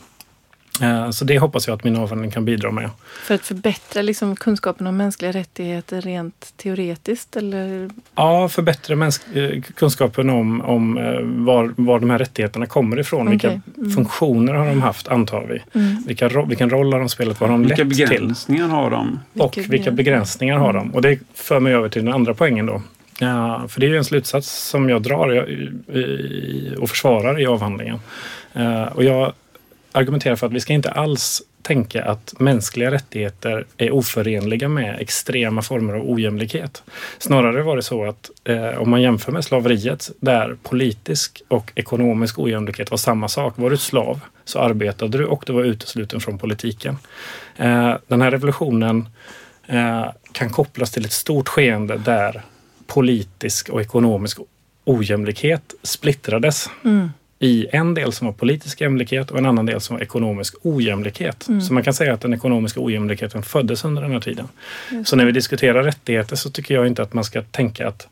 Eh, 0.81 1.09
Så 1.09 1.25
det 1.25 1.39
hoppas 1.39 1.67
jag 1.67 1.75
att 1.75 1.83
min 1.83 1.95
avhandling 1.97 2.31
kan 2.31 2.45
bidra 2.45 2.71
med. 2.71 2.89
För 3.23 3.35
att 3.35 3.41
förbättra 3.45 4.01
liksom 4.01 4.35
kunskapen 4.35 4.87
om 4.87 4.97
mänskliga 4.97 5.31
rättigheter 5.31 6.01
rent 6.01 6.53
teoretiskt? 6.57 7.35
Eller? 7.35 7.89
Ja, 8.15 8.49
förbättra 8.49 8.95
eh, 9.33 9.61
kunskapen 9.75 10.29
om, 10.29 10.61
om 10.61 10.97
eh, 10.97 11.19
var, 11.21 11.73
var 11.77 11.99
de 11.99 12.09
här 12.09 12.17
rättigheterna 12.17 12.65
kommer 12.65 12.99
ifrån. 12.99 13.29
Vilka 13.29 13.47
Okej. 13.47 13.61
Mm. 13.77 13.91
funktioner 13.91 14.53
har 14.53 14.67
de 14.67 14.81
haft, 14.81 15.07
antar 15.07 15.45
vi. 15.49 15.79
Mm. 15.79 16.03
Vilka, 16.07 16.45
vilken 16.45 16.69
roll 16.69 16.93
har 16.93 16.99
de 16.99 17.09
spelat? 17.09 17.39
Vad 17.39 17.49
har 17.49 17.57
de 17.57 17.63
vilka 17.67 17.83
lett 17.83 17.97
till? 17.97 18.07
begränsningar 18.07 18.67
har 18.67 18.89
de? 18.91 19.19
Och 19.39 19.57
Vilka 19.57 19.71
vilka 19.71 19.91
begränsningar 19.91 20.57
har 20.57 20.73
de? 20.73 20.95
Och 20.95 21.01
det 21.01 21.19
för 21.33 21.59
mig 21.59 21.73
över 21.73 21.89
till 21.89 22.05
den 22.05 22.13
andra 22.13 22.33
poängen 22.33 22.65
då. 22.65 22.81
Ja, 23.19 23.67
för 23.67 23.79
det 23.79 23.85
är 23.85 23.89
ju 23.89 23.97
en 23.97 24.05
slutsats 24.05 24.69
som 24.69 24.89
jag 24.89 25.01
drar 25.01 25.47
och 26.79 26.89
försvarar 26.89 27.41
i 27.41 27.45
avhandlingen. 27.45 27.99
Och 28.93 29.03
jag 29.03 29.33
argumenterar 29.97 30.35
för 30.35 30.47
att 30.47 30.53
vi 30.53 30.59
ska 30.59 30.73
inte 30.73 30.91
alls 30.91 31.41
tänka 31.67 32.05
att 32.05 32.33
mänskliga 32.39 32.91
rättigheter 32.91 33.65
är 33.77 33.91
oförenliga 33.91 34.69
med 34.69 34.99
extrema 34.99 35.61
former 35.61 35.93
av 35.93 36.09
ojämlikhet. 36.09 36.83
Snarare 37.17 37.61
var 37.61 37.75
det 37.75 37.83
så 37.83 38.05
att 38.05 38.31
eh, 38.43 38.81
om 38.81 38.89
man 38.89 39.01
jämför 39.01 39.31
med 39.31 39.43
slaveriet 39.43 40.11
där 40.19 40.55
politisk 40.63 41.41
och 41.47 41.71
ekonomisk 41.75 42.39
ojämlikhet 42.39 42.91
var 42.91 42.97
samma 42.97 43.27
sak. 43.27 43.53
Var 43.57 43.69
du 43.69 43.77
slav 43.77 44.19
så 44.45 44.59
arbetade 44.59 45.17
du 45.17 45.25
och 45.25 45.43
du 45.47 45.53
var 45.53 45.63
utesluten 45.63 46.19
från 46.19 46.37
politiken. 46.37 46.97
Eh, 47.55 47.93
den 48.07 48.21
här 48.21 48.31
revolutionen 48.31 49.09
eh, 49.65 50.05
kan 50.31 50.49
kopplas 50.49 50.91
till 50.91 51.05
ett 51.05 51.11
stort 51.11 51.47
skeende 51.47 51.97
där 51.97 52.41
politisk 52.87 53.69
och 53.69 53.81
ekonomisk 53.81 54.39
ojämlikhet 54.85 55.73
splittrades. 55.83 56.69
Mm 56.85 57.09
i 57.39 57.67
en 57.71 57.93
del 57.93 58.11
som 58.11 58.27
var 58.27 58.33
politisk 58.33 58.81
jämlikhet 58.81 59.31
och 59.31 59.37
en 59.37 59.45
annan 59.45 59.65
del 59.65 59.81
som 59.81 59.95
var 59.95 60.03
ekonomisk 60.03 60.55
ojämlikhet. 60.61 61.47
Mm. 61.47 61.61
Så 61.61 61.73
man 61.73 61.83
kan 61.83 61.93
säga 61.93 62.13
att 62.13 62.21
den 62.21 62.33
ekonomiska 62.33 62.79
ojämlikheten 62.79 63.43
föddes 63.43 63.85
under 63.85 64.01
den 64.01 64.11
här 64.11 64.19
tiden. 64.19 64.47
Så 65.05 65.15
när 65.15 65.25
vi 65.25 65.31
diskuterar 65.31 65.83
rättigheter 65.83 66.35
så 66.35 66.49
tycker 66.49 66.73
jag 66.73 66.87
inte 66.87 67.01
att 67.01 67.13
man 67.13 67.23
ska 67.23 67.41
tänka 67.41 67.87
att 67.87 68.07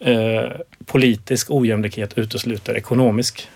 eh, 0.00 0.50
politisk 0.86 1.50
ojämlikhet 1.50 2.18
utesluter 2.18 2.76
ekonomisk 2.76 3.48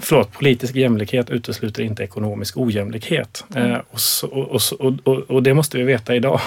Förlåt, 0.00 0.32
politisk 0.32 0.74
jämlikhet 0.74 1.30
utesluter 1.30 1.82
inte 1.82 2.02
ekonomisk 2.02 2.56
ojämlikhet. 2.56 3.44
Mm. 3.54 3.72
Eh, 3.72 3.78
och, 3.90 4.00
så, 4.00 4.26
och, 4.26 4.60
och, 5.04 5.18
och, 5.18 5.42
det 5.42 5.54
måste 5.54 5.78
vi 5.78 5.84
veta 5.84 6.14
idag. 6.14 6.40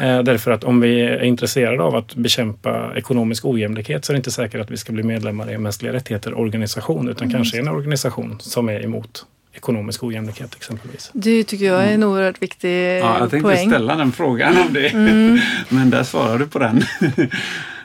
Eh, 0.00 0.22
därför 0.22 0.50
att 0.50 0.64
om 0.64 0.80
vi 0.80 1.00
är 1.00 1.22
intresserade 1.22 1.82
av 1.82 1.96
att 1.96 2.14
bekämpa 2.14 2.92
ekonomisk 2.96 3.44
ojämlikhet 3.44 4.04
så 4.04 4.12
är 4.12 4.14
det 4.14 4.18
inte 4.18 4.30
säkert 4.30 4.60
att 4.60 4.70
vi 4.70 4.76
ska 4.76 4.92
bli 4.92 5.02
medlemmar 5.02 5.50
i 5.50 5.54
en 5.54 5.62
mänskliga 5.62 5.92
rättigheter-organisation 5.92 7.08
utan 7.08 7.24
mm. 7.24 7.36
kanske 7.38 7.58
en 7.58 7.68
organisation 7.68 8.36
som 8.40 8.68
är 8.68 8.84
emot 8.84 9.26
ekonomisk 9.56 10.04
ojämlikhet 10.04 10.54
exempelvis. 10.54 11.10
Det 11.12 11.44
tycker 11.44 11.64
jag 11.64 11.82
är 11.82 11.86
en 11.86 11.94
mm. 11.94 12.08
oerhört 12.08 12.42
viktig 12.42 12.98
ja, 12.98 13.18
Jag 13.18 13.30
tänkte 13.30 13.40
poäng. 13.40 13.70
ställa 13.70 13.96
den 13.96 14.12
frågan 14.12 14.56
om 14.66 14.72
det, 14.72 14.88
mm. 14.88 15.38
men 15.68 15.90
där 15.90 16.02
svarar 16.02 16.38
du 16.38 16.46
på 16.46 16.58
den. 16.58 16.84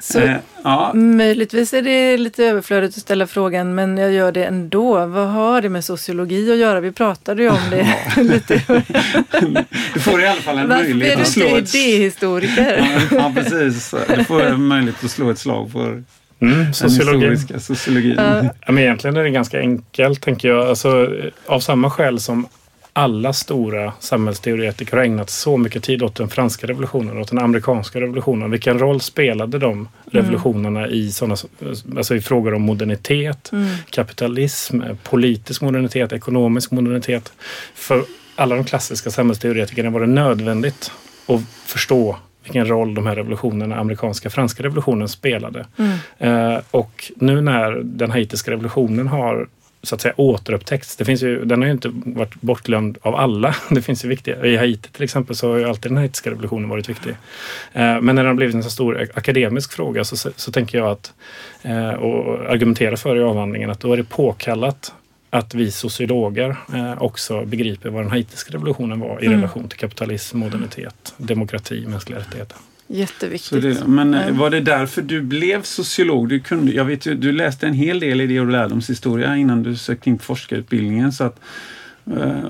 Så 0.01 0.19
eh, 0.19 0.35
ja. 0.63 0.91
Möjligtvis 0.93 1.73
är 1.73 1.81
det 1.81 2.17
lite 2.17 2.45
överflödigt 2.45 2.95
att 2.97 3.01
ställa 3.01 3.27
frågan, 3.27 3.75
men 3.75 3.97
jag 3.97 4.11
gör 4.11 4.31
det 4.31 4.43
ändå. 4.45 5.05
Vad 5.05 5.27
har 5.27 5.61
det 5.61 5.69
med 5.69 5.83
sociologi 5.85 6.51
att 6.51 6.57
göra? 6.57 6.79
Vi 6.79 6.91
pratade 6.91 7.43
ju 7.43 7.49
om 7.49 7.59
det 7.71 7.87
lite. 8.23 8.61
Du 9.93 9.99
får 9.99 10.21
i 10.21 10.27
alla 10.27 10.41
fall 10.41 10.57
en 10.57 10.69
Varför 10.69 10.83
möjlighet 10.83 11.19
att 11.19 11.27
slå 11.27 11.45
ett... 11.45 11.51
Varför 11.51 11.57
är 11.57 11.61
du 11.61 11.65
inte 11.67 11.77
idéhistoriker? 11.77 12.87
ja, 13.11 13.31
precis. 13.35 13.93
Du 14.17 14.23
får 14.23 14.41
en 14.41 14.67
möjlighet 14.67 15.03
att 15.03 15.11
slå 15.11 15.29
ett 15.29 15.39
slag 15.39 15.71
för 15.71 16.03
Mm, 16.41 16.73
sociologi. 16.73 17.37
sociologin. 17.59 18.19
Uh. 18.19 18.45
Ja, 18.45 18.71
men 18.71 18.77
egentligen 18.77 19.17
är 19.17 19.23
det 19.23 19.29
ganska 19.29 19.59
enkelt, 19.59 20.21
tänker 20.21 20.47
jag. 20.49 20.67
Alltså, 20.67 21.07
av 21.45 21.59
samma 21.59 21.89
skäl 21.89 22.19
som 22.19 22.47
alla 22.93 23.33
stora 23.33 23.93
samhällsteoretiker 23.99 24.97
har 24.97 25.03
ägnat 25.03 25.29
så 25.29 25.57
mycket 25.57 25.83
tid 25.83 26.03
åt 26.03 26.15
den 26.15 26.29
franska 26.29 26.67
revolutionen 26.67 27.17
och 27.17 27.27
den 27.27 27.39
amerikanska 27.39 28.01
revolutionen. 28.01 28.51
Vilken 28.51 28.79
roll 28.79 29.01
spelade 29.01 29.59
de 29.59 29.71
mm. 29.73 29.87
revolutionerna 30.11 30.79
mm. 30.79 30.91
i, 30.91 31.11
såna, 31.11 31.35
alltså 31.97 32.15
i 32.15 32.21
frågor 32.21 32.53
om 32.53 32.61
modernitet, 32.61 33.51
mm. 33.51 33.75
kapitalism, 33.89 34.81
politisk 35.03 35.61
modernitet, 35.61 36.13
ekonomisk 36.13 36.71
modernitet? 36.71 37.33
För 37.75 38.03
alla 38.35 38.55
de 38.55 38.65
klassiska 38.65 39.11
samhällsteoretikerna 39.11 39.89
var 39.89 39.99
det 39.99 40.07
nödvändigt 40.07 40.91
att 41.27 41.41
förstå 41.65 42.17
vilken 42.43 42.67
roll 42.67 42.93
de 42.93 43.07
här 43.07 43.15
revolutionerna, 43.15 43.75
amerikanska 43.75 44.29
franska 44.29 44.63
revolutionen 44.63 45.09
spelade. 45.09 45.65
Mm. 45.77 45.97
Eh, 46.53 46.61
och 46.71 47.11
nu 47.15 47.41
när 47.41 47.71
den 47.83 48.11
haitiska 48.11 48.51
revolutionen 48.51 49.07
har 49.07 49.47
så 49.83 49.95
att 49.95 50.01
säga 50.01 50.13
återupptäckts. 50.17 50.95
Det 50.95 51.05
finns 51.05 51.23
ju, 51.23 51.45
den 51.45 51.61
har 51.61 51.65
ju 51.65 51.71
inte 51.71 51.91
varit 51.93 52.35
bortglömd 52.41 52.97
av 53.01 53.15
alla. 53.15 53.55
Det 53.69 53.81
finns 53.81 54.05
ju 54.05 54.09
viktiga. 54.09 54.45
I 54.45 54.57
Haiti 54.57 54.89
till 54.89 55.03
exempel 55.03 55.35
så 55.35 55.51
har 55.51 55.57
ju 55.57 55.65
alltid 55.65 55.91
den 55.91 55.97
haitiska 55.97 56.31
revolutionen 56.31 56.69
varit 56.69 56.89
viktig. 56.89 57.11
Eh, 57.73 58.01
men 58.01 58.05
när 58.05 58.15
den 58.15 58.25
har 58.25 58.33
blivit 58.33 58.55
en 58.55 58.63
så 58.63 58.69
stor 58.69 59.07
akademisk 59.13 59.73
fråga 59.73 60.03
så, 60.03 60.17
så, 60.17 60.29
så 60.35 60.51
tänker 60.51 60.77
jag 60.77 60.87
att 60.87 61.13
eh, 61.61 61.89
och 61.89 62.51
argumentera 62.51 62.97
för 62.97 63.15
i 63.15 63.21
avhandlingen 63.21 63.69
att 63.69 63.79
då 63.79 63.93
är 63.93 63.97
det 63.97 64.03
påkallat 64.03 64.93
att 65.29 65.53
vi 65.53 65.71
sociologer 65.71 66.55
eh, 66.73 67.01
också 67.01 67.45
begriper 67.45 67.89
vad 67.89 68.03
den 68.03 68.11
haitiska 68.11 68.53
revolutionen 68.53 68.99
var 68.99 69.23
i 69.23 69.25
mm. 69.25 69.39
relation 69.39 69.67
till 69.67 69.79
kapitalism, 69.79 70.37
modernitet, 70.37 71.13
demokrati, 71.17 71.85
mänskliga 71.87 72.19
rättigheter. 72.19 72.57
Jätteviktigt. 72.93 73.61
Det, 73.61 73.87
men 73.87 74.13
mm. 74.13 74.37
var 74.37 74.49
det 74.49 74.59
därför 74.59 75.01
du 75.01 75.21
blev 75.21 75.63
sociolog? 75.63 76.29
Du, 76.29 76.39
kunde, 76.39 76.71
jag 76.71 76.85
vet 76.85 77.05
ju, 77.05 77.15
du 77.15 77.31
läste 77.31 77.67
en 77.67 77.73
hel 77.73 77.99
del 77.99 78.21
i 78.21 78.27
det 78.27 78.39
och 78.39 78.47
lärdomshistoria 78.47 79.37
innan 79.37 79.63
du 79.63 79.75
sökte 79.75 80.09
in 80.09 80.17
på 80.17 80.23
forskarutbildningen. 80.23 81.11
Så 81.11 81.23
att, 81.23 81.39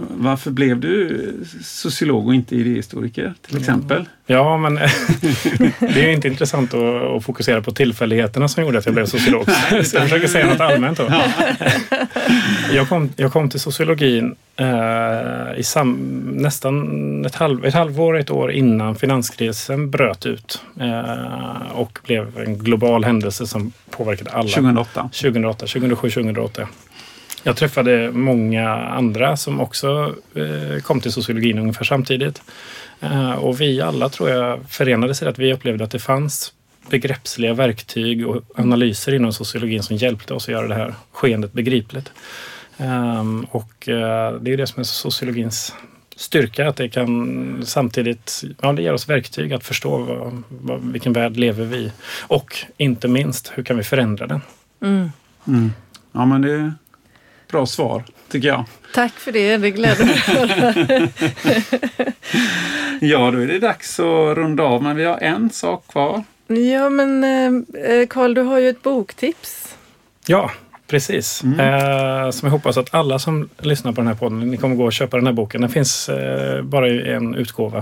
varför 0.10 0.52
blev 0.52 0.80
du 0.80 1.34
sociolog 1.64 2.28
och 2.28 2.36
inte 2.36 2.56
idéhistoriker 2.56 3.34
till 3.42 3.58
exempel? 3.58 4.06
Ja, 4.26 4.58
men 4.58 4.76
det 5.80 6.06
är 6.06 6.10
inte 6.10 6.28
intressant 6.28 6.74
att, 6.74 7.24
fokusera 7.24 7.62
på 7.62 7.72
tillfälligheterna 7.72 8.48
som 8.48 8.64
gjorde 8.64 8.78
att 8.78 8.86
jag 8.86 8.94
blev 8.94 9.06
sociolog. 9.06 9.46
så 9.84 9.98
jag 9.98 10.04
försöker 10.04 10.28
säga 10.28 10.48
något 10.48 10.60
allmänt. 10.60 10.98
Då. 10.98 11.10
jag, 12.74 12.90
kom, 12.90 13.10
jag 13.16 13.34
kom 13.34 13.50
till 13.50 13.60
sociologin 13.60 14.36
eh, 14.56 15.60
i 15.60 15.64
sam, 15.64 15.98
nästan 16.36 17.26
ett, 17.26 17.36
halv, 17.36 17.66
ett 17.66 17.74
halvår, 17.74 18.18
ett 18.18 18.30
år 18.30 18.52
innan 18.52 18.96
finanskrisen 18.96 19.92
bröt 19.92 20.26
ut 20.26 20.62
eh, 20.80 21.72
och 21.72 22.00
blev 22.06 22.40
en 22.40 22.58
global 22.58 23.04
händelse 23.04 23.48
som 23.48 23.72
påverkade 23.90 24.32
alla. 24.32 24.50
2008? 24.50 25.02
2008, 25.02 25.60
2007, 25.60 26.10
2008. 26.10 26.68
Jag 27.44 27.58
träffade 27.58 28.12
många 28.12 28.70
andra 28.70 29.38
som 29.38 29.60
också 29.60 30.16
eh, 30.36 30.82
kom 30.82 31.02
till 31.02 31.12
sociologin 31.12 31.60
ungefär 31.60 31.84
samtidigt. 31.84 32.42
Eh, 33.00 33.32
och 33.32 33.62
vi 33.62 33.82
alla 33.82 34.10
tror 34.10 34.30
jag 34.30 34.60
förenades 34.70 35.22
i 35.22 35.26
att 35.26 35.40
vi 35.40 35.54
upplevde 35.54 35.84
att 35.84 35.92
det 35.92 36.00
fanns 36.00 36.54
begreppsliga 36.90 37.54
verktyg 37.54 38.28
och 38.28 38.44
analyser 38.56 39.14
inom 39.14 39.34
sociologin 39.34 39.84
som 39.84 39.96
hjälpte 39.96 40.34
oss 40.34 40.48
att 40.48 40.54
göra 40.54 40.68
det 40.68 40.76
här 40.76 40.94
skeendet 41.12 41.54
begripligt. 41.54 42.12
Um, 42.78 43.44
och 43.52 43.88
uh, 43.88 44.42
det 44.42 44.54
är 44.54 44.58
det 44.58 44.68
som 44.68 44.80
är 44.80 44.84
sociologins 44.84 45.76
styrka, 46.16 46.68
att 46.68 46.76
det 46.76 46.90
kan 46.90 47.62
samtidigt, 47.66 48.44
ja 48.62 48.74
det 48.74 48.82
ger 48.82 48.94
oss 48.94 49.10
verktyg 49.10 49.54
att 49.54 49.64
förstå 49.64 49.98
vad, 49.98 50.44
vad, 50.50 50.92
vilken 50.92 51.14
värld 51.14 51.38
lever 51.38 51.66
vi 51.66 51.78
i. 51.78 51.92
Och 52.28 52.56
inte 52.78 53.08
minst, 53.08 53.52
hur 53.56 53.64
kan 53.64 53.78
vi 53.78 53.84
förändra 53.84 54.28
den? 54.28 54.42
Mm. 54.82 55.12
Mm. 55.48 55.72
Ja 56.12 56.26
men 56.26 56.42
det 56.42 56.74
bra 57.52 57.66
svar, 57.66 58.04
tycker 58.30 58.48
jag. 58.48 58.66
Tack 58.94 59.14
för 59.14 59.32
det, 59.32 59.58
det 59.58 59.72
gläder 59.72 60.06
mig 60.06 61.14
Ja, 63.12 63.32
då 63.32 63.38
är 63.38 63.48
det 63.48 63.60
dags 63.60 64.00
att 64.00 64.38
runda 64.38 64.64
av, 64.64 64.84
men 64.84 64.96
vi 64.96 65.04
har 65.04 65.18
en 65.18 65.50
sak 65.50 65.88
kvar. 65.88 66.24
Ja, 66.48 66.90
men 66.90 67.24
eh, 67.24 68.08
Karl, 68.10 68.34
du 68.34 68.42
har 68.42 68.60
ju 68.60 68.70
ett 68.70 68.82
boktips. 68.82 69.76
Ja, 70.26 70.52
Precis. 70.92 71.44
Mm. 71.44 71.60
Eh, 71.60 72.32
som 72.32 72.46
jag 72.46 72.52
hoppas 72.52 72.78
att 72.78 72.94
alla 72.94 73.20
som 73.20 73.50
lyssnar 73.58 73.92
på 73.92 74.02
den 74.02 74.08
här 74.08 74.16
podden, 74.16 74.40
ni 74.40 74.58
kommer 74.58 74.76
gå 74.76 74.86
och 74.86 74.94
köpa 74.94 75.18
den 75.18 75.26
här 75.26 75.34
boken. 75.34 75.62
Den 75.62 75.70
finns 75.70 76.10
eh, 76.10 76.62
bara 76.62 76.90
i 76.90 77.12
en 77.12 77.36
utgåva. 77.36 77.78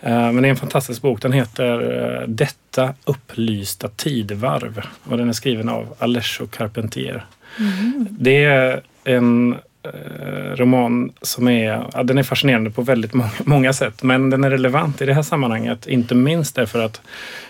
Eh, 0.00 0.32
men 0.32 0.42
det 0.42 0.48
är 0.48 0.50
en 0.50 0.56
fantastisk 0.56 1.02
bok. 1.02 1.22
Den 1.22 1.32
heter 1.32 1.80
eh, 2.22 2.28
Detta 2.28 2.94
upplysta 3.04 3.88
tidvarv 3.88 4.82
och 5.04 5.18
den 5.18 5.28
är 5.28 5.32
skriven 5.32 5.68
av 5.68 5.94
Alessio 5.98 6.46
Carpentier. 6.46 7.26
Mm. 7.58 8.06
Det 8.10 8.44
är 8.44 8.82
en 9.04 9.56
Eh, 9.84 10.56
roman 10.56 11.12
som 11.22 11.48
är, 11.48 11.86
ja, 11.92 12.02
den 12.02 12.18
är 12.18 12.22
fascinerande 12.22 12.70
på 12.70 12.82
väldigt 12.82 13.14
många, 13.14 13.30
många, 13.44 13.72
sätt. 13.72 14.02
Men 14.02 14.30
den 14.30 14.44
är 14.44 14.50
relevant 14.50 15.02
i 15.02 15.06
det 15.06 15.14
här 15.14 15.22
sammanhanget, 15.22 15.86
inte 15.86 16.14
minst 16.14 16.54
därför 16.54 16.84
att 16.84 17.00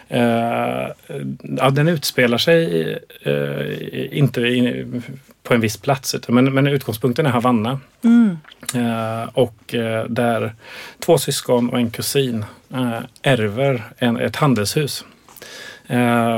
eh, 0.08 0.88
ja, 1.40 1.70
den 1.70 1.88
utspelar 1.88 2.38
sig 2.38 2.92
eh, 3.22 4.18
inte 4.18 4.40
i, 4.40 4.86
på 5.42 5.54
en 5.54 5.60
viss 5.60 5.76
plats, 5.76 6.16
men, 6.28 6.54
men 6.54 6.66
utgångspunkten 6.66 7.26
är 7.26 7.30
Havanna. 7.30 7.80
Mm. 8.04 8.36
Eh, 8.74 9.28
och 9.32 9.74
eh, 9.74 10.04
där 10.04 10.54
två 10.98 11.18
syskon 11.18 11.70
och 11.70 11.78
en 11.78 11.90
kusin 11.90 12.44
eh, 12.74 13.00
ärver 13.22 13.82
en, 13.98 14.16
ett 14.16 14.36
handelshus. 14.36 15.04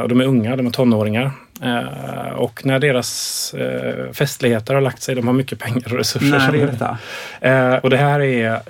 och 0.03 0.09
de 0.09 0.21
är 0.21 0.25
unga, 0.25 0.57
de 0.57 0.67
är 0.67 0.71
tonåringar. 0.71 1.31
Eh, 1.65 2.33
och 2.33 2.67
när 2.67 2.79
deras 2.79 3.55
eh, 3.55 4.13
festligheter 4.13 4.75
har 4.75 4.81
lagt 4.81 5.03
sig, 5.03 5.15
de 5.15 5.27
har 5.27 5.35
mycket 5.35 5.59
pengar 5.59 5.93
och 5.93 5.99
resurser. 5.99 6.27
När 6.27 6.55
är 6.55 6.67
detta? 6.67 6.99
Eh, 7.41 7.75
och 7.75 7.91
det 7.91 7.97
här 7.97 8.21
är 8.21 8.61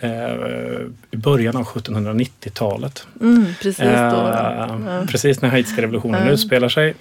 i 1.11 1.17
början 1.17 1.57
av 1.57 1.65
1790-talet. 1.65 3.07
Mm, 3.21 3.47
precis 3.63 3.79
då. 3.79 3.85
Ja. 3.85 4.79
Precis 5.09 5.43
när 5.43 5.49
haitiska 5.49 5.83
revolutionen 5.83 6.21
mm. 6.21 6.35
utspelar 6.35 6.69
sig. 6.69 6.95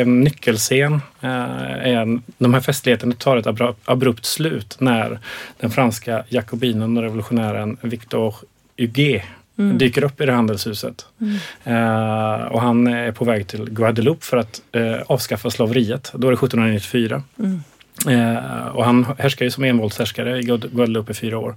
en 0.00 0.20
nyckelscen. 0.20 1.00
en, 1.20 2.22
de 2.38 2.54
här 2.54 2.60
festligheterna 2.60 3.14
tar 3.18 3.36
ett 3.36 3.76
abrupt 3.84 4.24
slut 4.24 4.76
när 4.78 5.18
den 5.60 5.70
franska 5.70 6.24
jakobinen 6.28 6.96
och 6.96 7.02
revolutionären 7.02 7.76
Victor 7.80 8.34
Huguet 8.78 9.22
mm. 9.60 9.78
dyker 9.78 10.04
upp 10.04 10.20
i 10.20 10.26
det 10.26 10.32
handelshuset. 10.32 11.06
Mm. 11.20 11.36
Eh, 11.64 12.46
och 12.46 12.60
han 12.60 12.86
är 12.86 13.12
på 13.12 13.24
väg 13.24 13.46
till 13.46 13.70
Guadeloupe 13.70 14.24
för 14.24 14.36
att 14.36 14.62
eh, 14.72 14.96
avskaffa 15.06 15.50
slaveriet. 15.50 16.12
Då 16.14 16.28
är 16.28 16.32
det 16.32 16.36
1794. 16.36 17.22
Mm. 17.38 17.62
Eh, 18.08 18.66
och 18.66 18.84
han 18.84 19.06
härskar 19.18 19.44
ju 19.44 19.50
som 19.50 19.64
envåldshärskare 19.64 20.38
i 20.38 20.42
Guadeloupe 20.42 21.12
i 21.12 21.14
fyra 21.14 21.38
år. 21.38 21.54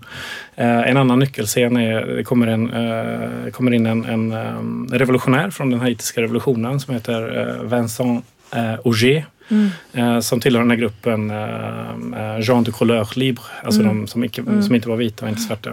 Eh, 0.56 0.89
en 0.89 0.97
annan 0.97 1.20
nyckelscen 1.20 1.78
är 1.78 2.06
det 2.06 2.24
kommer, 2.24 2.47
en, 2.47 2.74
eh, 2.74 3.51
kommer 3.51 3.74
in 3.74 3.86
en, 3.86 4.06
en 4.06 4.32
um, 4.32 4.89
revolutionär 4.91 5.49
från 5.49 5.70
den 5.70 5.80
haitiska 5.80 6.22
revolutionen 6.22 6.80
som 6.80 6.93
heter 6.93 7.39
eh, 7.39 7.78
Vincent 7.78 8.26
eh, 8.56 8.74
Auger 8.86 9.26
Mm. 9.49 9.70
Eh, 9.93 10.20
som 10.20 10.39
tillhör 10.39 10.62
den 10.62 10.72
här 10.72 10.78
gruppen 10.78 11.32
eh, 11.32 12.39
Jean 12.41 12.64
de 12.64 12.72
couleur 12.72 13.08
libre, 13.16 13.43
alltså 13.64 13.82
mm. 13.82 13.97
de 13.97 14.08
som, 14.08 14.24
icke, 14.24 14.41
mm. 14.41 14.64
som 14.64 14.76
inte 14.76 14.89
var 14.89 14.95
vita 14.95 15.26
och 15.26 15.30
inte 15.30 15.41
svarta. 15.41 15.70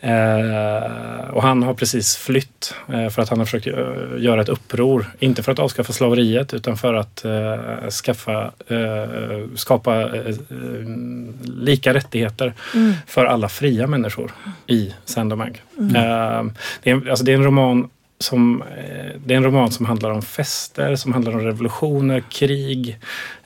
Eh, 0.00 1.30
och 1.30 1.42
han 1.42 1.62
har 1.62 1.74
precis 1.74 2.16
flytt 2.16 2.74
eh, 2.92 3.08
för 3.08 3.22
att 3.22 3.28
han 3.28 3.38
har 3.38 3.46
försökt 3.46 3.66
eh, 3.66 3.74
göra 4.18 4.40
ett 4.40 4.48
uppror. 4.48 5.06
Inte 5.18 5.42
för 5.42 5.52
att 5.52 5.58
avskaffa 5.58 5.92
slaveriet 5.92 6.54
utan 6.54 6.76
för 6.76 6.94
att 6.94 7.24
eh, 7.24 7.90
skaffa, 7.90 8.52
skapa 9.54 10.10
lika 11.44 11.94
rättigheter 11.94 12.54
mm. 12.74 12.94
för 13.06 13.24
alla 13.24 13.48
fria 13.48 13.86
människor 13.86 14.32
i 14.66 14.94
Saint-Domingue. 15.04 15.60
Mm. 15.78 16.52
det, 16.82 16.90
är, 16.90 17.10
alltså 17.10 17.24
det 17.24 17.32
är 17.32 17.36
en 17.36 17.44
roman 17.44 17.88
som, 18.18 18.62
eh, 18.62 19.20
det 19.24 19.34
är 19.34 19.36
en 19.36 19.44
roman 19.44 19.70
som 19.70 19.86
handlar 19.86 20.10
om 20.10 20.22
fester, 20.22 20.96
som 20.96 21.12
handlar 21.12 21.32
om 21.32 21.40
revolutioner, 21.40 22.20
krig, 22.30 22.98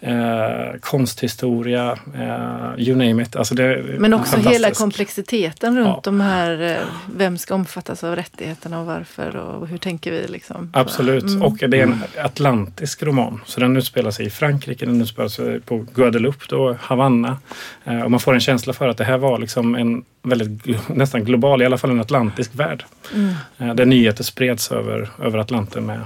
eh, 0.02 0.78
konsthistoria, 0.80 1.98
eh, 2.14 2.88
you 2.88 2.96
name 2.96 3.22
it. 3.22 3.36
Alltså 3.36 3.54
det 3.54 3.84
Men 3.98 4.14
också 4.14 4.36
hela 4.36 4.70
komplexiteten 4.70 5.76
runt 5.76 5.88
ja. 5.88 6.00
de 6.04 6.20
här, 6.20 6.62
eh, 6.62 6.76
vem 7.16 7.38
ska 7.38 7.54
omfattas 7.54 8.04
av 8.04 8.16
rättigheterna 8.16 8.80
och 8.80 8.86
varför 8.86 9.36
och 9.36 9.68
hur 9.68 9.78
tänker 9.78 10.12
vi? 10.12 10.26
Liksom? 10.28 10.70
Absolut, 10.72 11.24
mm. 11.24 11.42
och 11.42 11.56
det 11.56 11.80
är 11.80 11.82
en 11.82 12.02
atlantisk 12.24 13.02
roman. 13.02 13.40
Så 13.46 13.60
den 13.60 13.76
utspelar 13.76 14.10
sig 14.10 14.26
i 14.26 14.30
Frankrike, 14.30 14.86
den 14.86 15.02
utspelar 15.02 15.28
sig 15.28 15.60
på 15.60 15.86
Guadeloupe, 15.94 16.44
då, 16.48 16.76
Havanna. 16.80 17.38
Eh, 17.84 18.02
och 18.02 18.10
man 18.10 18.20
får 18.20 18.34
en 18.34 18.40
känsla 18.40 18.72
för 18.72 18.88
att 18.88 18.96
det 18.96 19.04
här 19.04 19.18
var 19.18 19.38
liksom 19.38 19.74
en 19.74 20.04
väldigt 20.22 20.88
nästan 20.88 21.24
global, 21.24 21.62
i 21.62 21.64
alla 21.64 21.78
fall 21.78 21.90
en 21.90 22.00
atlantisk 22.00 22.50
värld. 22.54 22.84
Mm. 23.14 23.34
Eh, 23.58 23.74
där 23.74 23.86
nyheter 23.86 24.24
spreds 24.24 24.72
över, 24.72 25.10
över 25.22 25.38
Atlanten 25.38 25.86
med 25.86 26.00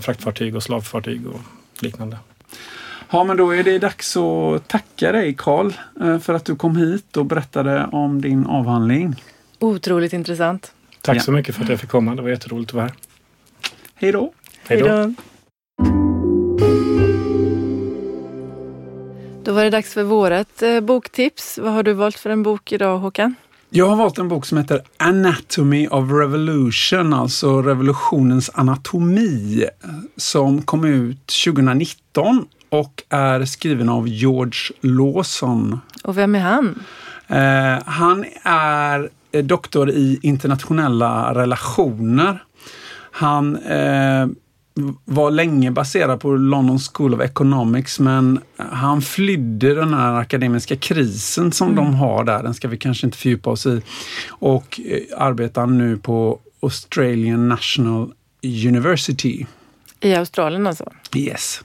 fraktfartyg 0.00 0.56
och 0.56 0.62
slavfartyg 0.62 1.26
och 1.26 1.40
liknande. 1.80 2.16
Ja, 3.16 3.24
men 3.24 3.36
då 3.36 3.50
är 3.50 3.62
det 3.62 3.78
dags 3.78 4.16
att 4.16 4.68
tacka 4.68 5.12
dig 5.12 5.34
Karl 5.38 5.72
eh, 6.00 6.18
för 6.18 6.34
att 6.34 6.44
du 6.44 6.56
kom 6.56 6.76
hit 6.76 7.16
och 7.16 7.26
berättade 7.26 7.88
om 7.92 8.20
din 8.20 8.46
avhandling. 8.46 9.22
Otroligt 9.58 10.12
intressant. 10.12 10.72
Tack 11.00 11.16
ja. 11.16 11.20
så 11.20 11.32
mycket 11.32 11.54
för 11.54 11.62
att 11.62 11.68
jag 11.68 11.80
fick 11.80 11.90
komma. 11.90 12.14
Det 12.14 12.22
var 12.22 12.28
jätteroligt 12.28 12.70
att 12.70 12.74
vara 12.74 12.84
här. 12.84 12.94
Hej 13.94 14.12
då! 14.12 14.32
Hej 14.68 14.80
då! 14.80 15.14
Då 19.44 19.52
var 19.52 19.64
det 19.64 19.70
dags 19.70 19.94
för 19.94 20.02
vårat 20.02 20.62
eh, 20.62 20.80
boktips. 20.80 21.58
Vad 21.58 21.72
har 21.72 21.82
du 21.82 21.92
valt 21.92 22.16
för 22.16 22.30
en 22.30 22.42
bok 22.42 22.72
idag 22.72 22.98
Håkan? 22.98 23.34
Jag 23.70 23.86
har 23.88 23.96
valt 23.96 24.18
en 24.18 24.28
bok 24.28 24.46
som 24.46 24.58
heter 24.58 24.82
Anatomy 24.96 25.88
of 25.88 26.10
Revolution, 26.10 27.14
alltså 27.14 27.62
revolutionens 27.62 28.50
anatomi, 28.54 29.64
som 30.16 30.62
kom 30.62 30.84
ut 30.84 31.26
2019 31.44 32.46
och 32.78 33.02
är 33.08 33.44
skriven 33.44 33.88
av 33.88 34.08
George 34.08 34.60
Lawson. 34.80 35.80
Och 36.04 36.18
vem 36.18 36.34
är 36.34 36.40
han? 36.40 36.82
Eh, 37.28 37.82
han 37.86 38.24
är 38.42 39.10
doktor 39.42 39.90
i 39.90 40.18
internationella 40.22 41.34
relationer. 41.34 42.42
Han 43.10 43.56
eh, 43.56 44.26
var 45.04 45.30
länge 45.30 45.70
baserad 45.70 46.20
på 46.20 46.32
London 46.32 46.78
School 46.78 47.14
of 47.14 47.20
Economics 47.20 48.00
men 48.00 48.40
han 48.56 49.02
flydde 49.02 49.74
den 49.74 49.94
här 49.94 50.14
akademiska 50.14 50.76
krisen 50.76 51.52
som 51.52 51.68
mm. 51.68 51.76
de 51.76 51.94
har 51.94 52.24
där. 52.24 52.42
Den 52.42 52.54
ska 52.54 52.68
vi 52.68 52.76
kanske 52.76 53.06
inte 53.06 53.18
fördjupa 53.18 53.50
oss 53.50 53.66
i. 53.66 53.82
Och 54.28 54.80
eh, 54.84 55.22
arbetar 55.22 55.66
nu 55.66 55.96
på 55.96 56.38
Australian 56.62 57.48
National 57.48 58.12
University. 58.42 59.46
I 60.00 60.14
Australien 60.14 60.66
alltså? 60.66 60.92
Yes. 61.14 61.62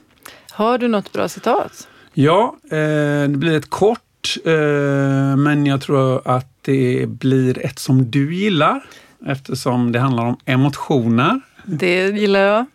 Har 0.52 0.78
du 0.78 0.88
något 0.88 1.12
bra 1.12 1.28
citat? 1.28 1.88
Ja, 2.14 2.56
eh, 2.64 3.28
det 3.28 3.36
blir 3.36 3.56
ett 3.56 3.70
kort 3.70 4.36
eh, 4.44 5.36
men 5.36 5.66
jag 5.66 5.80
tror 5.80 6.28
att 6.28 6.46
det 6.62 7.08
blir 7.08 7.66
ett 7.66 7.78
som 7.78 8.10
du 8.10 8.34
gillar 8.34 8.84
eftersom 9.26 9.92
det 9.92 9.98
handlar 9.98 10.24
om 10.24 10.36
emotioner. 10.44 11.40
Det 11.64 12.08
gillar 12.08 12.40
jag. 12.40 12.66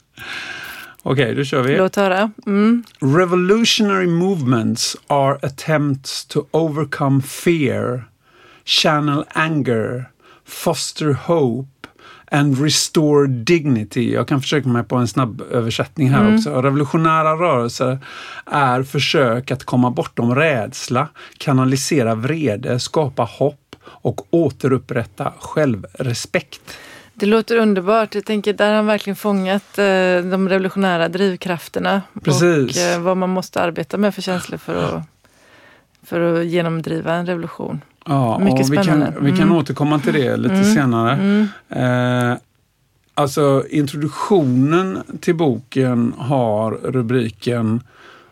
Okej, 1.03 1.23
okay, 1.23 1.36
då 1.36 1.43
kör 1.43 1.61
vi. 1.61 1.78
Låt 1.78 1.95
höra. 1.95 2.32
Mm. 2.45 2.84
Revolutionary 2.99 4.07
movements 4.07 4.97
are 5.07 5.38
attempts 5.41 6.25
to 6.25 6.45
overcome 6.51 7.21
fear, 7.21 8.03
channel 8.65 9.23
anger, 9.30 10.09
foster 10.45 11.13
hope 11.13 11.76
and 12.32 12.61
restore 12.61 13.28
dignity. 13.28 14.13
Jag 14.13 14.28
kan 14.28 14.41
försöka 14.41 14.69
mig 14.69 14.84
på 14.84 14.95
en 14.95 15.07
snabb 15.07 15.41
översättning 15.51 16.09
här 16.09 16.21
mm. 16.21 16.36
också. 16.36 16.61
Revolutionära 16.61 17.34
rörelser 17.34 17.99
är 18.45 18.84
försök 18.84 19.51
att 19.51 19.63
komma 19.63 19.91
bortom 19.91 20.36
rädsla, 20.36 21.07
kanalisera 21.38 22.15
vrede, 22.15 22.80
skapa 22.80 23.23
hopp 23.23 23.75
och 23.86 24.28
återupprätta 24.30 25.34
självrespekt. 25.39 26.61
Det 27.13 27.25
låter 27.25 27.57
underbart. 27.57 28.15
Jag 28.15 28.25
tänker 28.25 28.53
där 28.53 28.67
har 28.67 28.75
han 28.75 28.86
verkligen 28.86 29.15
fångat 29.15 29.78
eh, 29.78 29.86
de 30.21 30.49
revolutionära 30.49 31.09
drivkrafterna. 31.09 32.01
Precis. 32.23 32.78
Och 32.78 32.84
eh, 32.84 33.01
vad 33.01 33.17
man 33.17 33.30
måste 33.30 33.61
arbeta 33.61 33.97
med 33.97 34.15
för 34.15 34.21
känslor 34.21 34.57
för 34.57 34.84
att, 34.84 35.03
för 36.03 36.21
att 36.21 36.45
genomdriva 36.45 37.13
en 37.13 37.25
revolution. 37.25 37.82
Ja, 38.08 38.39
Mycket 38.39 38.53
och 38.53 38.74
vi 38.74 38.78
spännande. 38.78 39.12
Kan, 39.12 39.26
vi 39.26 39.32
kan 39.32 39.41
mm. 39.41 39.55
återkomma 39.55 39.99
till 39.99 40.14
det 40.14 40.38
lite 40.38 40.55
mm. 40.55 40.74
senare. 40.74 41.14
Mm. 41.14 42.32
Eh, 42.32 42.38
alltså 43.14 43.64
introduktionen 43.70 45.03
till 45.20 45.36
boken 45.36 46.14
har 46.18 46.72
rubriken 46.72 47.82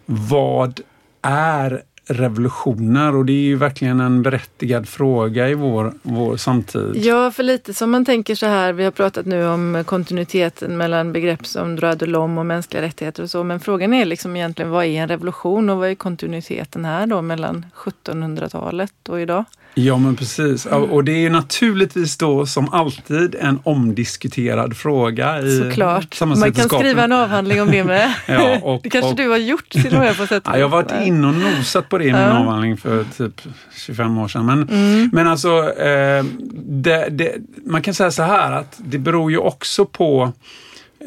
Vad 0.06 0.80
är 1.22 1.84
revolutioner 2.08 3.16
och 3.16 3.26
det 3.26 3.34
är 3.34 3.44
ju 3.44 3.56
verkligen 3.56 4.00
en 4.00 4.22
berättigad 4.22 4.88
fråga 4.88 5.50
i 5.50 5.54
vår, 5.54 5.94
vår 6.02 6.38
samtid. 6.38 6.92
Ja, 6.96 7.32
för 7.32 7.44
lite 7.44 7.74
som 7.74 7.92
man 7.92 8.06
tänker 8.06 8.36
så 8.36 8.46
här, 8.46 8.74
vi 8.74 8.84
har 8.84 8.92
pratat 8.92 9.26
nu 9.26 9.48
om 9.48 9.84
kontinuiteten 9.86 10.78
mellan 10.78 11.14
begrepp 11.14 11.46
som 11.46 11.76
droit 11.76 12.00
de 12.00 12.06
l'homme 12.06 12.40
och 12.40 12.46
mänskliga 12.46 12.82
rättigheter 12.82 13.24
och 13.24 13.30
så, 13.30 13.44
men 13.44 13.60
frågan 13.60 13.94
är 13.94 14.06
liksom 14.06 14.36
egentligen 14.36 14.72
vad 14.72 14.86
är 14.86 15.02
en 15.02 15.08
revolution 15.08 15.70
och 15.70 15.78
vad 15.78 15.90
är 15.90 15.96
kontinuiteten 15.96 16.86
här 16.86 17.08
då 17.08 17.22
mellan 17.22 17.66
1700-talet 17.76 19.10
och 19.10 19.22
idag? 19.22 19.46
Ja 19.78 19.98
men 19.98 20.16
precis. 20.16 20.66
Och 20.66 21.04
det 21.04 21.26
är 21.26 21.30
naturligtvis 21.30 22.18
då 22.18 22.46
som 22.46 22.74
alltid 22.74 23.36
en 23.36 23.60
omdiskuterad 23.64 24.78
fråga 24.78 25.42
i 25.42 25.58
Såklart. 25.58 26.22
Man 26.22 26.54
kan 26.54 26.70
skriva 26.70 27.04
en 27.04 27.12
avhandling 27.12 27.62
om 27.62 27.72
det 27.72 27.84
med. 27.84 28.14
ja, 28.28 28.60
och, 28.60 28.80
det 28.84 28.90
kanske 28.90 29.10
och, 29.10 29.16
du 29.16 29.30
har 29.30 29.38
gjort 29.38 29.70
till 29.70 29.94
och 29.94 30.00
med 30.00 30.18
på 30.18 30.28
sätt 30.28 30.44
ja, 30.46 30.58
Jag 30.58 30.70
har 30.70 30.84
varit 30.84 31.06
inne 31.08 31.28
och 31.28 31.34
nosat 31.34 31.90
på 31.90 31.98
det 31.98 32.04
i 32.04 32.14
min 32.14 32.22
ja. 32.22 32.40
avhandling 32.40 32.78
för 32.78 33.06
typ 33.18 33.42
25 33.76 34.18
år 34.18 34.28
sedan. 34.28 34.46
Men, 34.46 34.70
mm. 34.70 35.10
men 35.14 35.28
alltså, 35.28 35.74
eh, 35.74 36.24
det, 36.66 37.08
det, 37.10 37.36
man 37.66 37.82
kan 37.82 37.94
säga 37.94 38.12
så 38.12 38.24
här 38.24 38.52
att 38.52 38.76
det 38.78 38.98
beror 38.98 39.32
ju 39.32 39.38
också 39.38 39.86
på 39.86 40.32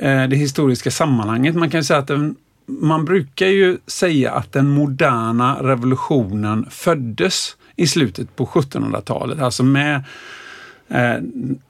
eh, 0.03 0.25
det 0.29 0.37
historiska 0.37 0.91
sammanhanget. 0.91 1.55
Man 1.55 1.71
kan 1.71 1.85
säga 1.85 1.99
att 1.99 2.07
den, 2.07 2.37
man 2.67 3.05
brukar 3.05 3.47
ju 3.47 3.79
säga 3.87 4.33
att 4.33 4.53
den 4.53 4.69
moderna 4.69 5.57
revolutionen 5.63 6.67
föddes 6.71 7.57
i 7.79 7.87
slutet 7.87 8.37
på 8.37 8.47
1700-talet. 8.47 9.41
Alltså 9.41 9.63
med 9.63 10.05
eh, 10.89 11.15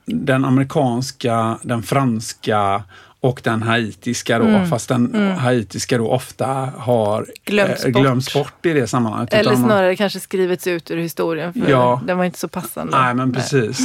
den 0.06 0.44
amerikanska, 0.44 1.58
den 1.62 1.82
franska 1.82 2.82
och 3.20 3.40
den 3.44 3.62
haitiska 3.62 4.38
då, 4.38 4.44
mm. 4.44 4.68
fast 4.68 4.88
den 4.88 5.14
mm. 5.14 5.36
haitiska 5.36 5.98
då 5.98 6.10
ofta 6.10 6.46
har 6.76 7.26
glömts, 7.44 7.84
eh, 7.84 7.90
glömts 7.90 8.34
bort. 8.34 8.42
bort. 8.42 8.66
i 8.66 8.72
det 8.72 8.86
sammanhanget. 8.86 9.34
Eller 9.34 9.54
snarare 9.54 9.86
man, 9.86 9.96
kanske 9.96 10.20
skrivits 10.20 10.66
ut 10.66 10.90
ur 10.90 10.96
historien 10.96 11.52
för 11.52 11.70
ja, 11.70 12.00
den 12.06 12.18
var 12.18 12.24
inte 12.24 12.38
så 12.38 12.48
passande. 12.48 12.98
Nej, 12.98 13.14
men 13.14 13.32
precis. 13.32 13.80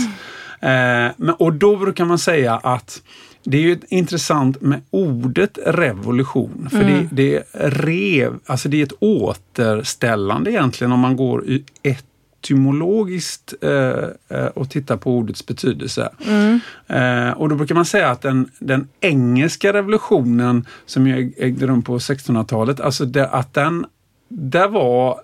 Eh, 0.59 1.11
men, 1.17 1.35
och 1.39 1.53
då 1.53 1.77
brukar 1.77 2.05
man 2.05 2.19
säga 2.19 2.55
att 2.55 3.01
det 3.43 3.57
är 3.57 3.61
ju 3.61 3.79
intressant 3.87 4.61
med 4.61 4.81
ordet 4.89 5.59
revolution, 5.65 6.67
för 6.71 6.81
mm. 6.81 7.07
det, 7.11 7.23
det, 7.23 7.43
är 7.51 7.71
rev, 7.71 8.39
alltså 8.45 8.69
det 8.69 8.81
är 8.81 8.83
ett 8.83 8.93
återställande 8.99 10.51
egentligen 10.51 10.91
om 10.91 10.99
man 10.99 11.15
går 11.15 11.45
i 11.45 11.63
ett 11.83 12.05
etymologiskt 12.43 13.53
eh, 13.61 14.39
eh, 14.39 14.45
och 14.45 14.69
titta 14.69 14.97
på 14.97 15.17
ordets 15.17 15.45
betydelse. 15.45 16.09
Mm. 16.25 16.59
Eh, 16.87 17.31
och 17.31 17.49
då 17.49 17.55
brukar 17.55 17.75
man 17.75 17.85
säga 17.85 18.09
att 18.09 18.21
den, 18.21 18.51
den 18.59 18.87
engelska 19.01 19.73
revolutionen 19.73 20.65
som 20.85 21.07
ägde 21.37 21.67
rum 21.67 21.81
på 21.81 21.97
1600-talet, 21.97 22.79
alltså 22.79 23.05
det, 23.05 23.27
att 23.29 23.53
den 23.53 23.85
där 24.29 24.67
var 24.67 25.19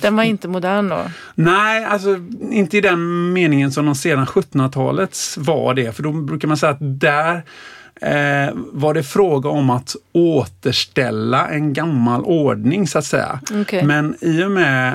den 0.00 0.16
var 0.16 0.24
inte 0.24 0.48
modern 0.48 0.88
då? 0.88 0.98
Nej, 1.34 1.84
alltså 1.84 2.16
inte 2.50 2.76
i 2.76 2.80
den 2.80 3.32
meningen 3.32 3.72
som 3.72 3.86
de 3.86 3.94
sena 3.94 4.24
1700-talets 4.24 5.38
var 5.38 5.74
det. 5.74 5.92
För 5.96 6.02
då 6.02 6.12
brukar 6.12 6.48
man 6.48 6.56
säga 6.56 6.72
att 6.72 7.00
där 7.00 7.42
eh, 8.00 8.54
var 8.54 8.94
det 8.94 9.02
fråga 9.02 9.50
om 9.50 9.70
att 9.70 9.96
återställa 10.12 11.48
en 11.48 11.72
gammal 11.72 12.24
ordning 12.24 12.86
så 12.86 12.98
att 12.98 13.04
säga. 13.04 13.40
Okay. 13.60 13.82
Men 13.82 14.16
i 14.20 14.44
och 14.44 14.50
med 14.50 14.88
eh, 14.88 14.94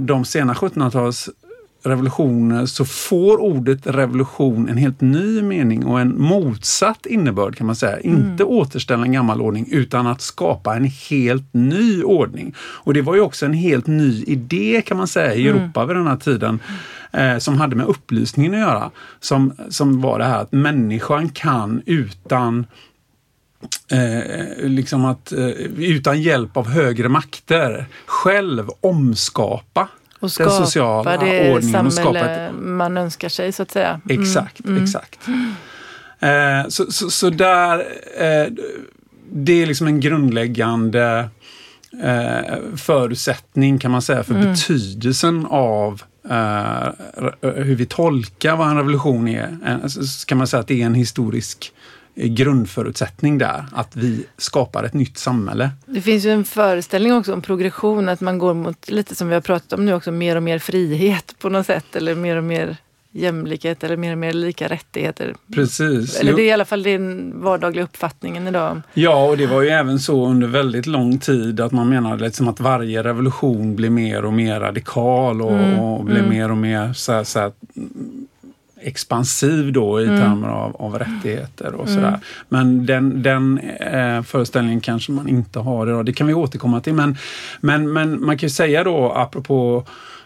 de 0.00 0.24
sena 0.24 0.52
1700-tals 0.52 1.28
revolutioner 1.82 2.66
så 2.66 2.84
får 2.84 3.40
ordet 3.40 3.86
revolution 3.86 4.68
en 4.68 4.76
helt 4.76 5.00
ny 5.00 5.42
mening 5.42 5.86
och 5.86 6.00
en 6.00 6.20
motsatt 6.20 7.06
innebörd 7.06 7.56
kan 7.56 7.66
man 7.66 7.76
säga. 7.76 7.96
Mm. 7.96 8.18
Inte 8.18 8.44
återställa 8.44 9.02
en 9.02 9.12
gammal 9.12 9.40
ordning 9.40 9.66
utan 9.70 10.06
att 10.06 10.20
skapa 10.20 10.76
en 10.76 10.84
helt 10.84 11.54
ny 11.54 12.02
ordning. 12.02 12.54
Och 12.58 12.94
det 12.94 13.02
var 13.02 13.14
ju 13.14 13.20
också 13.20 13.46
en 13.46 13.52
helt 13.52 13.86
ny 13.86 14.24
idé 14.26 14.82
kan 14.86 14.96
man 14.96 15.08
säga 15.08 15.34
i 15.34 15.48
mm. 15.48 15.56
Europa 15.56 15.80
mm. 15.80 15.88
vid 15.88 15.96
den 15.96 16.06
här 16.06 16.16
tiden 16.16 16.58
eh, 17.12 17.38
som 17.38 17.58
hade 17.58 17.76
med 17.76 17.86
upplysningen 17.86 18.54
att 18.54 18.60
göra. 18.60 18.90
Som, 19.20 19.52
som 19.68 20.00
var 20.00 20.18
det 20.18 20.24
här 20.24 20.38
att 20.38 20.52
människan 20.52 21.28
kan 21.28 21.82
utan 21.86 22.66
Eh, 23.92 24.68
liksom 24.68 25.04
att 25.04 25.32
eh, 25.32 25.46
utan 25.78 26.22
hjälp 26.22 26.56
av 26.56 26.68
högre 26.68 27.08
makter 27.08 27.86
själv 28.06 28.70
omskapa 28.80 29.88
och 30.20 30.32
skapa 30.32 30.50
den 30.50 30.66
sociala 30.66 31.16
det 31.16 31.52
ordningen. 31.54 31.86
Och 31.86 31.92
skapa 31.92 32.18
ett... 32.18 32.52
man 32.54 32.96
önskar 32.96 33.28
sig 33.28 33.52
så 33.52 33.62
att 33.62 33.70
säga. 33.70 34.00
Mm. 34.10 34.22
Exakt, 34.22 34.64
mm. 34.64 34.84
exakt. 34.84 35.28
Eh, 36.20 36.68
så, 36.68 36.92
så, 36.92 37.10
så, 37.10 37.30
där, 37.30 37.84
det 39.32 39.62
är 39.62 39.66
liksom 39.66 39.86
en 39.86 40.00
grundläggande 40.00 41.28
förutsättning 42.76 43.78
kan 43.78 43.90
man 43.90 44.02
säga 44.02 44.22
för 44.22 44.34
mm. 44.34 44.52
betydelsen 44.52 45.46
av 45.46 46.02
hur 47.40 47.74
vi 47.74 47.86
tolkar 47.86 48.56
vad 48.56 48.68
en 48.68 48.76
revolution 48.76 49.28
är. 49.28 49.88
Så 49.88 50.26
kan 50.26 50.38
man 50.38 50.46
säga 50.46 50.60
att 50.60 50.68
det 50.68 50.82
är 50.82 50.86
en 50.86 50.94
historisk 50.94 51.72
grundförutsättning 52.14 53.38
där, 53.38 53.64
att 53.72 53.96
vi 53.96 54.26
skapar 54.36 54.84
ett 54.84 54.94
nytt 54.94 55.18
samhälle. 55.18 55.70
Det 55.86 56.00
finns 56.00 56.24
ju 56.24 56.30
en 56.30 56.44
föreställning 56.44 57.12
också 57.12 57.32
om 57.32 57.42
progression, 57.42 58.08
att 58.08 58.20
man 58.20 58.38
går 58.38 58.54
mot, 58.54 58.90
lite 58.90 59.14
som 59.14 59.28
vi 59.28 59.34
har 59.34 59.40
pratat 59.40 59.72
om 59.72 59.86
nu 59.86 59.94
också, 59.94 60.12
mer 60.12 60.36
och 60.36 60.42
mer 60.42 60.58
frihet 60.58 61.34
på 61.38 61.48
något 61.48 61.66
sätt, 61.66 61.96
eller 61.96 62.14
mer 62.14 62.36
och 62.36 62.44
mer 62.44 62.76
jämlikhet 63.12 63.84
eller 63.84 63.96
mer 63.96 64.12
och 64.12 64.18
mer 64.18 64.32
lika 64.32 64.68
rättigheter. 64.68 65.34
Precis. 65.54 66.20
Eller 66.20 66.32
det 66.32 66.42
är 66.42 66.46
i 66.46 66.52
alla 66.52 66.64
fall 66.64 66.82
den 66.82 67.32
vardagliga 67.42 67.84
uppfattningen 67.84 68.48
idag. 68.48 68.82
Ja, 68.94 69.24
och 69.24 69.36
det 69.36 69.46
var 69.46 69.62
ju 69.62 69.68
även 69.68 69.98
så 69.98 70.26
under 70.26 70.48
väldigt 70.48 70.86
lång 70.86 71.18
tid 71.18 71.60
att 71.60 71.72
man 71.72 71.88
menade 71.88 72.24
liksom 72.24 72.48
att 72.48 72.60
varje 72.60 73.02
revolution 73.02 73.76
blir 73.76 73.90
mer 73.90 74.24
och 74.24 74.32
mer 74.32 74.60
radikal 74.60 75.42
och, 75.42 75.52
mm. 75.52 75.78
och 75.78 76.04
blir 76.04 76.18
mm. 76.18 76.30
mer 76.30 76.50
och 76.50 76.56
mer 76.56 76.92
så 76.92 77.12
här, 77.12 77.24
så 77.24 77.38
här, 77.38 77.52
expansiv 78.82 79.72
då 79.72 80.00
i 80.00 80.04
mm. 80.04 80.18
termer 80.18 80.48
av, 80.48 80.76
av 80.76 80.98
rättigheter 80.98 81.74
och 81.74 81.88
sådär. 81.88 82.08
Mm. 82.08 82.20
Men 82.48 82.86
den, 82.86 83.22
den 83.22 83.58
eh, 83.58 84.22
föreställningen 84.22 84.80
kanske 84.80 85.12
man 85.12 85.28
inte 85.28 85.58
har 85.58 85.86
idag. 85.86 86.06
Det 86.06 86.12
kan 86.12 86.26
vi 86.26 86.34
återkomma 86.34 86.80
till. 86.80 86.94
Men, 86.94 87.16
men, 87.60 87.92
men 87.92 88.24
man 88.24 88.38
kan 88.38 88.46
ju 88.46 88.50
säga 88.50 88.84
då 88.84 89.12
apropå 89.12 89.84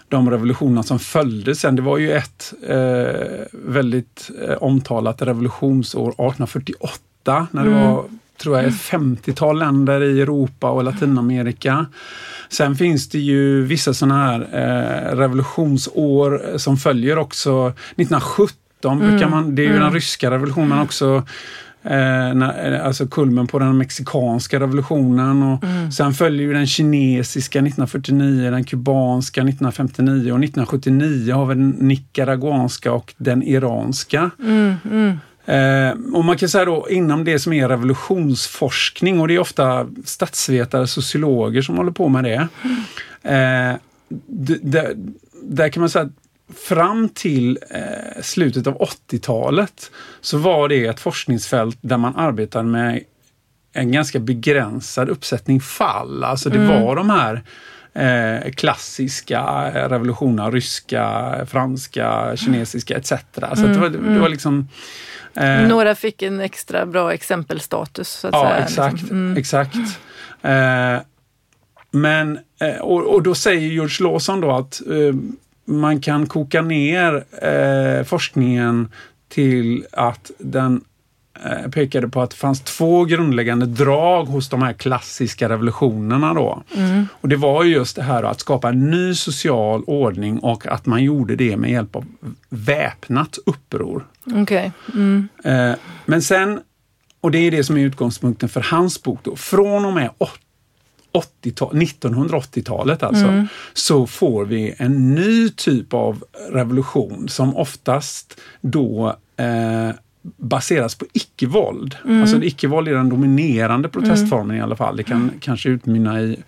de 0.08 0.30
revolutionerna 0.30 0.82
som 0.82 0.98
följde 0.98 1.54
sen. 1.54 1.76
Det 1.76 1.82
var 1.82 1.98
ju 1.98 2.12
ett 2.12 2.54
eh, 2.68 3.46
väldigt 3.52 4.30
eh, 4.48 4.54
omtalat 4.54 5.22
revolutionsår 5.22 6.08
1848 6.08 7.46
när 7.50 7.64
det 7.64 7.70
mm. 7.70 7.82
var 7.82 8.04
tror 8.38 8.56
jag, 8.56 8.66
ett 8.66 8.74
50-tal 8.74 9.58
länder 9.58 10.02
i 10.02 10.20
Europa 10.20 10.70
och 10.70 10.84
Latinamerika. 10.84 11.86
Sen 12.48 12.76
finns 12.76 13.08
det 13.08 13.18
ju 13.18 13.62
vissa 13.62 13.94
sådana 13.94 14.24
här 14.24 14.40
eh, 14.52 15.16
revolutionsår 15.16 16.58
som 16.58 16.76
följer 16.76 17.18
också. 17.18 17.72
1917 17.96 18.56
mm. 18.84 19.10
brukar 19.10 19.28
man, 19.28 19.54
det 19.54 19.62
är 19.62 19.64
ju 19.64 19.70
mm. 19.70 19.82
den 19.82 19.92
ryska 19.92 20.30
revolutionen 20.30 20.80
också. 20.80 21.22
Eh, 21.86 22.30
eh, 22.30 22.86
alltså 22.86 23.06
kulmen 23.06 23.46
på 23.46 23.58
den 23.58 23.78
mexikanska 23.78 24.60
revolutionen. 24.60 25.42
Och 25.42 25.64
mm. 25.64 25.92
Sen 25.92 26.12
följer 26.12 26.46
ju 26.46 26.52
den 26.52 26.66
kinesiska 26.66 27.58
1949, 27.58 28.50
den 28.50 28.64
kubanska 28.64 29.40
1959 29.40 30.32
och 30.32 30.44
1979 30.44 31.34
har 31.34 31.46
vi 31.46 31.54
den 31.54 31.70
nicaraguanska 31.70 32.92
och 32.92 33.14
den 33.16 33.42
iranska. 33.42 34.30
Mm, 34.40 34.74
mm. 34.84 35.18
Eh, 35.46 35.90
och 36.12 36.24
man 36.24 36.36
kan 36.36 36.48
säga 36.48 36.64
då 36.64 36.86
inom 36.90 37.24
det 37.24 37.38
som 37.38 37.52
är 37.52 37.68
revolutionsforskning 37.68 39.20
och 39.20 39.28
det 39.28 39.34
är 39.34 39.38
ofta 39.38 39.88
statsvetare, 40.04 40.86
sociologer 40.86 41.62
som 41.62 41.76
håller 41.76 41.92
på 41.92 42.08
med 42.08 42.24
det. 42.24 42.48
Eh, 43.22 43.76
där 45.42 45.68
kan 45.68 45.80
man 45.80 45.90
säga 45.90 46.04
att 46.04 46.12
fram 46.56 47.08
till 47.08 47.58
eh, 47.70 48.22
slutet 48.22 48.66
av 48.66 48.78
80-talet 48.78 49.90
så 50.20 50.38
var 50.38 50.68
det 50.68 50.86
ett 50.86 51.00
forskningsfält 51.00 51.78
där 51.80 51.96
man 51.96 52.16
arbetade 52.16 52.64
med 52.64 53.02
en 53.72 53.92
ganska 53.92 54.18
begränsad 54.18 55.08
uppsättning 55.08 55.60
fall. 55.60 56.24
Alltså 56.24 56.50
det 56.50 56.58
mm. 56.58 56.82
var 56.82 56.96
de 56.96 57.10
här 57.10 57.42
eh, 57.96 58.50
klassiska 58.50 59.70
revolutionerna, 59.88 60.50
ryska, 60.50 61.34
franska, 61.46 62.36
kinesiska 62.36 62.96
etc. 62.96 63.08
Så 63.08 63.46
mm. 63.46 63.72
det, 63.72 63.78
var, 63.78 63.88
det 63.88 63.98
var 63.98 64.16
mm. 64.16 64.30
liksom 64.30 64.68
Eh, 65.36 65.68
Några 65.68 65.94
fick 65.94 66.22
en 66.22 66.40
extra 66.40 66.86
bra 66.86 67.12
exempelstatus. 67.12 68.08
Så 68.08 68.28
att 68.28 68.34
ja, 68.34 68.42
säga, 68.42 68.64
exakt. 68.64 69.00
Liksom. 69.00 69.16
Mm. 69.16 69.36
exakt. 69.36 69.76
Eh, 70.42 70.98
men, 71.90 72.38
eh, 72.60 72.80
och, 72.80 73.14
och, 73.14 73.22
då 73.22 73.34
säger 73.34 73.68
George 73.68 74.08
Lawson 74.08 74.40
då 74.40 74.52
att 74.52 74.80
eh, 74.86 75.14
man 75.64 76.00
kan 76.00 76.26
koka 76.26 76.62
ner 76.62 77.24
eh, 77.42 78.04
forskningen 78.04 78.92
till 79.28 79.86
att 79.92 80.30
den 80.38 80.74
Eh, 80.74 80.80
pekade 81.72 82.08
på 82.08 82.22
att 82.22 82.30
det 82.30 82.36
fanns 82.36 82.60
två 82.60 83.04
grundläggande 83.04 83.66
drag 83.66 84.24
hos 84.24 84.48
de 84.48 84.62
här 84.62 84.72
klassiska 84.72 85.48
revolutionerna. 85.48 86.34
Då. 86.34 86.62
Mm. 86.76 87.08
Och 87.20 87.28
Det 87.28 87.36
var 87.36 87.64
just 87.64 87.96
det 87.96 88.02
här 88.02 88.22
att 88.22 88.40
skapa 88.40 88.68
en 88.68 88.90
ny 88.90 89.14
social 89.14 89.84
ordning 89.86 90.38
och 90.38 90.66
att 90.66 90.86
man 90.86 91.04
gjorde 91.04 91.36
det 91.36 91.56
med 91.56 91.70
hjälp 91.70 91.96
av 91.96 92.04
väpnat 92.48 93.38
uppror. 93.46 94.06
Okay. 94.42 94.70
Mm. 94.94 95.28
Eh, 95.44 95.72
men 96.04 96.22
sen, 96.22 96.60
och 97.20 97.30
det 97.30 97.38
är 97.38 97.50
det 97.50 97.64
som 97.64 97.76
är 97.76 97.80
utgångspunkten 97.80 98.48
för 98.48 98.60
hans 98.60 99.02
bok, 99.02 99.20
då, 99.22 99.36
från 99.36 99.84
och 99.84 99.92
med 99.92 100.10
1980-talet 101.72 103.02
alltså, 103.02 103.24
mm. 103.24 103.48
så 103.72 104.06
får 104.06 104.44
vi 104.44 104.74
en 104.78 105.14
ny 105.14 105.48
typ 105.48 105.94
av 105.94 106.24
revolution 106.50 107.28
som 107.28 107.56
oftast 107.56 108.40
då 108.60 109.16
eh, 109.36 109.90
baseras 110.36 110.94
på 110.94 111.06
icke-våld. 111.12 111.96
Mm. 112.04 112.22
Alltså 112.22 112.42
icke-våld 112.42 112.88
är 112.88 112.94
den 112.94 113.08
dominerande 113.08 113.88
protestformen 113.88 114.50
mm. 114.50 114.56
i 114.56 114.60
alla 114.60 114.76
fall. 114.76 114.96
Det 114.96 115.02
kan 115.02 115.16
mm. 115.16 115.30
kanske 115.40 115.68
utmynna 115.68 116.20
i, 116.20 116.38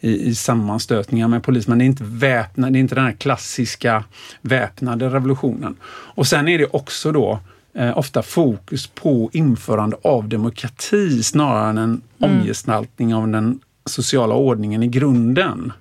i, 0.00 0.28
i 0.28 0.34
sammanstötningar 0.34 1.28
med 1.28 1.42
polis, 1.42 1.68
men 1.68 1.78
det 1.78 1.84
är 1.84 1.86
inte 1.86 2.04
väpnad, 2.06 2.72
det 2.72 2.78
är 2.78 2.80
inte 2.80 2.94
den 2.94 3.04
här 3.04 3.12
klassiska 3.12 4.04
väpnade 4.40 5.08
revolutionen. 5.08 5.76
Och 5.90 6.26
sen 6.26 6.48
är 6.48 6.58
det 6.58 6.66
också 6.66 7.12
då 7.12 7.38
eh, 7.74 7.98
ofta 7.98 8.22
fokus 8.22 8.86
på 8.86 9.30
införande 9.32 9.96
av 10.02 10.28
demokrati 10.28 11.22
snarare 11.22 11.70
än 11.70 11.78
en 11.78 11.84
mm. 11.84 12.38
omgestaltning 12.38 13.14
av 13.14 13.28
den 13.28 13.60
sociala 13.84 14.34
ordningen 14.34 14.82
i 14.82 14.88
grunden. 14.88 15.72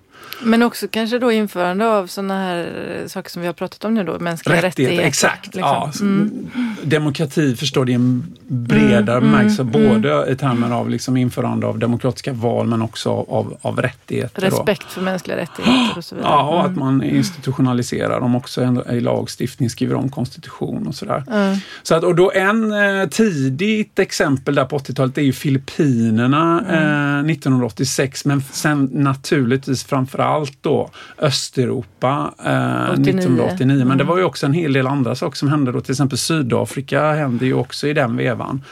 Men 0.42 0.64
också 0.64 0.88
kanske 0.92 1.20
då 1.20 1.32
införande 1.32 1.88
av 1.88 2.08
sådana 2.08 2.44
här 2.44 3.04
saker 3.08 3.30
som 3.30 3.42
vi 3.42 3.48
har 3.48 3.54
pratat 3.54 3.86
om 3.86 3.94
nu 3.94 4.04
då, 4.04 4.20
mänskliga 4.20 4.56
rättigheter. 4.56 4.84
rättigheter 4.84 5.08
exakt, 5.08 5.56
liksom. 5.56 5.62
ja. 5.62 5.92
Mm. 6.02 6.48
Demokrati 6.84 7.56
förstår 7.56 7.90
i 7.90 7.94
en 7.94 8.36
bredare 8.48 9.18
mm, 9.18 9.32
bemärkelse, 9.32 9.62
mm, 9.62 9.90
både 9.90 10.14
mm. 10.14 10.34
i 10.34 10.36
termer 10.36 10.72
av 10.72 10.90
liksom 10.90 11.18
införande 11.18 11.68
av 11.68 11.80
demokratiska 11.80 12.34
val 12.34 12.68
men 12.68 12.82
också 12.82 13.10
av, 13.10 13.58
av 13.62 13.82
rättigheter. 13.82 14.42
Respekt 14.42 14.82
då. 14.82 14.90
för 14.90 15.02
mänskliga 15.02 15.38
rättigheter 15.38 15.98
och 15.98 16.06
så 16.06 16.16
vidare. 16.16 16.32
Ja, 16.32 16.50
och 16.50 16.60
att 16.60 16.68
mm. 16.68 16.80
man 16.80 17.04
institutionaliserar 17.04 18.20
dem 18.20 18.36
också 18.36 18.84
i 18.90 19.00
lagstiftning, 19.00 19.70
skriver 19.70 19.96
om 19.96 20.10
konstitution 20.10 20.88
och 20.88 20.96
sådär. 20.96 21.24
Mm. 21.32 21.58
Så 21.84 21.96
att, 21.96 22.04
och 22.04 22.16
då 22.16 22.32
en 22.32 22.72
eh, 22.72 23.08
tidigt 23.08 24.00
exempel 24.00 24.56
där 24.56 24.66
på 24.66 24.78
80-talet 24.78 25.18
är 25.18 25.22
ju 25.22 25.34
Filippinerna 25.34 26.62
eh, 26.70 27.32
1986 27.32 28.26
men 28.26 28.42
sen 28.52 28.90
naturligtvis 28.94 29.84
framförallt 29.84 30.29
allt 30.30 30.64
då 30.64 30.90
Östeuropa 31.18 32.34
eh, 32.46 32.92
1989. 32.92 33.78
Men 33.78 33.82
mm. 33.82 33.98
det 33.98 34.04
var 34.04 34.18
ju 34.18 34.24
också 34.24 34.46
en 34.46 34.54
hel 34.54 34.74
del 34.74 34.88
andra 34.88 35.16
saker 35.16 35.38
som 35.38 35.48
hände 35.48 35.72
då. 35.72 35.82
Till 35.82 35.92
exempel 35.92 36.18
Sydafrika 36.18 37.12
hände 37.12 37.46
ju 37.46 37.54
också 37.54 37.88
i 37.88 37.94
den 37.94 38.18
vevan. 38.18 38.64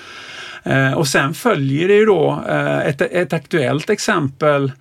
Eh, 0.63 0.93
och 0.93 1.07
sen 1.07 1.33
följer 1.33 1.87
det 1.87 1.93
ju 1.93 2.05
då 2.05 2.43
eh, 2.49 2.79
ett, 2.79 3.01
ett 3.01 3.33
aktuellt 3.33 3.89
exempel 3.89 4.71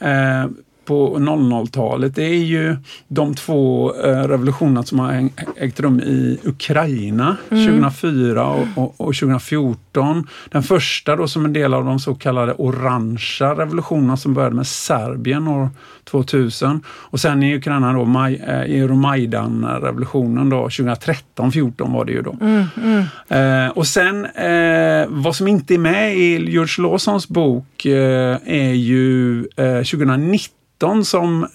eh, 0.00 0.46
på 0.84 1.18
00-talet, 1.18 2.14
det 2.14 2.24
är 2.24 2.44
ju 2.44 2.76
de 3.08 3.34
två 3.34 3.94
eh, 3.94 4.28
revolutionerna 4.28 4.82
som 4.82 4.98
har 4.98 5.28
ägt 5.56 5.80
rum 5.80 6.00
i 6.00 6.38
Ukraina 6.44 7.36
mm. 7.50 7.66
2004 7.66 8.46
och, 8.46 8.66
och, 8.76 8.94
och 9.00 9.14
2014 9.14 9.78
1814. 9.92 10.28
Den 10.50 10.62
första 10.62 11.16
då 11.16 11.28
som 11.28 11.44
en 11.44 11.52
del 11.52 11.74
av 11.74 11.84
de 11.84 11.98
så 11.98 12.14
kallade 12.14 12.52
orangea 12.52 13.54
revolutionerna 13.54 14.16
som 14.16 14.34
började 14.34 14.56
med 14.56 14.66
Serbien 14.66 15.48
år 15.48 15.70
2000. 16.04 16.80
Och 16.86 17.20
sen 17.20 17.42
i 17.42 17.56
Ukraina 17.56 17.92
då 17.92 18.04
Maj, 18.04 18.42
eh, 18.46 18.60
Euromaidan-revolutionen 18.60 20.50
då 20.50 20.68
2013-14 20.68 21.92
var 21.92 22.04
det 22.04 22.12
ju 22.12 22.22
då. 22.22 22.36
Mm, 22.40 22.64
mm. 22.76 23.66
Eh, 23.66 23.70
och 23.70 23.86
sen 23.86 24.24
eh, 24.24 25.06
vad 25.08 25.36
som 25.36 25.48
inte 25.48 25.74
är 25.74 25.78
med 25.78 26.16
i 26.16 26.50
George 26.50 26.82
Lawsons 26.82 27.28
bok 27.28 27.86
eh, 27.86 28.38
är 28.46 28.72
ju 28.72 29.44
2019 29.56 30.61
som 31.04 31.46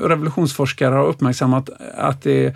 revolutionsforskare 0.00 0.94
har 0.94 1.06
uppmärksammat 1.06 1.70
att 1.96 2.22
det 2.22 2.54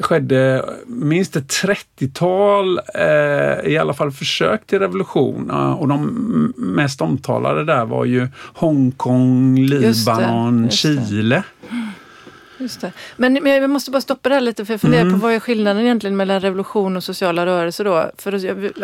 skedde 0.00 0.64
minst 0.86 1.36
ett 1.36 1.48
30-tal 1.48 2.80
eh, 2.94 3.70
i 3.72 3.78
alla 3.78 3.94
fall 3.94 4.10
försök 4.12 4.66
till 4.66 4.78
revolution 4.78 5.50
och 5.50 5.88
de 5.88 6.06
mest 6.56 7.00
omtalade 7.00 7.64
där 7.64 7.84
var 7.84 8.04
ju 8.04 8.28
Hongkong, 8.54 9.58
Libanon, 9.58 10.64
just 10.64 10.82
det, 10.82 10.88
just 10.88 11.08
Chile. 11.08 11.42
Just 12.62 12.80
det. 12.80 12.92
Men, 13.16 13.32
men 13.32 13.52
jag 13.52 13.70
måste 13.70 13.90
bara 13.90 14.00
stoppa 14.00 14.28
det 14.28 14.34
här 14.34 14.42
lite 14.42 14.64
för 14.64 14.72
jag 14.74 14.80
funderar 14.80 15.02
mm. 15.02 15.20
på 15.20 15.26
vad 15.26 15.34
är 15.34 15.40
skillnaden 15.40 15.82
egentligen 15.82 16.16
mellan 16.16 16.40
revolution 16.40 16.96
och 16.96 17.04
sociala 17.04 17.46
rörelser 17.46 17.84
då? 17.84 18.10
För 18.18 18.32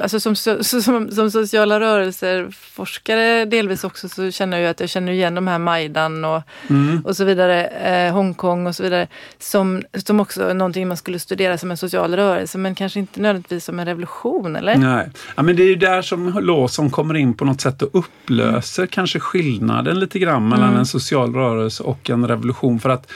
alltså 0.02 0.20
som, 0.20 0.36
som, 0.82 1.10
som 1.10 1.30
sociala 1.30 1.80
rörelser 1.80 2.48
forskare 2.50 3.44
delvis 3.44 3.84
också 3.84 4.08
så 4.08 4.30
känner 4.30 4.58
jag 4.58 4.70
att 4.70 4.80
jag 4.80 4.88
känner 4.88 5.12
igen 5.12 5.34
de 5.34 5.46
här 5.46 5.58
Majdan 5.58 6.24
och, 6.24 6.42
mm. 6.70 7.00
och 7.04 7.16
så 7.16 7.24
vidare, 7.24 7.66
eh, 7.66 8.12
Hongkong 8.12 8.66
och 8.66 8.76
så 8.76 8.82
vidare, 8.82 9.06
som, 9.38 9.82
som 10.04 10.20
också 10.20 10.52
någonting 10.52 10.88
man 10.88 10.96
skulle 10.96 11.18
studera 11.18 11.58
som 11.58 11.70
en 11.70 11.76
social 11.76 12.16
rörelse 12.16 12.58
men 12.58 12.74
kanske 12.74 12.98
inte 12.98 13.20
nödvändigtvis 13.20 13.64
som 13.64 13.78
en 13.78 13.86
revolution, 13.86 14.56
eller? 14.56 14.76
Nej, 14.76 15.10
ja, 15.36 15.42
men 15.42 15.56
det 15.56 15.62
är 15.62 15.68
ju 15.68 15.76
där 15.76 16.02
som 16.02 16.38
Lawson 16.40 16.90
kommer 16.90 17.14
in 17.14 17.34
på 17.34 17.44
något 17.44 17.60
sätt 17.60 17.82
och 17.82 17.90
upplöser 17.92 18.82
mm. 18.82 18.88
kanske 18.88 19.20
skillnaden 19.20 20.00
lite 20.00 20.18
grann 20.18 20.48
mellan 20.48 20.68
mm. 20.68 20.78
en 20.78 20.86
social 20.86 21.34
rörelse 21.34 21.82
och 21.82 22.10
en 22.10 22.28
revolution. 22.28 22.80
För 22.80 22.90
att 22.90 23.12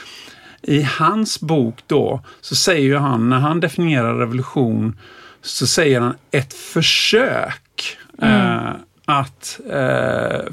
i 0.63 0.81
hans 0.81 1.39
bok 1.39 1.83
då 1.87 2.21
så 2.41 2.55
säger 2.55 2.83
ju 2.83 2.97
han, 2.97 3.29
när 3.29 3.39
han 3.39 3.59
definierar 3.59 4.15
revolution, 4.15 4.97
så 5.41 5.67
säger 5.67 6.01
han 6.01 6.15
ett 6.31 6.53
försök 6.53 7.97
mm. 8.21 8.57
eh, 8.57 8.71
att 9.05 9.59
eh, 9.69 10.51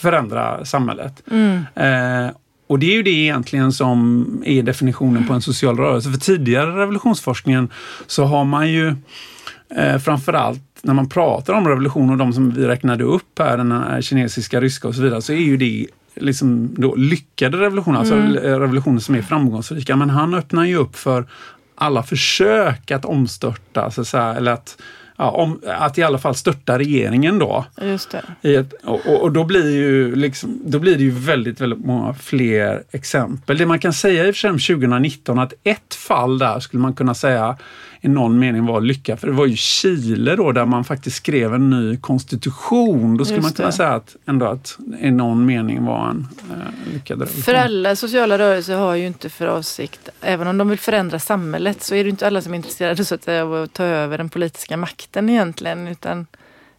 förändra 0.00 0.64
samhället. 0.64 1.22
Mm. 1.30 1.64
Eh, 1.74 2.32
och 2.66 2.78
det 2.78 2.86
är 2.86 2.94
ju 2.94 3.02
det 3.02 3.10
egentligen 3.10 3.72
som 3.72 4.26
är 4.46 4.62
definitionen 4.62 5.26
på 5.26 5.32
en 5.32 5.42
social 5.42 5.76
rörelse. 5.76 6.10
För 6.10 6.18
tidigare 6.18 6.82
revolutionsforskningen 6.82 7.68
så 8.06 8.24
har 8.24 8.44
man 8.44 8.70
ju 8.70 8.94
eh, 9.76 9.98
framförallt 9.98 10.60
när 10.82 10.94
man 10.94 11.08
pratar 11.08 11.54
om 11.54 11.68
revolution 11.68 12.10
och 12.10 12.16
de 12.16 12.32
som 12.32 12.50
vi 12.50 12.66
räknade 12.66 13.04
upp 13.04 13.38
här, 13.38 13.56
den 13.56 13.72
här 13.72 14.00
kinesiska, 14.00 14.60
ryska 14.60 14.88
och 14.88 14.94
så 14.94 15.02
vidare, 15.02 15.22
så 15.22 15.32
är 15.32 15.36
ju 15.36 15.56
det 15.56 15.86
liksom 16.14 16.74
då 16.78 16.94
lyckade 16.94 17.56
revolutioner, 17.56 17.98
alltså 17.98 18.14
mm. 18.14 18.36
revolutioner 18.36 19.00
som 19.00 19.14
är 19.14 19.22
framgångsrika. 19.22 19.96
Men 19.96 20.10
han 20.10 20.34
öppnar 20.34 20.64
ju 20.64 20.76
upp 20.76 20.96
för 20.96 21.26
alla 21.74 22.02
försök 22.02 22.90
att 22.90 23.04
omstörta, 23.04 23.90
så 23.90 24.00
att 24.00 24.08
säga, 24.08 24.34
eller 24.34 24.52
att 24.52 24.76
ja, 25.16 25.30
om, 25.30 25.60
att 25.66 25.98
i 25.98 26.02
alla 26.02 26.18
fall 26.18 26.34
störta 26.34 26.78
regeringen 26.78 27.38
då. 27.38 27.64
Ett, 28.42 28.72
och, 28.84 29.22
och, 29.22 29.32
då, 29.32 29.44
blir 29.44 29.70
ju 29.70 30.14
liksom, 30.14 30.60
då 30.64 30.78
blir 30.78 30.96
det 30.96 31.02
ju 31.02 31.10
väldigt, 31.10 31.60
väldigt 31.60 31.84
många 31.84 32.14
fler 32.14 32.82
exempel. 32.90 33.58
Det 33.58 33.66
man 33.66 33.78
kan 33.78 33.92
säga 33.92 34.26
i 34.26 34.30
och 34.30 34.34
för 34.34 34.40
sig 34.40 34.50
om 34.50 34.58
2019 34.58 35.38
att 35.38 35.52
ett 35.64 35.94
fall 35.94 36.38
där 36.38 36.60
skulle 36.60 36.82
man 36.82 36.94
kunna 36.94 37.14
säga 37.14 37.56
i 38.04 38.08
någon 38.08 38.38
mening 38.38 38.66
var 38.66 38.80
lycka. 38.80 39.16
För 39.16 39.26
det 39.26 39.32
var 39.32 39.46
ju 39.46 39.56
Chile 39.56 40.36
då 40.36 40.52
där 40.52 40.66
man 40.66 40.84
faktiskt 40.84 41.16
skrev 41.16 41.54
en 41.54 41.70
ny 41.70 41.96
konstitution. 41.96 43.16
Då 43.16 43.24
skulle 43.24 43.36
Just 43.36 43.44
man 43.44 43.52
kunna 43.52 43.68
det. 43.68 43.72
säga 43.72 43.88
att 43.88 44.16
ändå 44.26 44.46
att 44.46 44.78
i 45.00 45.10
någon 45.10 45.46
mening 45.46 45.84
var 45.84 46.10
en 46.10 46.28
eh, 46.50 46.92
lyckad 46.92 47.18
revolution. 47.20 47.42
För 47.42 47.54
alla 47.54 47.96
sociala 47.96 48.38
rörelser 48.38 48.76
har 48.76 48.94
ju 48.94 49.06
inte 49.06 49.28
för 49.28 49.46
avsikt, 49.46 50.08
även 50.20 50.46
om 50.46 50.58
de 50.58 50.68
vill 50.68 50.78
förändra 50.78 51.18
samhället, 51.18 51.82
så 51.82 51.94
är 51.94 52.04
det 52.04 52.10
inte 52.10 52.26
alla 52.26 52.42
som 52.42 52.52
är 52.52 52.56
intresserade 52.56 53.04
så 53.04 53.14
att 53.14 53.24
säga, 53.24 53.42
av 53.42 53.54
att 53.54 53.72
ta 53.72 53.84
över 53.84 54.18
den 54.18 54.28
politiska 54.28 54.76
makten 54.76 55.28
egentligen. 55.30 55.88
Utan, 55.88 56.26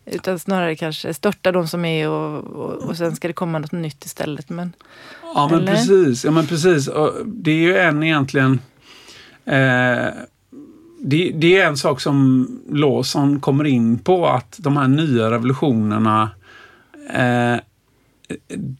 utan 0.06 0.40
snarare 0.40 0.76
kanske 0.76 1.14
störta 1.14 1.52
de 1.52 1.68
som 1.68 1.86
är 1.86 2.10
och, 2.10 2.44
och, 2.44 2.74
och 2.74 2.98
sen 2.98 3.16
ska 3.16 3.28
det 3.28 3.34
komma 3.34 3.60
något 3.60 3.72
nytt 3.72 4.06
istället. 4.06 4.50
Men, 4.50 4.74
ja, 5.36 5.48
men 5.52 5.66
precis. 5.66 6.26
Ja, 6.26 6.32
men 6.32 6.48
precis. 6.48 6.90
Det 7.26 7.52
är 7.52 7.56
ju 7.56 7.78
en 7.78 8.04
egentligen 8.04 8.60
eh, 9.46 10.08
det, 11.06 11.32
det, 11.36 11.60
är 11.60 11.68
en 11.68 11.78
sak 11.78 12.01
som 12.01 12.47
Lawson 12.72 13.39
kommer 13.39 13.64
in 13.64 13.99
på 13.99 14.28
att 14.28 14.56
de 14.58 14.78
här 14.78 14.88
nya 14.88 15.32
revolutionerna 15.32 16.30
eh, 17.14 17.56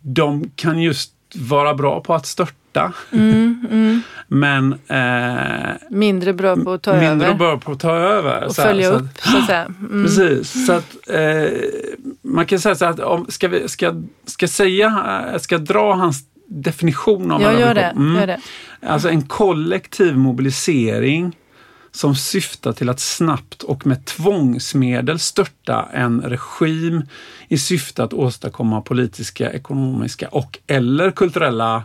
de 0.02 0.50
kan 0.56 0.82
just 0.82 1.14
vara 1.36 1.74
bra 1.74 2.02
på 2.02 2.14
att 2.14 2.26
störta. 2.26 2.94
Mm, 3.12 3.68
mm. 3.72 4.02
Men 4.28 4.74
eh, 4.88 5.76
mindre 5.90 6.34
bra 6.34 6.56
på 6.56 6.74
att 6.74 6.82
ta 6.82 6.92
mindre 6.92 7.08
över. 7.08 7.16
Mindre 7.16 7.36
bra 7.36 7.58
på 7.58 7.72
att 7.72 7.80
ta 7.80 7.96
över. 7.96 8.44
Och 8.44 8.56
följa 8.56 8.92
här, 8.92 8.98
upp 8.98 9.18
så 9.20 9.38
att 9.38 9.46
säga. 9.46 9.66
Mm. 9.80 10.04
Precis. 10.04 10.66
Så 10.66 10.74
att, 10.74 11.10
eh, 11.10 11.60
man 12.22 12.46
kan 12.46 12.60
säga 12.60 12.76
så 12.76 12.86
att 12.86 13.00
om, 13.00 13.26
ska, 13.30 13.48
vi, 13.48 13.70
ska, 13.70 13.94
ska, 14.26 14.48
säga, 14.48 15.40
ska 15.40 15.58
dra 15.58 15.94
hans 15.94 16.24
definition 16.48 17.32
av 17.32 17.42
ja, 17.42 17.60
gör 17.60 17.74
det, 17.74 17.82
mm. 17.82 18.16
gör 18.16 18.28
det. 18.28 18.40
Alltså 18.82 19.10
en 19.10 19.22
kollektiv 19.22 20.18
mobilisering 20.18 21.36
som 21.96 22.16
syftar 22.16 22.74
till 22.74 22.90
att 22.90 23.00
snabbt 23.00 23.64
och 23.64 23.88
med 23.88 24.06
tvångsmedel 24.06 25.20
störta 25.20 25.90
en 25.94 26.22
regim 26.22 27.04
i 27.48 27.58
syfte 27.58 28.04
att 28.04 28.14
åstadkomma 28.14 28.82
politiska, 28.82 29.52
ekonomiska 29.52 30.28
och 30.28 30.60
eller 30.68 31.12
kulturella 31.12 31.84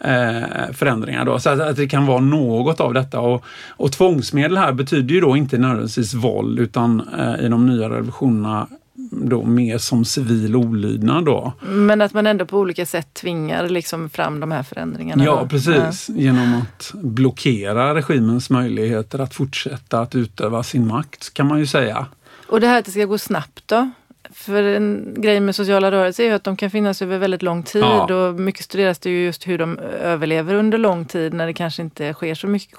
eh, 0.00 0.72
förändringar. 0.72 1.24
Då. 1.24 1.38
Så 1.38 1.50
att, 1.50 1.60
att, 1.60 1.76
det 1.76 1.88
kan 1.88 2.06
vara 2.06 2.20
något 2.20 2.80
av 2.80 2.94
detta. 2.94 3.20
Och, 3.20 3.44
och 3.68 3.92
tvångsmedel 3.92 4.56
här 4.56 4.72
betyder 4.72 5.14
ju 5.14 5.20
då 5.20 5.36
inte 5.36 5.58
nödvändigtvis 5.58 6.14
våld 6.14 6.58
utan 6.58 7.08
eh, 7.18 7.44
i 7.44 7.48
de 7.48 7.66
nya 7.66 7.90
revolutionerna 7.90 8.68
då 9.10 9.42
mer 9.42 9.78
som 9.78 10.04
civil 10.04 10.56
olydnad 10.56 11.24
då. 11.24 11.52
Men 11.60 12.00
att 12.00 12.12
man 12.12 12.26
ändå 12.26 12.46
på 12.46 12.58
olika 12.58 12.86
sätt 12.86 13.14
tvingar 13.14 13.68
liksom 13.68 14.10
fram 14.10 14.40
de 14.40 14.50
här 14.50 14.62
förändringarna? 14.62 15.24
Ja, 15.24 15.40
då. 15.40 15.48
precis. 15.48 16.08
Ja. 16.08 16.14
Genom 16.14 16.54
att 16.62 16.92
blockera 16.94 17.94
regimens 17.94 18.50
möjligheter 18.50 19.18
att 19.18 19.34
fortsätta 19.34 20.00
att 20.00 20.14
utöva 20.14 20.62
sin 20.62 20.86
makt 20.86 21.34
kan 21.34 21.46
man 21.46 21.58
ju 21.58 21.66
säga. 21.66 22.06
Och 22.48 22.60
det 22.60 22.66
här 22.66 22.78
att 22.78 22.84
det 22.84 22.90
ska 22.90 23.04
gå 23.04 23.18
snabbt 23.18 23.68
då? 23.68 23.90
För 24.36 24.62
en 24.62 25.14
grej 25.16 25.40
med 25.40 25.54
sociala 25.54 25.90
rörelser 25.90 26.24
är 26.24 26.28
ju 26.28 26.34
att 26.34 26.44
de 26.44 26.56
kan 26.56 26.70
finnas 26.70 27.02
över 27.02 27.18
väldigt 27.18 27.42
lång 27.42 27.62
tid 27.62 27.82
ja. 27.82 28.14
och 28.14 28.34
mycket 28.34 28.64
studeras 28.64 28.98
det 28.98 29.10
ju 29.10 29.24
just 29.24 29.48
hur 29.48 29.58
de 29.58 29.78
överlever 29.78 30.54
under 30.54 30.78
lång 30.78 31.04
tid 31.04 31.34
när 31.34 31.46
det 31.46 31.52
kanske 31.52 31.82
inte 31.82 32.12
sker 32.12 32.34
så 32.34 32.46
mycket 32.46 32.78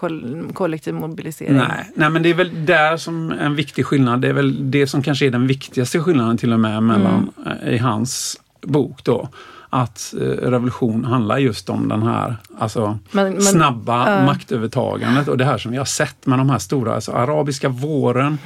kollektiv 0.54 0.94
mobilisering. 0.94 1.58
Nej, 1.58 1.92
Nej 1.96 2.10
men 2.10 2.24
det 2.24 2.30
är 2.30 2.34
väl 2.34 2.66
där 2.66 2.98
som 2.98 3.32
en 3.32 3.56
viktig 3.56 3.86
skillnad, 3.86 4.22
det 4.22 4.28
är 4.28 4.34
väl 4.34 4.72
det 4.72 4.88
som 4.88 5.04
kanske 5.04 5.26
är 5.26 5.32
den 5.32 5.48
viktigaste 5.48 6.00
skillnaden 6.00 6.38
till 6.38 6.54
och 6.54 6.60
med 6.60 6.84
mellan 6.84 7.32
mm. 7.46 7.74
i 7.74 7.78
hans 7.78 8.42
bok 8.62 9.04
då 9.04 9.30
att 9.70 10.14
eh, 10.22 10.26
revolution 10.26 11.06
handlar 11.06 11.38
just 11.38 11.70
om 11.70 11.88
den 11.88 12.04
här 12.04 12.36
alltså, 12.60 13.00
men, 13.12 13.34
men, 13.34 13.42
snabba 13.42 14.20
uh. 14.20 14.26
maktövertagandet 14.26 15.28
och 15.28 15.38
det 15.38 15.46
här 15.46 15.58
som 15.58 15.72
vi 15.72 15.78
har 15.78 15.86
sett 15.86 16.26
med 16.26 16.40
de 16.40 16.50
här 16.50 16.58
stora, 16.58 16.96
alltså 16.96 17.12
arabiska 17.12 17.70
våren 17.70 18.38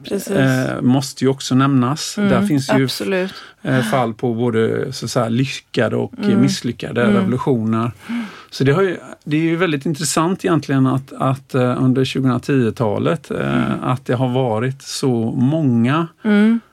eh, 0.30 0.80
måste 0.80 1.24
ju 1.24 1.30
också 1.30 1.54
nämnas. 1.54 2.18
Mm, 2.18 2.30
Där 2.30 2.46
finns 2.46 2.70
ju 2.70 2.84
absolut. 2.84 3.34
eh, 3.62 3.80
fall 3.80 4.14
på 4.14 4.34
både 4.34 4.92
så 4.92 5.04
att 5.04 5.10
säga, 5.10 5.28
lyckade 5.28 5.96
och 5.96 6.12
mm. 6.18 6.40
misslyckade 6.40 7.02
mm. 7.02 7.14
revolutioner. 7.14 7.92
Så 8.50 8.64
det, 8.64 8.70
ju, 8.72 8.96
det, 9.24 9.36
är 9.36 9.40
ju 9.40 9.56
väldigt 9.56 9.86
intressant 9.86 10.44
egentligen 10.44 10.86
att, 10.86 11.12
att 11.12 11.54
uh, 11.54 11.84
under 11.84 12.04
2010-talet 12.04 13.30
uh, 13.30 13.84
att 13.84 14.06
det 14.06 14.14
har 14.14 14.28
varit 14.28 14.82
så 14.82 15.34
många 15.36 16.06
mm 16.24 16.60
eh, 16.60 16.69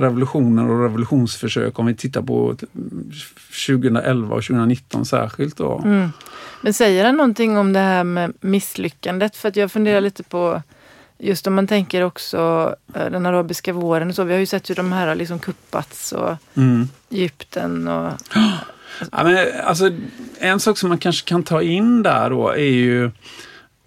revolutioner 0.00 0.70
och 0.70 0.82
revolutionsförsök 0.82 1.78
om 1.78 1.86
vi 1.86 1.94
tittar 1.94 2.22
på 2.22 2.56
2011 3.66 4.36
och 4.36 4.44
2019 4.44 5.06
särskilt. 5.06 5.56
Då. 5.56 5.82
Mm. 5.84 6.12
Men 6.62 6.74
säger 6.74 7.04
han 7.04 7.16
någonting 7.16 7.58
om 7.58 7.72
det 7.72 7.78
här 7.78 8.04
med 8.04 8.32
misslyckandet? 8.40 9.36
För 9.36 9.48
att 9.48 9.56
jag 9.56 9.72
funderar 9.72 10.00
lite 10.00 10.22
på 10.22 10.62
Just 11.20 11.46
om 11.46 11.54
man 11.54 11.66
tänker 11.66 12.02
också 12.02 12.74
eh, 12.94 13.06
den 13.10 13.26
arabiska 13.26 13.72
våren 13.72 14.08
och 14.08 14.14
så. 14.14 14.24
Vi 14.24 14.32
har 14.32 14.40
ju 14.40 14.46
sett 14.46 14.70
hur 14.70 14.74
de 14.74 14.92
här 14.92 15.06
har 15.06 15.14
liksom 15.14 15.38
kuppats 15.38 16.12
och 16.12 16.36
mm. 16.54 16.88
Egypten 17.10 17.88
och... 17.88 18.12
Ja, 19.12 19.24
men, 19.24 19.46
alltså, 19.64 19.90
en 20.38 20.60
sak 20.60 20.78
som 20.78 20.88
man 20.88 20.98
kanske 20.98 21.28
kan 21.28 21.42
ta 21.42 21.62
in 21.62 22.02
där 22.02 22.30
då 22.30 22.48
är 22.48 22.58
ju 22.58 23.04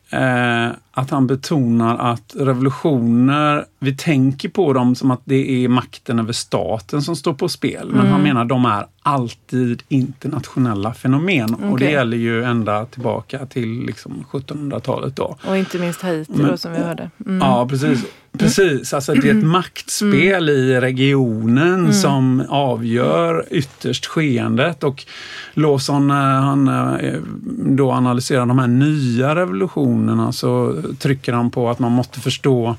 eh, 0.09 0.69
att 0.91 1.09
han 1.09 1.27
betonar 1.27 2.11
att 2.11 2.35
revolutioner, 2.35 3.65
vi 3.83 3.95
tänker 3.95 4.49
på 4.49 4.73
dem 4.73 4.95
som 4.95 5.11
att 5.11 5.21
det 5.23 5.63
är 5.63 5.67
makten 5.67 6.19
över 6.19 6.33
staten 6.33 7.01
som 7.01 7.15
står 7.15 7.33
på 7.33 7.49
spel. 7.49 7.87
Men 7.91 7.99
mm. 7.99 8.11
han 8.11 8.21
menar 8.21 8.41
att 8.41 8.49
de 8.49 8.65
är 8.65 8.85
alltid 9.01 9.83
internationella 9.89 10.93
fenomen. 10.93 11.53
Okay. 11.53 11.69
Och 11.69 11.79
det 11.79 11.91
gäller 11.91 12.17
ju 12.17 12.43
ända 12.43 12.85
tillbaka 12.85 13.45
till 13.45 13.85
liksom 13.85 14.25
1700-talet. 14.31 15.15
då. 15.15 15.37
Och 15.47 15.57
inte 15.57 15.77
minst 15.77 16.01
Haiti 16.01 16.31
Men, 16.35 16.47
då 16.47 16.57
som 16.57 16.71
vi 16.71 16.77
hörde. 16.77 17.09
Mm. 17.25 17.37
Ja, 17.39 17.67
precis. 17.67 18.05
Precis, 18.37 18.93
alltså 18.93 19.13
det 19.13 19.29
är 19.29 19.37
ett 19.37 19.45
maktspel 19.45 20.49
i 20.49 20.79
regionen 20.79 21.93
som 21.93 22.43
avgör 22.49 23.45
ytterst 23.51 24.05
skeendet 24.05 24.83
och 24.83 25.05
Lawson 25.53 26.07
när 26.07 26.39
han 26.39 26.67
eh, 26.67 27.19
då 27.47 27.91
analyserar 27.91 28.45
de 28.45 28.59
här 28.59 28.67
nya 28.67 29.35
revolutionerna 29.35 30.31
så 30.31 30.81
trycker 30.99 31.33
han 31.33 31.51
på 31.51 31.69
att 31.69 31.79
man 31.79 31.91
måste 31.91 32.19
förstå 32.19 32.75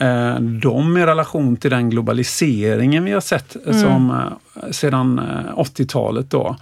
eh, 0.00 0.34
dem 0.40 0.96
i 0.96 1.06
relation 1.06 1.56
till 1.56 1.70
den 1.70 1.90
globaliseringen 1.90 3.04
vi 3.04 3.12
har 3.12 3.20
sett 3.20 3.56
som, 3.64 4.10
eh, 4.10 4.70
sedan 4.70 5.18
eh, 5.18 5.58
80-talet. 5.58 6.30
då. 6.30 6.56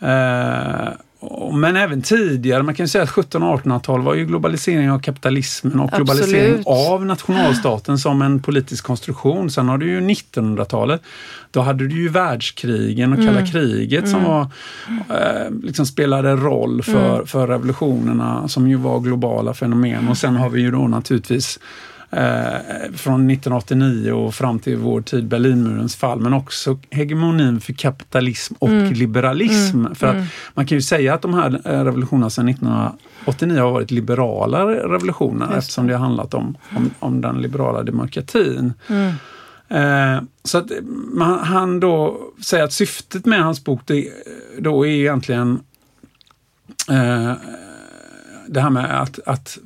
Eh, 0.00 0.88
och- 1.22 1.54
men 1.54 1.76
även 1.76 2.02
tidigare, 2.02 2.62
man 2.62 2.74
kan 2.74 2.84
ju 2.84 2.88
säga 2.88 3.04
att 3.04 3.10
1700 3.10 3.48
och 3.54 3.60
1800-tal 3.60 4.02
var 4.02 4.14
ju 4.14 4.26
globalisering 4.26 4.90
av 4.90 4.98
kapitalismen 4.98 5.80
och 5.80 5.90
globalisering 5.90 6.50
Absolut. 6.58 6.66
av 6.66 7.06
nationalstaten 7.06 7.98
som 7.98 8.22
en 8.22 8.42
politisk 8.42 8.84
konstruktion. 8.84 9.50
Sen 9.50 9.68
har 9.68 9.78
du 9.78 9.86
ju 9.90 10.00
1900-talet. 10.00 11.02
Då 11.50 11.60
hade 11.60 11.88
du 11.88 12.02
ju 12.02 12.08
världskrigen 12.08 13.12
och 13.12 13.18
kalla 13.18 13.46
kriget 13.46 14.08
som 14.08 14.24
var, 14.24 14.40
eh, 14.90 15.50
liksom 15.62 15.86
spelade 15.86 16.36
roll 16.36 16.82
för, 16.82 17.24
för 17.24 17.46
revolutionerna 17.46 18.48
som 18.48 18.68
ju 18.68 18.76
var 18.76 19.00
globala 19.00 19.54
fenomen. 19.54 20.08
Och 20.08 20.16
sen 20.18 20.36
har 20.36 20.50
vi 20.50 20.60
ju 20.60 20.70
då 20.70 20.88
naturligtvis 20.88 21.58
eh, 21.98 21.99
från 22.94 23.30
1989 23.30 24.12
och 24.12 24.34
fram 24.34 24.58
till 24.58 24.76
vår 24.76 25.00
tid, 25.00 25.28
Berlinmurens 25.28 25.96
fall, 25.96 26.20
men 26.20 26.32
också 26.32 26.78
hegemonin 26.90 27.60
för 27.60 27.72
kapitalism 27.72 28.54
och 28.58 28.70
liberalism. 28.70 29.86
För 29.94 30.06
att 30.06 30.26
man 30.54 30.66
kan 30.66 30.78
ju 30.78 30.82
säga 30.82 31.14
att 31.14 31.22
de 31.22 31.34
här 31.34 31.60
eh, 31.64 31.84
revolutionerna 31.84 32.30
sedan 32.30 32.48
1989 32.48 33.60
har 33.60 33.72
varit 33.72 33.90
liberala 33.90 34.66
revolutioner 34.66 35.56
eftersom 35.56 35.86
det 35.86 35.92
har 35.92 36.00
handlat 36.00 36.34
om, 36.34 36.56
om, 36.76 36.90
om 36.98 37.20
den 37.20 37.42
liberala 37.42 37.82
demokratin. 37.82 38.72
Eh, 39.68 40.22
så 40.44 40.58
att 40.58 40.66
man, 41.12 41.38
han 41.38 41.80
då 41.80 42.20
säger 42.42 42.64
att 42.64 42.72
syftet 42.72 43.26
med 43.26 43.42
hans 43.42 43.64
bok 43.64 43.80
det, 43.84 44.08
då 44.58 44.86
är 44.86 44.90
egentligen 44.90 45.60
eh, 46.88 47.32
det 48.46 48.60
här 48.60 48.70
med 48.70 49.00
att, 49.02 49.18
att 49.26 49.58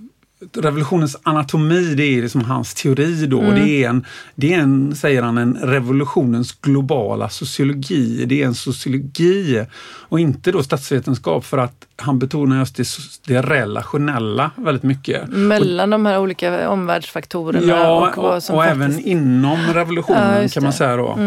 revolutionens 0.52 1.16
anatomi, 1.22 1.94
det 1.94 2.04
är 2.04 2.22
liksom 2.22 2.44
hans 2.44 2.74
teori 2.74 3.26
då. 3.26 3.40
Det 3.40 3.84
är 3.84 3.88
en, 3.88 4.04
det 4.34 4.54
är 4.54 4.58
en, 4.58 4.96
säger 4.96 5.22
han, 5.22 5.38
en 5.38 5.56
revolutionens 5.62 6.52
globala 6.52 7.28
sociologi. 7.28 8.24
Det 8.26 8.42
är 8.42 8.46
en 8.46 8.54
sociologi 8.54 9.66
och 10.08 10.20
inte 10.20 10.52
då 10.52 10.62
statsvetenskap 10.62 11.44
för 11.44 11.58
att 11.58 11.86
han 11.96 12.18
betonar 12.18 12.58
just 12.58 12.76
det, 12.76 12.86
det 13.26 13.42
relationella 13.42 14.50
väldigt 14.56 14.82
mycket. 14.82 15.28
Mellan 15.28 15.90
de 15.90 16.06
här 16.06 16.18
olika 16.18 16.68
omvärldsfaktorerna 16.70 17.66
Ja, 17.66 18.12
och 18.16 18.24
och, 18.24 18.42
som 18.42 18.56
och 18.56 18.64
faktiskt... 18.64 18.84
även 18.84 19.00
inom 19.00 19.58
Ja, 19.68 19.74
revolutionen 19.74 20.42
just 20.42 20.54
kan 20.54 20.62
man 20.62 20.72
säga 20.72 20.96
då. 20.96 21.18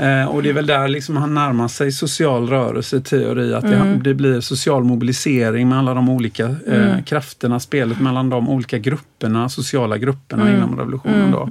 Eh, 0.00 0.24
och 0.24 0.42
det 0.42 0.48
är 0.48 0.52
väl 0.52 0.66
där 0.66 0.88
liksom 0.88 1.16
han 1.16 1.34
närmar 1.34 1.68
sig 1.68 1.92
social 1.92 2.48
rörelseteori, 2.48 3.54
att 3.54 3.64
det, 3.64 4.00
det 4.04 4.14
blir 4.14 4.40
social 4.40 4.84
mobilisering 4.84 5.68
med 5.68 5.78
alla 5.78 5.94
de 5.94 6.08
olika 6.08 6.56
eh, 6.66 7.02
krafterna, 7.04 7.60
spelet 7.60 8.00
mellan 8.00 8.30
de 8.30 8.48
olika 8.48 8.78
grupperna, 8.78 9.48
sociala 9.48 9.98
grupperna 9.98 10.50
inom 10.50 10.78
revolutionen. 10.78 11.30
Då. 11.30 11.48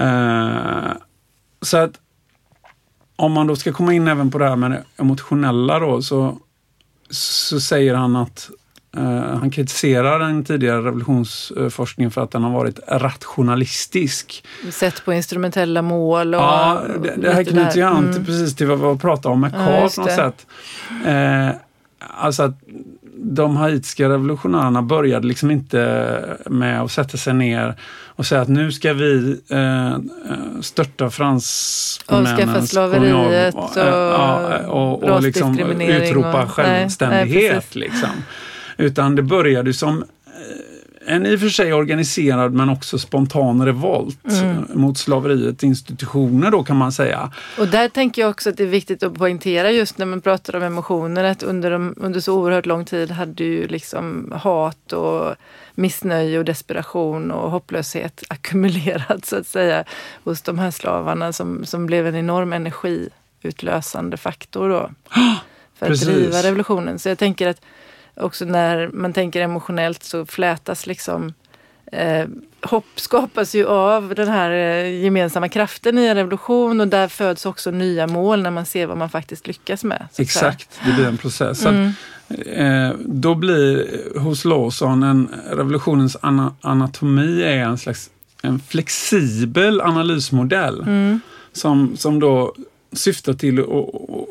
Eh, 0.00 0.92
så 1.62 1.76
att 1.76 1.92
om 3.16 3.32
man 3.32 3.46
då 3.46 3.56
ska 3.56 3.72
komma 3.72 3.92
in 3.92 4.08
även 4.08 4.30
på 4.30 4.38
det 4.38 4.48
här 4.48 4.56
med 4.56 4.70
det 4.70 4.84
emotionella 4.96 5.78
då, 5.78 6.02
så, 6.02 6.38
så 7.10 7.60
säger 7.60 7.94
han 7.94 8.16
att 8.16 8.50
han 9.40 9.50
kritiserar 9.50 10.18
den 10.18 10.44
tidigare 10.44 10.78
revolutionsforskningen 10.82 12.10
för 12.10 12.20
att 12.22 12.30
den 12.30 12.42
har 12.42 12.50
varit 12.50 12.78
rationalistisk. 12.88 14.44
Sett 14.70 15.04
på 15.04 15.12
instrumentella 15.12 15.82
mål 15.82 16.34
och... 16.34 16.40
Ja, 16.40 16.82
det, 17.02 17.14
det 17.16 17.32
här 17.32 17.44
knyter 17.44 17.76
ju 17.76 17.82
an 17.82 18.08
Mm. 18.10 18.24
precis 18.24 18.56
till 18.56 18.66
vad 18.66 18.92
vi 18.92 18.98
pratade 18.98 19.32
om 19.32 19.40
med 19.40 19.52
Ja, 19.54 19.58
Karl 19.66 19.82
just 19.82 19.96
på 19.96 20.02
något 20.02 20.10
sätt. 20.12 20.46
Eh, 21.06 21.48
alltså 22.20 22.42
att 22.42 22.54
de 23.22 23.56
haitiska 23.56 24.08
revolutionärerna 24.08 24.82
började 24.82 25.26
liksom 25.26 25.50
inte 25.50 26.38
med 26.46 26.82
att 26.82 26.90
sätta 26.92 27.16
sig 27.16 27.34
ner 27.34 27.74
och 28.06 28.26
säga 28.26 28.40
att 28.40 28.48
nu 28.48 28.72
ska 28.72 28.92
vi 28.92 29.40
eh, 29.50 29.86
eh, 29.92 29.98
störta 30.60 31.10
fransmännens 31.10 32.72
kolonial- 32.72 33.52
och 33.54 33.70
ja, 33.76 34.58
och, 34.66 35.02
och 35.02 35.22
liksom 35.22 35.48
rasdiskriminering 35.48 36.08
utropa 36.10 36.42
och- 36.42 36.50
självständighet. 36.50 37.52
Nej, 37.52 37.62
nej, 37.74 37.88
liksom. 37.90 38.10
Utan 38.80 39.14
det 39.14 39.22
började 39.22 39.74
som 39.74 39.98
eh, 39.98 41.14
en 41.14 41.26
i 41.26 41.36
och 41.36 41.40
för 41.40 41.48
sig 41.48 41.72
organiserad 41.72 42.52
men 42.52 42.68
också 42.68 42.98
spontan 42.98 43.66
revolt 43.66 44.18
Mm. 44.42 44.64
mot 44.74 44.98
slaveriets 44.98 45.64
institutioner 45.64 46.50
då 46.50 46.64
kan 46.64 46.76
man 46.76 46.92
säga. 46.92 47.32
Och 47.58 47.68
där 47.68 47.88
tänker 47.88 48.22
jag 48.22 48.30
också 48.30 48.50
att 48.50 48.56
det 48.56 48.62
är 48.62 48.66
viktigt 48.68 49.02
att 49.02 49.14
poängtera 49.14 49.70
just 49.70 49.98
när 49.98 50.06
man 50.06 50.20
pratar 50.20 50.56
om 50.56 50.62
emotioner 50.62 51.24
att 51.24 51.42
under, 51.42 51.70
de, 51.70 51.94
under 51.96 52.20
så 52.20 52.34
oerhört 52.34 52.66
lång 52.66 52.84
tid 52.84 53.10
hade 53.10 53.44
ju 53.44 53.68
liksom 53.68 54.32
hat 54.36 54.92
och 54.92 55.34
missnöje 55.74 56.38
och 56.38 56.44
desperation 56.44 57.30
och 57.30 57.50
hopplöshet 57.50 58.22
ackumulerat 58.28 59.24
så 59.26 59.36
att 59.36 59.46
säga 59.46 59.84
hos 60.24 60.42
de 60.42 60.58
här 60.58 60.70
slavarna 60.70 61.32
som, 61.32 61.64
som 61.64 61.86
blev 61.86 62.06
en 62.06 62.16
enorm 62.16 62.52
energiutlösande 62.52 64.16
faktor 64.16 64.68
då. 64.68 64.90
För 65.78 65.86
att 65.86 65.90
Precis. 65.90 66.08
driva 66.08 66.42
revolutionen. 66.42 66.98
Så 66.98 67.08
jag 67.08 67.18
tänker 67.18 67.48
att 67.48 67.60
också 68.20 68.44
när 68.44 68.88
man 68.88 69.12
tänker 69.12 69.40
emotionellt 69.40 70.02
så 70.02 70.26
flätas 70.26 70.86
liksom 70.86 71.34
eh, 71.92 72.26
hopp 72.62 72.86
skapas 72.96 73.54
ju 73.54 73.66
av 73.66 74.14
den 74.14 74.28
här 74.28 74.50
eh, 74.50 75.02
gemensamma 75.02 75.48
kraften 75.48 75.98
i 75.98 76.06
en 76.06 76.14
revolution 76.14 76.80
och 76.80 76.88
där 76.88 77.08
föds 77.08 77.46
också 77.46 77.70
nya 77.70 78.06
mål 78.06 78.42
när 78.42 78.50
man 78.50 78.66
ser 78.66 78.86
vad 78.86 78.96
man 78.96 79.10
faktiskt 79.10 79.46
lyckas 79.46 79.84
med. 79.84 80.08
Exakt, 80.18 80.80
det 80.86 80.92
blir 80.92 81.06
en 81.06 81.16
process. 81.16 81.66
Mm. 81.66 81.92
att, 82.28 82.36
eh, 82.46 82.90
då 83.06 83.34
blir 83.34 84.18
hos 84.18 84.44
Lawson 84.44 85.02
en 85.02 85.28
revolutionens 85.50 86.16
ana 86.20 86.54
anatomi 86.60 87.42
är 87.42 87.58
en 87.58 87.78
slags 87.78 88.10
en 88.42 88.60
flexibel 88.60 89.80
analysmodell 89.80 90.80
Mm. 90.80 91.20
som, 91.52 91.96
som 91.96 92.20
då 92.20 92.54
syftar 92.92 93.32
till 93.32 93.64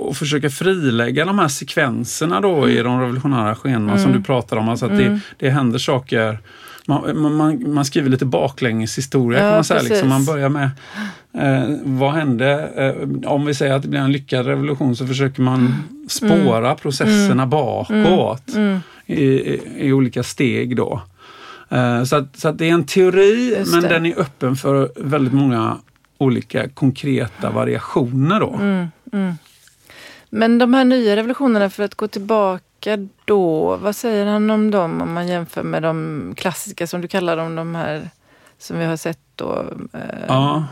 att 0.10 0.18
försöka 0.18 0.50
frilägga 0.50 1.26
de 1.26 1.40
här 1.40 1.48
sekvenserna 1.48 2.42
då 2.42 2.56
Mm. 2.58 2.70
i 2.70 2.82
de 2.82 3.00
revolutionära 3.02 3.56
skeendena 3.56 3.98
som 3.98 4.14
du 4.14 4.22
pratar 4.24 4.58
om. 4.58 4.70
Alltså 4.70 4.86
att 4.86 4.98
det, 4.98 5.20
det 5.38 5.50
händer 5.50 5.80
saker 5.80 6.40
man, 6.88 7.22
man- 7.38 7.74
man, 7.74 7.86
skriver 7.86 8.10
lite 8.10 8.26
baklängeshistoria 8.26 9.40
kan 9.40 9.48
Ja, 9.48 9.54
man 9.54 9.64
säga. 9.64 9.82
Liksom. 9.82 10.10
Man 10.10 10.26
börjar 10.26 10.50
med 10.50 10.70
eh, 11.34 11.70
vad 11.84 12.14
hände? 12.14 12.70
Eh, 13.24 13.32
om 13.32 13.46
vi 13.46 13.54
säger 13.54 13.74
att 13.74 13.82
det 13.82 13.88
blir 13.88 14.00
en 14.00 14.12
lyckad 14.12 14.46
revolution 14.46 14.96
så 14.96 15.08
försöker 15.08 15.42
man 15.42 15.76
spåra 16.08 16.76
processerna 16.76 17.48
bakåt 17.48 18.44
I, 19.06 19.16
i, 19.24 19.62
i 19.78 19.94
olika 19.94 20.24
steg 20.24 20.76
då. 20.76 21.02
Eh, 21.70 22.04
så 22.04 22.16
att, 22.16 22.40
så 22.40 22.48
att 22.48 22.58
det 22.58 22.70
är 22.70 22.74
en 22.74 22.84
teori 22.86 23.56
Just 23.60 23.74
men 23.74 23.82
det. 23.84 23.90
den 23.90 24.06
är 24.06 24.20
öppen 24.20 24.56
för 24.56 24.92
väldigt 24.96 25.34
många 25.34 25.78
olika 26.20 26.70
konkreta 26.70 27.50
variationer 27.50 28.40
då. 28.40 28.60
Men 30.30 30.58
de 30.58 30.74
här 30.74 30.84
nya 30.86 31.16
revolutionerna, 31.16 31.70
för 31.70 31.84
att 31.84 31.96
gå 31.96 32.08
tillbaka 32.08 32.98
då, 33.26 33.76
vad 33.78 33.96
säger 33.96 34.26
han 34.26 34.50
om 34.50 34.72
dem 34.72 35.02
om 35.02 35.14
man 35.14 35.28
jämför 35.28 35.64
med 35.64 35.84
de 35.84 36.34
klassiska 36.38 36.88
som 36.88 37.02
du 37.02 37.08
kallar 37.08 37.38
dem, 37.38 37.56
de 37.56 37.76
här 37.76 38.10
som 38.58 38.80
vi 38.80 38.86
har 38.86 38.98
sett 38.98 39.20
då? 39.36 39.66
Eh, 39.94 40.00
Ja. 40.28 40.66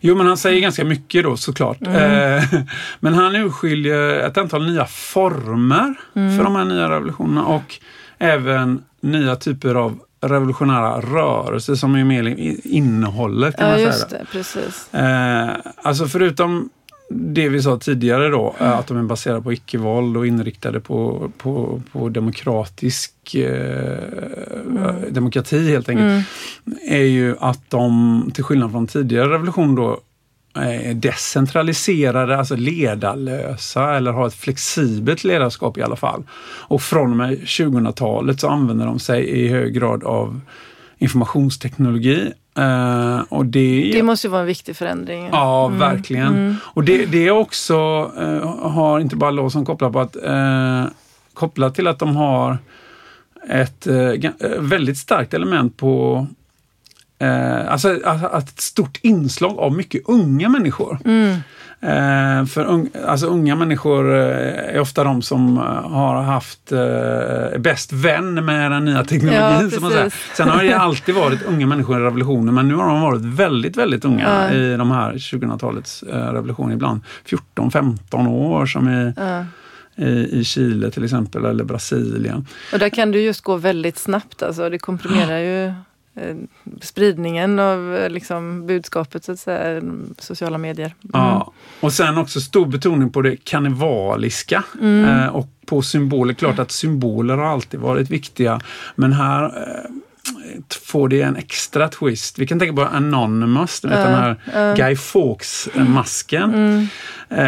Jo, 0.00 0.14
men 0.16 0.26
han 0.26 0.36
säger 0.36 0.60
ganska 0.60 0.84
mycket 0.84 1.22
då 1.24 1.36
såklart. 1.36 1.82
Eh, 1.86 2.44
men 3.00 3.14
han 3.14 3.36
urskiljer 3.36 4.00
ett 4.28 4.38
antal 4.38 4.66
nya 4.66 4.84
former 4.86 5.94
för 6.12 6.44
de 6.44 6.56
här 6.56 6.64
nya 6.64 6.90
revolutionerna 6.90 7.44
och 7.44 7.74
även 8.18 8.82
nya 9.00 9.36
typer 9.36 9.74
av 9.74 9.98
revolutionära 10.28 11.00
rörelser 11.00 11.74
som 11.74 11.94
är 11.94 12.04
mer 12.04 12.28
i 12.28 12.60
innehållet 12.64 13.56
kan 13.56 13.66
Ja, 13.66 13.70
man 13.70 13.78
säga. 13.78 13.88
just 13.88 14.10
det, 14.10 14.26
precis. 14.32 14.94
Eh, 14.94 15.48
alltså 15.82 16.06
förutom 16.06 16.68
det 17.10 17.48
vi 17.48 17.62
sa 17.62 17.78
tidigare 17.78 18.28
då, 18.28 18.54
eh, 18.60 18.78
att 18.78 18.86
de 18.86 18.96
är 18.96 19.02
baserade 19.02 19.42
på 19.42 19.52
icke-våld 19.52 20.16
och 20.16 20.26
inriktade 20.26 20.80
på, 20.80 21.30
på, 21.38 21.82
på 21.92 22.08
demokratisk 22.08 23.34
eh, 23.34 23.98
demokrati 25.10 25.70
helt 25.70 25.88
enkelt, 25.88 26.26
är 26.88 27.02
ju 27.04 27.36
att 27.40 27.70
de, 27.70 28.30
till 28.34 28.44
skillnad 28.44 28.70
från 28.72 28.86
tidigare 28.86 29.28
revolution 29.28 29.74
då, 29.74 30.00
decentraliserade, 30.94 32.38
alltså 32.38 32.56
ledarlösa 32.56 33.94
eller 33.96 34.12
har 34.12 34.26
ett 34.26 34.34
flexibelt 34.34 35.24
ledarskap 35.24 35.78
i 35.78 35.82
alla 35.82 35.96
fall. 35.96 36.22
Och 36.42 36.82
från 36.82 37.10
och 37.10 37.16
med 37.16 37.38
2000-talet 37.38 38.40
så 38.40 38.48
använder 38.48 38.86
de 38.86 38.98
sig 38.98 39.24
i 39.24 39.48
hög 39.48 39.74
grad 39.74 40.04
av 40.04 40.40
informationsteknologi. 40.98 42.32
Eh, 42.58 43.20
och 43.28 43.46
det, 43.46 43.90
Det 43.92 44.02
måste 44.02 44.26
ju 44.26 44.30
vara 44.30 44.40
en 44.40 44.46
viktig 44.46 44.76
förändring. 44.76 45.28
Ja, 45.32 45.68
verkligen. 45.68 46.56
Och 46.62 46.84
det, 46.84 47.06
det 47.06 47.26
är 47.26 47.30
också, 47.30 48.10
eh, 48.18 48.70
har 48.70 49.00
inte 49.00 49.16
bara 49.16 49.30
Lawson 49.30 49.64
kopplat 49.64 49.92
på 49.92 50.00
att, 50.00 50.16
eh, 50.16 50.84
kopplat 51.34 51.74
till 51.74 51.86
att 51.86 51.98
de 51.98 52.16
har 52.16 52.58
ett 53.48 53.86
eh, 53.86 53.96
eh, 53.96 54.30
väldigt 54.58 54.98
starkt 54.98 55.34
element 55.34 55.76
på 55.76 56.26
eh, 57.24 57.72
alltså 57.72 57.98
att 58.04 58.48
ett 58.48 58.60
stort 58.60 58.98
inslag 59.02 59.58
av 59.58 59.72
mycket 59.72 60.02
unga 60.08 60.48
människor. 60.48 60.98
Mm. 61.04 61.36
Eh, 61.80 62.46
för 62.46 62.64
un, 62.64 62.90
alltså 63.06 63.26
unga 63.26 63.56
människor 63.56 64.14
eh, 64.16 64.74
är 64.74 64.80
ofta 64.80 65.04
de 65.04 65.22
som 65.22 65.56
eh, 65.58 65.62
har 65.90 66.22
haft 66.22 66.72
eh, 66.72 67.58
bäst 67.60 67.92
vän 67.92 68.44
med 68.44 68.70
den 68.70 68.84
nya 68.84 69.04
teknologin. 69.04 69.40
Ja, 69.64 69.70
som 69.70 69.82
man 69.82 69.90
säger. 69.92 70.14
Sen 70.36 70.48
har 70.48 70.62
det 70.62 70.74
alltid 70.74 71.14
varit 71.14 71.42
unga 71.42 71.66
människor 71.66 72.00
i 72.00 72.04
revolutionen 72.04 72.54
men 72.54 72.68
nu 72.68 72.74
har 72.74 72.86
de 72.88 73.00
varit 73.00 73.20
väldigt, 73.22 73.76
väldigt 73.76 74.04
unga 74.04 74.48
Ja. 74.50 74.54
i 74.56 74.76
de 74.76 74.90
här 74.90 75.12
2000-talets 75.12 76.02
eh, 76.02 76.32
revolutioner. 76.32 76.74
Ibland 76.74 77.00
14-15 77.56 78.28
år 78.28 78.66
som 78.66 79.12
Ja. 79.16 79.44
i, 80.30 80.44
Chile 80.44 80.90
till 80.90 81.04
exempel 81.04 81.44
eller 81.44 81.64
Brasilien. 81.64 82.46
Och 82.72 82.78
där 82.78 82.88
kan 82.88 83.12
det 83.12 83.18
just 83.18 83.40
gå 83.40 83.56
väldigt 83.56 83.98
snabbt. 83.98 84.42
Alltså. 84.42 84.70
Det 84.70 84.78
komprimerar 84.78 85.38
ju 85.66 85.72
Eh, 86.16 86.36
spridningen 86.80 87.58
av 87.58 87.96
eh, 87.96 88.10
liksom 88.10 88.66
budskapet, 88.66 89.24
så 89.24 89.32
att 89.32 89.38
säga, 89.38 89.82
sociala 90.18 90.58
medier. 90.58 90.94
Mm. 91.14 91.26
Ja, 91.26 91.52
och 91.80 91.92
sen 91.92 92.18
också 92.18 92.40
stor 92.40 92.66
betoning 92.66 93.10
på 93.10 93.22
det 93.22 93.36
karnevaliska 93.36 94.64
mm. 94.80 95.04
Eh, 95.04 95.26
och 95.26 95.48
på 95.66 95.82
symboler. 95.82 96.34
Klart 96.34 96.58
att 96.58 96.70
symboler 96.70 97.36
har 97.36 97.44
alltid 97.44 97.80
varit 97.80 98.10
viktiga, 98.10 98.60
men 98.94 99.12
här 99.12 99.52
får 100.84 101.08
det 101.08 101.22
en 101.22 101.36
extra 101.36 101.88
twist. 101.88 102.38
Vi 102.38 102.46
kan 102.46 102.58
tänka 102.58 102.74
på 102.74 102.84
Anonymous, 102.84 103.84
vet, 103.84 103.92
uh, 103.92 103.98
den 103.98 104.14
här 104.14 104.30
uh. 104.70 104.76
Guy 104.76 104.96
Fawkes-masken. 104.96 106.54
Mm. 106.54 106.80
Uh, 107.32 107.38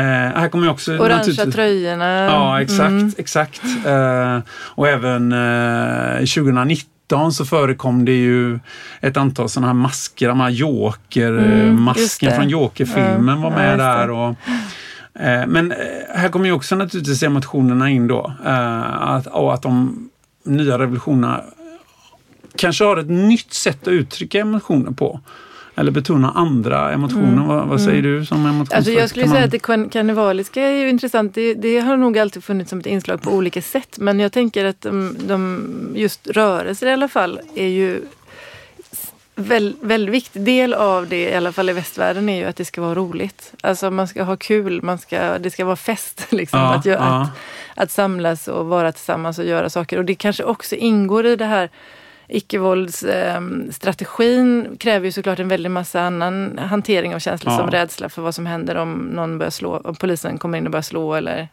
här 0.40 0.48
kommer 0.48 0.70
också... 0.70 0.98
Orangea 0.98 1.46
tröjorna. 1.52 2.24
Ja, 2.24 2.62
exakt. 2.62 2.80
Mm. 2.80 3.12
exakt. 3.18 3.62
och 4.74 4.88
även 4.88 5.30
2019 6.18 6.95
2013 7.08 7.32
så 7.32 7.44
förekom 7.44 8.04
det 8.04 8.12
ju 8.12 8.58
ett 9.00 9.16
antal 9.16 9.48
sådana 9.48 9.66
här 9.66 9.74
masker, 9.74 10.28
de 10.28 10.40
här 10.40 10.50
Joker-masken 10.50 12.28
mm, 12.28 12.32
eh, 12.32 12.40
från 12.40 12.48
Joker-filmen 12.48 13.42
var 13.42 13.50
med 13.50 13.72
ja, 13.72 13.76
där. 13.76 14.10
Och, 14.10 14.28
eh, 15.20 15.46
men 15.46 15.72
eh, 15.72 15.78
här 16.14 16.28
kommer 16.28 16.46
ju 16.46 16.52
också 16.52 16.76
naturligtvis 16.76 17.22
emotionerna 17.22 17.90
in 17.90 18.06
då. 18.06 18.32
Eh, 18.44 19.02
att, 19.02 19.26
och 19.26 19.54
att 19.54 19.62
de 19.62 20.08
nya 20.44 20.78
revolutionerna 20.78 21.40
kanske 22.56 22.84
har 22.84 22.96
ett 22.96 23.10
nytt 23.10 23.52
sätt 23.52 23.82
att 23.82 23.88
uttrycka 23.88 24.40
emotioner 24.40 24.90
på. 24.90 25.20
Eller 25.78 25.90
betona 25.90 26.30
andra 26.34 26.92
emotioner. 26.92 27.46
vad, 27.46 27.68
vad 27.68 27.80
säger 27.80 28.02
du 28.02 28.24
som 28.26 28.46
emotionsforskare? 28.46 28.76
Alltså 28.78 28.92
jag 28.92 29.10
skulle 29.10 29.22
Kan 29.22 29.30
säga 29.30 29.40
man- 29.40 29.44
att 29.46 29.50
det 29.52 29.58
kan- 29.58 29.88
karnevaliska 29.88 30.62
är 30.62 30.70
ju 30.72 30.88
intressant. 30.88 31.34
Det, 31.34 31.54
det 31.54 31.78
har 31.80 31.96
nog 31.96 32.18
alltid 32.18 32.44
funnits 32.44 32.70
som 32.70 32.78
ett 32.78 32.86
inslag 32.86 33.22
på 33.22 33.30
olika 33.30 33.62
sätt. 33.62 33.96
Men 33.98 34.20
jag 34.20 34.32
tänker 34.32 34.64
att 34.64 34.80
de, 34.80 35.16
de 35.28 35.66
just 35.94 36.26
rörelser 36.26 36.86
i 36.86 36.92
alla 36.92 37.08
fall 37.08 37.40
är 37.54 37.66
ju 37.68 38.00
väl, 39.34 39.76
väldigt 39.80 40.14
viktig 40.14 40.42
del 40.42 40.74
av 40.74 41.08
det, 41.08 41.30
i 41.30 41.34
alla 41.34 41.52
fall 41.52 41.70
i 41.70 41.72
västvärlden, 41.72 42.28
är 42.28 42.36
ju 42.38 42.44
att 42.44 42.56
det 42.56 42.64
ska 42.64 42.80
vara 42.80 42.94
roligt. 42.94 43.52
Alltså 43.60 43.90
man 43.90 44.08
ska 44.08 44.22
ha 44.22 44.36
kul, 44.36 44.82
man 44.82 44.98
ska, 44.98 45.38
det 45.38 45.50
ska 45.50 45.64
vara 45.64 45.76
fest. 45.76 46.26
Liksom, 46.30 46.58
Ja, 46.60 46.74
att, 46.74 46.86
göra, 46.86 46.98
ja. 46.98 47.20
att, 47.22 47.28
att 47.82 47.90
samlas 47.90 48.48
och 48.48 48.66
vara 48.66 48.92
tillsammans 48.92 49.38
och 49.38 49.44
göra 49.44 49.70
saker. 49.70 49.98
Och 49.98 50.04
det 50.04 50.14
kanske 50.14 50.44
också 50.44 50.74
ingår 50.76 51.26
i 51.26 51.36
det 51.36 51.44
här 51.44 51.70
Icke-våldsstrategin 52.28 54.76
kräver 54.80 55.06
ju 55.06 55.12
såklart 55.12 55.38
en 55.38 55.48
väldig 55.48 55.70
massa 55.70 56.00
annan 56.00 56.58
hantering 56.58 57.14
av 57.14 57.18
känslor 57.18 57.52
Ja. 57.52 57.58
som 57.58 57.70
rädsla 57.70 58.08
för 58.08 58.22
vad 58.22 58.34
som 58.34 58.46
händer 58.46 58.74
om 58.76 58.92
någon 58.94 59.38
börjar 59.38 59.50
slå, 59.50 59.76
om 59.76 59.94
polisen 59.96 60.38
kommer 60.38 60.58
in 60.58 60.64
och 60.66 60.70
börjar 60.72 60.82
slå 60.82 61.14
eller 61.14 61.48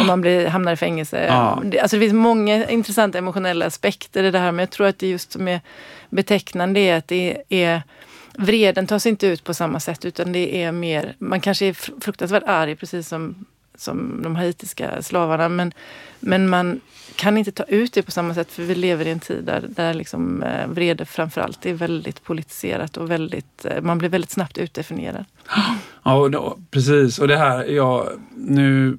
om 0.00 0.06
man 0.06 0.20
blir, 0.20 0.46
hamnar 0.46 0.72
i 0.72 0.76
fängelse. 0.76 1.26
Ja. 1.26 1.62
Alltså 1.82 1.96
det 1.96 2.00
finns 2.00 2.12
många 2.12 2.68
intressanta 2.68 3.18
emotionella 3.18 3.66
aspekter 3.66 4.24
i 4.24 4.30
det 4.30 4.38
här 4.38 4.52
men 4.52 4.58
jag 4.62 4.70
tror 4.70 4.86
att 4.86 4.98
det 4.98 5.08
just 5.08 5.32
som 5.32 5.48
är 5.48 5.60
betecknande 6.10 6.80
är 6.80 6.96
att 6.96 7.08
det 7.08 7.42
är 7.48 7.82
vreden 8.38 8.86
tas 8.86 9.06
inte 9.06 9.26
ut 9.26 9.44
på 9.44 9.54
samma 9.54 9.80
sätt 9.80 10.04
utan 10.04 10.32
det 10.32 10.62
är 10.62 10.72
mer, 10.72 11.14
man 11.18 11.40
kanske 11.40 11.66
är 11.66 11.72
fr- 11.72 12.00
fruktansvärt 12.00 12.42
arg 12.46 12.76
precis 12.76 13.08
som, 13.08 13.44
som 13.80 14.22
de 14.22 14.36
haitiska 14.36 15.02
slavarna 15.02 15.48
men, 15.48 15.72
men 16.20 16.48
man 16.48 16.80
kan 17.16 17.38
inte 17.38 17.52
ta 17.52 17.62
ut 17.62 17.92
det 17.92 18.02
på 18.02 18.10
samma 18.10 18.34
sätt 18.34 18.52
för 18.52 18.62
vi 18.62 18.74
lever 18.74 19.06
i 19.06 19.10
en 19.10 19.20
tid 19.20 19.44
där, 19.44 19.64
där 19.68 19.94
liksom, 19.94 20.42
eh, 20.42 20.66
vrede 20.68 21.04
framförallt 21.04 21.66
är 21.66 21.74
väldigt 21.74 22.24
politiserat 22.24 22.96
och 22.96 23.10
väldigt, 23.10 23.64
eh, 23.64 23.82
man 23.82 23.98
blir 23.98 24.08
väldigt 24.08 24.30
snabbt 24.30 24.58
utdefinierad. 24.58 25.24
Ja, 26.02 26.14
och 26.14 26.30
då, 26.30 26.58
precis. 26.70 27.18
Och 27.18 27.28
det 27.28 27.36
här, 27.36 27.64
jag, 27.64 28.08
nu 28.36 28.98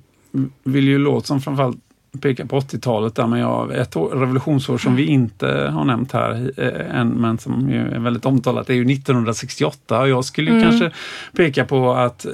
vill 0.64 0.88
ju 0.88 0.98
låt 0.98 1.26
som 1.28 1.42
framförallt 1.42 1.78
peka 2.22 2.46
på 2.46 2.60
80-talet 2.60 3.16
där, 3.16 3.28
men 3.28 3.40
jag, 3.40 3.76
ett 3.78 3.96
år, 3.96 4.10
revolutionsår 4.10 4.78
som 4.78 4.96
vi 4.96 5.06
inte 5.06 5.48
har 5.48 5.86
nämnt 5.86 6.12
här 6.12 6.52
eh, 6.58 7.00
än, 7.00 7.10
men 7.10 7.38
som 7.38 7.70
ju 7.70 7.92
är 7.92 8.00
väldigt 8.00 8.26
omtalat, 8.26 8.68
det 8.68 8.74
är 8.74 8.76
ju 8.76 8.94
1968 8.94 10.00
och 10.00 10.10
jag 10.10 10.26
skulle 10.26 10.52
ju 10.52 10.58
Mm. 10.58 10.70
kanske 10.70 10.92
peka 11.36 11.66
på 11.66 11.94
att 11.94 12.26
eh, 12.26 12.32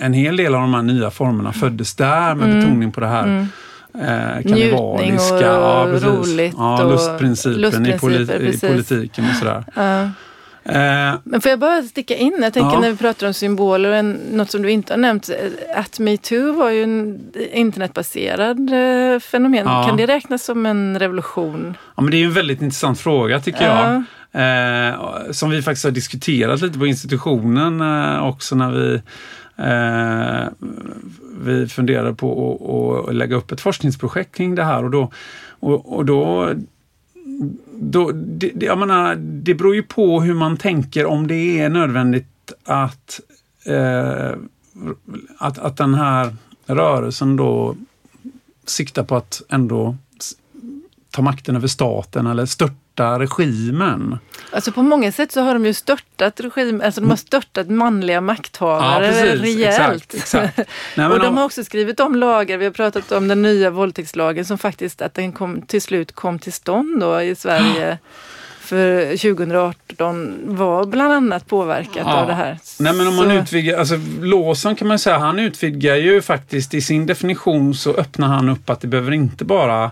en 0.00 0.12
hel 0.12 0.36
del 0.36 0.54
av 0.54 0.60
de 0.60 0.74
här 0.74 0.82
nya 0.82 1.10
formerna 1.10 1.52
föddes 1.52 1.94
där 1.94 2.34
med 2.34 2.48
Mm. 2.50 2.60
betoning 2.60 2.92
på 2.92 3.00
det 3.00 3.06
här 3.06 3.22
Mm. 3.24 3.46
eh, 3.94 4.42
karnevaliska. 4.42 5.34
och 5.34 5.42
ja, 5.42 5.84
precis. 5.92 6.08
roligt 6.08 6.54
Ja, 6.58 6.84
och 6.84 6.90
lustprincipen, 6.90 7.86
i, 7.86 7.92
poli- 7.92 8.18
lustprinciper, 8.18 8.40
i 8.40 8.46
precis. 8.46 8.60
politiken 8.60 9.24
och 9.30 9.36
sådär. 9.36 9.64
Eh, 10.64 11.14
Men 11.24 11.40
får 11.40 11.50
jag 11.50 11.58
bara 11.58 11.82
sticka 11.82 12.14
in? 12.16 12.38
Jag 12.42 12.52
tänker 12.52 12.70
Ja. 12.74 12.80
när 12.80 12.90
vi 12.90 12.96
pratar 12.96 13.26
om 13.26 13.34
symboler, 13.34 13.90
en, 13.92 14.12
något 14.32 14.50
som 14.50 14.62
du 14.62 14.70
inte 14.70 14.92
har 14.92 14.98
nämnt. 14.98 15.28
eh, 15.28 15.78
Att 15.80 15.98
metoo 15.98 16.52
var 16.52 16.70
ju 16.70 16.82
en 16.82 17.20
internetbaserad 17.52 18.58
eh, 18.72 19.18
fenomen. 19.20 19.62
Ja. 19.66 19.84
Kan 19.88 19.96
det 19.96 20.06
räknas 20.06 20.44
som 20.44 20.66
en 20.66 20.98
revolution? 20.98 21.74
Ja, 21.96 22.02
men 22.02 22.10
det 22.10 22.16
är 22.16 22.24
en 22.24 22.32
väldigt 22.32 22.62
intressant 22.62 23.00
fråga 23.00 23.40
tycker 23.40 23.64
Ja. 23.66 23.92
jag. 23.92 24.02
Eh, 24.32 24.94
som 25.30 25.50
vi 25.50 25.62
faktiskt 25.62 25.84
har 25.84 25.90
diskuterat 25.90 26.60
lite 26.62 26.78
på 26.78 26.86
institutionen 26.86 27.80
eh, 27.80 28.26
också 28.26 28.54
när 28.56 28.70
vi 28.70 29.02
eh, 29.60 30.48
vi 31.40 31.68
funderade 31.68 32.14
på 32.14 33.00
att, 33.04 33.08
att 33.08 33.14
lägga 33.14 33.36
upp 33.36 33.52
ett 33.52 33.60
forskningsprojekt 33.60 34.34
kring 34.34 34.54
det 34.54 34.64
här 34.64 34.84
och 34.84 34.90
då, 34.90 35.10
och, 35.60 35.96
och 35.96 36.04
då 36.04 36.54
då, 37.82 38.12
det, 38.12 38.62
jag 38.62 38.78
menar, 38.78 39.14
det 39.16 39.54
beror 39.54 39.74
ju 39.74 39.82
på 39.82 40.20
hur 40.20 40.34
man 40.34 40.56
tänker 40.56 41.06
om 41.06 41.26
det 41.26 41.60
är 41.60 41.68
nödvändigt 41.68 42.52
att, 42.64 43.20
eh, 43.64 44.32
att, 45.38 45.58
att 45.58 45.76
den 45.76 45.94
här 45.94 46.36
rörelsen 46.66 47.36
då 47.36 47.76
siktar 48.66 49.04
på 49.04 49.16
att 49.16 49.42
ändå 49.48 49.96
ta 51.10 51.22
makten 51.22 51.56
över 51.56 51.68
staten 51.68 52.26
eller 52.26 52.46
störta 52.46 52.74
regimen. 53.04 54.18
Alltså 54.52 54.72
på 54.72 54.82
många 54.82 55.12
sätt 55.12 55.32
så 55.32 55.40
har 55.40 55.54
de 55.54 55.66
ju 55.66 55.74
störtat 55.74 56.40
regim, 56.40 56.80
alltså 56.84 57.00
de 57.00 57.10
har 57.10 57.16
störtat 57.16 57.68
manliga 57.70 58.20
makthavare 58.20 59.06
Ja, 59.06 59.12
precis. 59.12 59.40
rejält. 59.42 60.14
Exakt, 60.14 60.14
exakt. 60.14 60.70
Nej, 60.96 61.06
och 61.06 61.20
de 61.20 61.36
har 61.36 61.44
också 61.44 61.64
skrivit 61.64 62.00
om 62.00 62.14
lagar, 62.14 62.56
vi 62.58 62.64
har 62.64 62.72
pratat 62.72 63.12
om 63.12 63.28
den 63.28 63.42
nya 63.42 63.70
våldtäktslagen 63.70 64.44
som 64.44 64.58
faktiskt 64.58 65.02
att 65.02 65.14
den 65.14 65.32
kom, 65.32 65.62
till 65.62 65.82
slut 65.82 66.12
kom 66.12 66.38
till 66.38 66.52
stånd 66.52 67.00
då 67.00 67.22
i 67.22 67.34
Sverige 67.34 67.98
för 68.60 69.16
2018 69.16 70.38
var 70.44 70.86
bland 70.86 71.12
annat 71.12 71.46
påverkat 71.46 72.02
Ja. 72.06 72.14
av 72.20 72.26
det 72.26 72.34
här. 72.34 72.58
Nej 72.78 72.92
men 72.92 73.06
om 73.06 73.16
man 73.16 73.24
Så- 73.24 73.32
utvidgar, 73.32 73.78
alltså 73.78 73.94
Lawson 74.20 74.74
kan 74.76 74.88
man 74.88 74.98
säga, 74.98 75.18
han 75.18 75.38
utvidgar 75.38 75.96
ju 75.96 76.22
faktiskt 76.22 76.74
i 76.74 76.80
sin 76.80 77.06
definition 77.06 77.74
så 77.74 77.94
öppnar 77.94 78.28
han 78.28 78.48
upp 78.48 78.70
att 78.70 78.80
det 78.80 78.86
behöver 78.88 79.12
inte 79.12 79.44
bara 79.44 79.90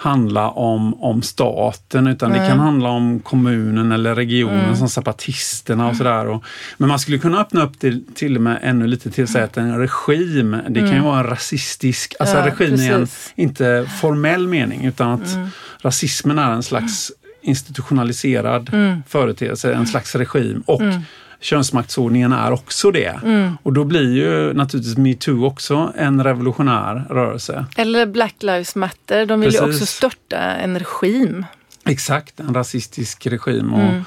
handla 0.00 0.50
om, 0.50 1.02
om 1.02 1.22
staten 1.22 2.06
utan 2.06 2.30
det 2.32 2.38
Nej. 2.38 2.48
kan 2.48 2.58
handla 2.58 2.88
om 2.88 3.20
kommunen 3.20 3.92
eller 3.92 4.14
regionen 4.14 4.64
Mm. 4.64 4.76
som 4.76 4.88
zapatisterna 4.88 5.88
och 5.88 5.96
sådär. 5.96 6.26
Och, 6.26 6.44
men 6.76 6.88
man 6.88 6.98
skulle 6.98 7.18
kunna 7.18 7.40
öppna 7.40 7.62
upp 7.62 7.78
till, 7.78 8.04
till 8.14 8.36
och 8.36 8.42
med 8.42 8.58
ännu 8.62 8.86
lite 8.86 9.10
till 9.10 9.28
säga 9.28 9.44
att 9.44 9.56
en 9.56 9.78
regim, 9.78 10.56
det 10.68 10.80
kan 10.80 10.94
ju 10.94 11.00
vara 11.00 11.18
en 11.20 11.26
rasistisk, 11.26 12.14
alltså 12.20 12.36
Mm. 12.36 12.48
Ja, 12.48 12.54
regim 12.66 12.80
i 12.80 12.88
en 12.88 13.08
inte 13.34 13.90
formell 14.00 14.48
mening 14.48 14.84
utan 14.84 15.10
att 15.10 15.34
Mm. 15.34 15.48
rasismen 15.82 16.38
är 16.38 16.50
en 16.52 16.62
slags 16.62 17.12
institutionaliserad 17.42 18.70
Mm. 18.74 19.02
företeelse, 19.08 19.74
en 19.74 19.86
slags 19.86 20.14
regim 20.14 20.62
och 20.66 20.80
Mm. 20.80 21.00
Könsmaktsordningen 21.40 22.32
är 22.32 22.52
också 22.52 22.90
det. 22.90 23.20
Mm. 23.24 23.58
Och 23.62 23.72
då 23.72 23.84
blir 23.84 24.12
ju 24.14 24.52
naturligtvis 24.52 24.96
metoo 24.98 25.44
också 25.46 25.92
en 25.96 26.24
revolutionär 26.24 27.04
rörelse. 27.10 27.64
Eller 27.76 28.06
Black 28.06 28.34
Lives 28.40 28.74
Matter, 28.74 29.26
de 29.26 29.40
vill 29.40 29.52
ju 29.52 29.58
Precis. 29.58 29.74
också 29.74 29.86
störta 29.86 30.38
en 30.38 30.78
regim. 30.78 31.46
Exakt, 31.84 32.40
en 32.40 32.54
rasistisk 32.54 33.26
regim. 33.26 33.74
Och, 33.74 33.80
Mm. 33.80 34.04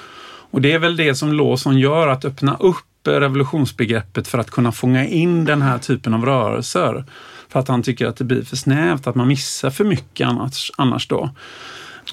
och 0.52 0.62
det 0.62 0.72
är 0.72 0.80
väl 0.80 0.98
det 0.98 1.16
som 1.16 1.34
Lawson 1.34 1.78
gör, 1.80 2.08
att 2.08 2.26
öppna 2.26 2.56
upp 2.60 2.86
revolutionsbegreppet 3.08 4.28
för 4.28 4.38
att 4.38 4.52
kunna 4.52 4.72
fånga 4.72 5.06
in 5.08 5.46
den 5.46 5.62
här 5.62 5.78
typen 5.78 6.14
av 6.14 6.26
rörelser. 6.26 7.04
För 7.50 7.60
att 7.60 7.68
han 7.68 7.84
tycker 7.84 8.06
att 8.08 8.18
det 8.18 8.24
blir 8.24 8.44
för 8.44 8.56
snävt, 8.56 9.08
att 9.08 9.16
man 9.16 9.28
missar 9.28 9.70
för 9.70 9.84
mycket 9.84 10.28
annars, 10.28 10.72
annars 10.78 11.08
då. 11.08 11.30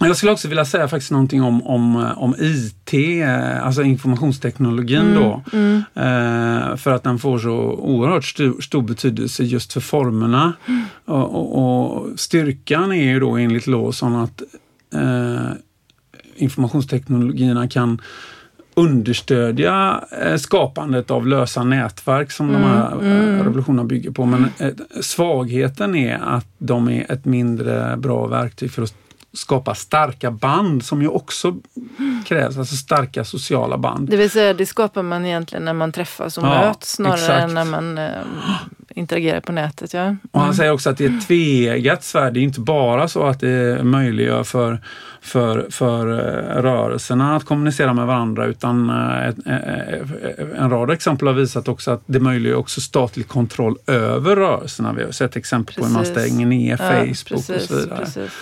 Jag 0.06 0.16
skulle 0.16 0.32
också 0.32 0.48
vilja 0.48 0.64
säga 0.64 0.88
faktiskt 0.88 1.10
någonting 1.10 1.42
om, 1.42 1.66
om, 1.66 1.96
eh, 1.96 2.22
om 2.22 2.34
IT, 2.38 2.94
eh, 2.94 3.66
alltså 3.66 3.82
informationsteknologin 3.82 5.14
då. 5.14 5.42
Mm. 5.52 5.76
Eh, 5.94 6.76
för 6.76 6.90
att 6.90 7.02
den 7.02 7.18
får 7.18 7.38
så 7.38 7.54
oerhört 7.72 8.24
stor, 8.24 8.60
stor 8.60 8.82
betydelse 8.82 9.44
just 9.44 9.72
för 9.72 9.80
formerna. 9.80 10.52
Och, 11.04 11.34
och, 11.34 11.98
och 11.98 12.20
styrkan 12.20 12.92
är 12.92 13.04
ju 13.04 13.20
då 13.20 13.36
enligt 13.36 13.66
Lawson 13.66 14.16
att 14.16 14.42
eh, 14.94 15.50
informationsteknologierna 16.36 17.68
kan 17.68 18.00
understödja 18.74 20.04
skapandet 20.38 21.10
av 21.10 21.26
lösa 21.26 21.64
nätverk 21.64 22.32
som 22.32 22.48
mm, 22.48 22.62
de 22.62 22.68
här 22.68 22.92
mm. 22.92 23.44
revolutionerna 23.44 23.84
bygger 23.84 24.10
på. 24.10 24.24
Men 24.24 24.50
svagheten 25.00 25.94
är 25.94 26.18
att 26.18 26.46
de 26.58 26.88
är 26.88 27.12
ett 27.12 27.24
mindre 27.24 27.96
bra 27.96 28.26
verktyg 28.26 28.72
för 28.72 28.82
att 28.82 28.94
skapa 29.32 29.74
starka 29.74 30.30
band 30.30 30.84
som 30.84 31.02
ju 31.02 31.08
också 31.08 31.56
krävs, 32.26 32.58
alltså 32.58 32.76
starka 32.76 33.24
sociala 33.24 33.78
band. 33.78 34.08
Det 34.10 34.16
vill 34.16 34.30
säga 34.30 34.54
det 34.54 34.66
skapar 34.66 35.02
man 35.02 35.26
egentligen 35.26 35.64
när 35.64 35.72
man 35.72 35.92
träffas 35.92 36.38
och 36.38 36.44
ja, 36.44 36.60
möts 36.60 36.92
snarare 36.92 37.14
exakt. 37.14 37.42
än 37.42 37.54
när 37.54 37.64
man 37.64 37.98
eh, 37.98 38.10
interagerar 38.98 39.40
på 39.40 39.52
nätet. 39.52 39.94
Ja. 39.94 40.00
Mm. 40.00 40.18
Och 40.30 40.40
han 40.40 40.48
mm. 40.48 40.56
säger 40.56 40.72
också 40.72 40.90
att 40.90 40.98
det 40.98 41.04
är 41.04 41.16
ett 41.16 41.26
tveeggat 41.26 42.04
svärd. 42.04 42.34
Det 42.34 42.40
är 42.40 42.42
inte 42.42 42.60
bara 42.60 43.08
så 43.08 43.26
att 43.26 43.40
det 43.40 43.84
möjliggör 43.84 44.44
för, 44.44 44.80
för, 45.20 45.66
för 45.70 46.12
eh, 46.12 46.62
rörelserna 46.62 47.36
att 47.36 47.44
kommunicera 47.44 47.94
med 47.94 48.06
varandra 48.06 48.46
utan 48.46 48.90
eh, 48.90 49.28
ett, 49.28 49.36
eh, 49.46 50.62
en 50.62 50.70
rad 50.70 50.90
exempel 50.90 51.28
har 51.28 51.34
visat 51.34 51.68
också 51.68 51.90
att 51.90 52.02
det 52.06 52.20
möjliggör 52.20 52.56
också 52.56 52.80
statlig 52.80 53.28
kontroll 53.28 53.76
över 53.86 54.36
rörelserna. 54.36 54.92
Vi 54.92 55.04
har 55.04 55.10
sett 55.10 55.36
exempel 55.36 55.74
på 55.74 55.86
hur 55.86 55.92
man 55.92 56.04
stänger 56.04 56.46
ner 56.46 56.76
Facebook 56.76 57.26
precis, 57.26 57.50
och 57.50 57.60
så 57.60 57.74
vidare. 57.76 57.98
Precis. 58.04 58.32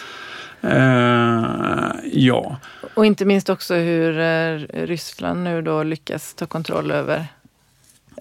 Uh, 0.67 1.91
ja. 2.13 2.57
Och 2.95 3.07
inte 3.07 3.25
minst 3.25 3.49
också 3.49 3.75
hur 3.75 4.19
uh, 4.19 4.59
Ryssland 4.87 5.45
nu 5.45 5.63
då 5.63 5.83
lyckas 5.83 6.35
ta 6.35 6.47
kontroll 6.47 6.91
över 6.91 7.27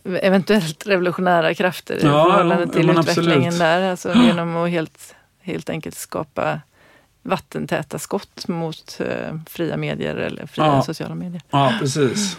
eventuellt 0.03 0.87
revolutionära 0.87 1.53
krafter 1.53 1.95
i 1.95 2.03
ja, 2.03 2.23
förhållande 2.31 2.67
till 2.67 2.89
utvecklingen 2.89 3.37
absolut. 3.37 3.59
där. 3.59 3.91
Alltså 3.91 4.13
genom 4.13 4.55
att 4.55 4.69
helt, 4.69 5.15
helt 5.41 5.69
enkelt 5.69 5.95
skapa 5.95 6.59
vattentäta 7.23 7.99
skott 7.99 8.47
mot 8.47 9.01
uh, 9.01 9.39
fria 9.49 9.77
medier 9.77 10.15
eller 10.15 10.45
fria 10.45 10.65
ja. 10.65 10.81
sociala 10.81 11.15
medier. 11.15 11.41
Ja, 11.49 11.73
precis. 11.79 12.37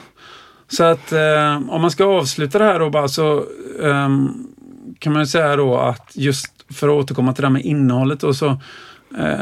Så 0.68 0.84
att 0.84 1.12
eh, 1.12 1.56
om 1.68 1.80
man 1.80 1.90
ska 1.90 2.04
avsluta 2.04 2.58
det 2.58 2.64
här 2.64 2.78
då 2.78 2.90
bara 2.90 3.08
så 3.08 3.44
um, 3.78 4.48
kan 4.98 5.12
man 5.12 5.26
säga 5.26 5.56
då 5.56 5.76
att 5.76 6.10
just 6.14 6.52
för 6.74 6.88
att 6.88 6.94
återkomma 6.94 7.32
till 7.32 7.42
det 7.42 7.46
här 7.46 7.52
med 7.52 7.64
innehållet 7.64 8.22
och 8.22 8.36
så 8.36 8.46
Eh, 8.46 8.56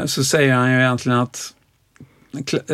så 0.05 0.23
säger 0.23 0.53
han 0.53 0.71
ju 0.71 0.77
egentligen 0.77 1.19
att 1.19 1.53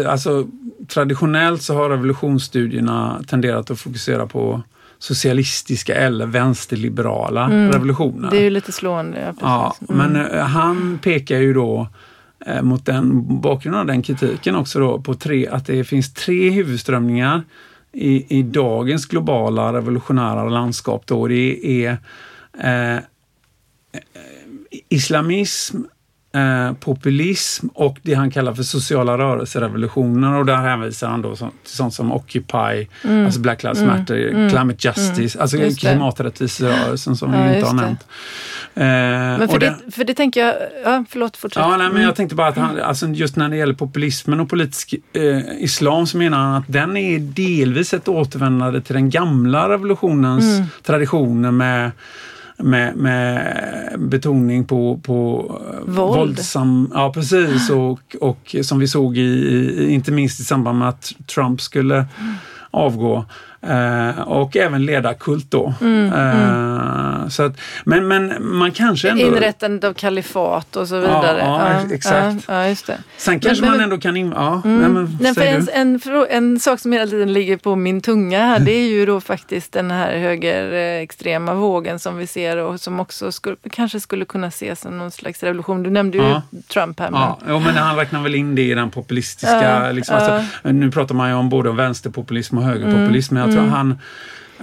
alltså, 0.08 0.48
traditionellt 0.88 1.62
så 1.62 1.76
har 1.76 1.90
revolutionsstudierna 1.90 3.24
tenderat 3.28 3.72
att 3.72 3.80
fokusera 3.80 4.28
på 4.28 4.62
socialistiska 5.02 5.96
eller 5.96 6.26
vänsterliberala 6.26 7.46
mm. 7.46 7.72
revolutioner. 7.72 8.32
Det 8.32 8.38
är 8.38 8.44
ju 8.44 8.50
lite 8.50 8.72
slående. 8.72 9.20
Ja, 9.20 9.34
ja 9.42 9.76
mm. 9.94 10.12
Men 10.12 10.32
uh, 10.32 10.42
han 10.42 11.00
pekar 11.04 11.38
ju 11.38 11.54
då 11.54 11.88
uh, 12.48 12.62
mot 12.62 12.86
den 12.86 13.26
bakgrunden 13.42 13.82
av 13.82 13.88
den 13.88 14.02
kritiken 14.02 14.56
också 14.56 14.80
då 14.80 15.02
på 15.02 15.14
tre, 15.14 15.48
att 15.48 15.66
det 15.66 15.84
finns 15.84 16.14
tre 16.14 16.50
huvudströmningar 16.50 17.44
i, 17.92 18.40
i 18.40 18.44
dagens 18.44 19.06
globala 19.06 19.74
revolutionära 19.74 20.50
landskap. 20.50 21.04
Då. 21.06 21.28
Det 21.28 21.86
är 21.86 21.92
uh, 22.64 23.00
islamism, 24.90 25.78
Eh, 26.34 26.74
populism 26.74 27.68
och 27.74 27.98
det 28.02 28.14
han 28.14 28.32
kallar 28.32 28.54
för 28.54 28.64
sociala 28.64 29.18
rörelserevolutioner 29.18 30.34
och 30.34 30.46
där 30.46 30.56
hänvisar 30.56 31.08
han 31.08 31.22
då 31.22 31.36
som, 31.36 31.52
till 31.64 31.76
sånt 31.76 31.94
som 31.94 32.12
Occupy, 32.12 32.88
mm. 33.04 33.26
alltså 33.26 33.40
Black 33.40 33.64
Lives 33.64 33.82
mm. 33.82 33.98
Matter, 33.98 34.16
mm. 34.16 34.50
Climate 34.50 34.62
mm. 34.62 34.78
Justice, 34.80 35.42
alltså 35.42 35.58
klimaträttviserörelsen 35.80 37.16
som 37.16 37.34
ja, 37.34 37.44
vi 37.44 37.56
inte 37.56 37.68
har 37.68 37.74
nämnt. 37.74 38.06
Eh, 38.76 38.84
men 39.40 39.50
för, 39.50 39.60
det, 39.60 39.76
för 39.92 40.04
det 40.04 40.14
tänker 40.14 40.46
jag, 40.46 40.56
ja 40.84 41.06
förlåt 41.10 41.38
fortsätt. 41.38 41.62
Ja, 41.64 41.78
nej, 41.78 41.78
men 41.78 41.96
jag 41.96 42.04
mm. 42.04 42.16
tänkte 42.16 42.36
bara 42.36 42.48
att 42.48 42.58
han, 42.58 42.80
alltså 42.80 43.08
just 43.08 43.36
när 43.36 43.50
det 43.50 43.58
gäller 43.58 43.74
populismen 43.74 44.40
och 44.40 44.50
politisk 44.50 44.94
eh, 45.14 45.64
islam 45.64 46.08
så 46.08 46.18
menar 46.18 46.38
han 46.38 46.54
att 46.54 46.66
den 46.68 46.98
är 46.98 47.20
delvis 47.20 47.94
ett 47.94 48.08
återvändande 48.08 48.82
till 48.82 48.96
den 48.96 49.10
gamla 49.10 49.70
revolutionens 49.70 50.58
mm. 50.58 50.68
traditioner 50.84 51.52
med 51.52 51.92
med, 52.64 52.96
med 52.96 53.56
betoning 53.98 54.66
på, 54.66 55.00
på 55.04 55.42
Våld. 55.86 56.18
våldsam... 56.18 56.92
Ja, 56.94 57.12
precis. 57.14 57.70
Och, 57.70 58.16
och 58.22 58.56
som 58.62 58.80
vi 58.80 58.88
såg 58.88 59.18
i, 59.18 59.88
inte 59.90 60.12
minst 60.12 60.40
i 60.40 60.44
samband 60.44 60.80
med 60.80 60.90
att 60.90 61.14
Trump 61.36 61.62
skulle 61.62 62.06
avgå. 62.72 63.26
Eh, 63.64 64.20
och 64.20 64.58
även 64.58 64.86
ledarkult 64.86 65.52
då. 65.52 65.74
Mm, 65.82 66.14
eh, 66.14 66.50
mm. 66.50 67.30
Så 67.30 67.44
att, 67.44 67.60
men, 67.84 68.08
men 68.08 68.34
man 68.40 68.72
kanske 68.72 69.10
ändå... 69.10 69.24
Inrättandet 69.24 69.84
av 69.84 69.94
kalifat 69.94 70.76
och 70.76 70.88
så 70.88 71.00
vidare. 71.00 71.40
Ja, 71.40 71.74
ja, 71.74 71.96
exakt. 71.96 72.46
Ja, 72.48 72.54
det. 72.54 72.98
Sen 73.18 73.40
kanske 73.40 73.62
men, 73.62 73.72
man 73.72 73.82
ändå 73.82 73.98
kan... 73.98 74.18
In, 74.18 74.34
ja, 74.36 74.62
mm, 74.66 74.82
nej, 74.82 74.90
men, 74.90 75.18
nej, 75.22 75.34
för 75.34 75.42
en, 75.42 75.70
en, 75.74 76.00
en, 76.30 76.60
sak 76.60 76.80
som 76.80 76.92
hela 76.92 77.08
tiden 77.08 77.34
ligger 77.34 77.58
på 77.58 77.76
min 77.76 78.02
tunga 78.02 78.46
här 78.46 78.60
det 78.60 78.72
är 78.72 78.88
ju 78.88 79.06
då 79.06 79.22
faktiskt 79.22 79.72
den 79.72 79.92
här 79.92 80.18
högerextrema 80.18 81.54
vågen 81.54 82.00
som 82.00 82.18
vi 82.18 82.28
ser 82.28 82.58
och 82.58 82.80
som 82.80 83.00
också 83.00 83.32
skulle, 83.32 83.56
kanske 83.72 84.00
skulle 84.00 84.26
kunna 84.26 84.48
ses 84.48 84.82
som 84.82 84.98
någon 84.98 85.12
slags 85.12 85.44
revolution. 85.44 85.84
Du 85.84 85.90
nämnde 85.90 86.18
ju 86.18 86.24
ja. 86.24 86.42
Trump 86.74 87.00
här. 87.00 87.12
Men... 87.12 87.22
Ja, 87.22 87.40
jo, 87.48 87.60
men 87.60 87.76
han 87.76 87.98
räknar 87.98 88.24
väl 88.24 88.36
in 88.36 88.56
det 88.56 88.62
i 88.62 88.74
den 88.74 88.90
populistiska... 88.90 89.92
Liksom, 89.92 90.16
alltså, 90.16 90.70
nu 90.70 90.92
pratar 90.92 91.16
man 91.16 91.30
ju 91.30 91.36
om 91.36 91.50
både 91.50 91.72
vänsterpopulism 91.72 92.58
och 92.58 92.64
högerpopulism. 92.64 93.38
Mm, 93.38 93.51
jag 93.52 93.54
tror 93.54 93.64
mm. 93.64 93.74
han 93.74 93.98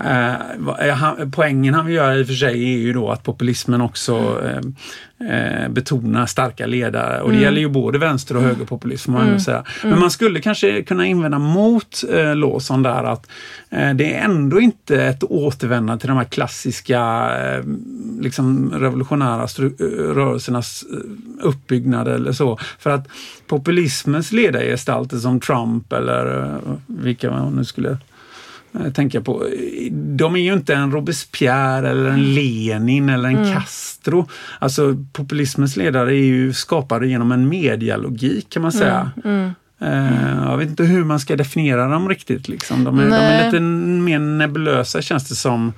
Eh, 0.04 0.94
han, 0.94 1.30
poängen 1.30 1.74
han 1.74 1.86
vill 1.86 1.94
göra 1.94 2.16
i 2.16 2.22
och 2.22 2.26
för 2.26 2.34
sig 2.34 2.74
är 2.74 2.78
ju 2.78 2.92
då 2.92 3.10
att 3.10 3.22
populismen 3.22 3.80
också 3.80 4.42
eh, 4.44 5.30
eh, 5.30 5.68
betonar 5.68 6.26
starka 6.26 6.66
ledare 6.66 7.20
och 7.20 7.28
det 7.28 7.34
mm. 7.34 7.44
gäller 7.44 7.60
ju 7.60 7.68
både 7.68 7.98
vänster 7.98 8.36
och 8.36 8.42
högerpopulism. 8.42 9.12
Man 9.12 9.26
mm. 9.26 9.40
säga. 9.40 9.64
Men 9.82 9.90
mm. 9.90 10.00
man 10.00 10.10
skulle 10.10 10.40
kanske 10.40 10.82
kunna 10.82 11.06
invända 11.06 11.38
mot 11.38 12.04
eh, 12.12 12.36
Lawson 12.36 12.82
där 12.82 13.04
att 13.04 13.26
eh, 13.70 13.94
det 13.94 14.14
är 14.14 14.24
ändå 14.24 14.60
inte 14.60 15.04
ett 15.04 15.24
återvändande 15.24 16.00
till 16.00 16.08
de 16.08 16.16
här 16.16 16.24
klassiska 16.24 17.30
eh, 17.40 17.64
liksom 18.20 18.72
revolutionära 18.74 19.46
rörelsernas 20.14 20.84
eh, 20.92 20.98
uppbyggnad 21.46 22.08
eller 22.08 22.32
så. 22.32 22.58
För 22.78 22.90
att 22.90 23.08
populismens 23.46 24.32
ledargestalter 24.32 25.16
som 25.16 25.40
Trump 25.40 25.92
eller 25.92 26.44
eh, 26.44 26.74
vilka 26.86 27.30
man 27.30 27.52
nu 27.52 27.64
skulle 27.64 27.88
Eh, 27.90 27.98
tänka 28.94 29.20
på. 29.20 29.46
De 29.92 30.34
är 30.34 30.40
ju 30.40 30.52
inte 30.52 30.74
en 30.74 30.92
Robespierre 30.92 31.90
eller 31.90 32.10
en 32.10 32.34
Lenin 32.34 33.08
eller 33.08 33.28
en 33.28 33.36
mm. 33.36 33.54
Castro. 33.54 34.28
Alltså 34.58 35.04
populismens 35.12 35.76
ledare 35.76 36.10
är 36.10 36.24
ju 36.24 36.52
skapade 36.52 37.06
genom 37.06 37.32
en 37.32 37.48
medialogik 37.48 38.50
kan 38.50 38.62
man 38.62 38.72
säga. 38.72 39.10
Mm. 39.24 39.36
Mm. 39.36 39.54
Uh, 39.82 40.50
jag 40.50 40.56
vet 40.56 40.68
inte 40.68 40.84
hur 40.84 41.04
man 41.04 41.20
ska 41.20 41.36
definiera 41.36 41.88
dem 41.88 42.08
riktigt. 42.08 42.48
Liksom. 42.48 42.84
De, 42.84 42.98
är, 42.98 43.04
de 43.04 43.14
är 43.14 43.44
lite 43.44 43.60
mer 43.60 44.18
nebulösa 44.18 45.02
känns 45.02 45.28
det 45.28 45.34
som 45.34 45.72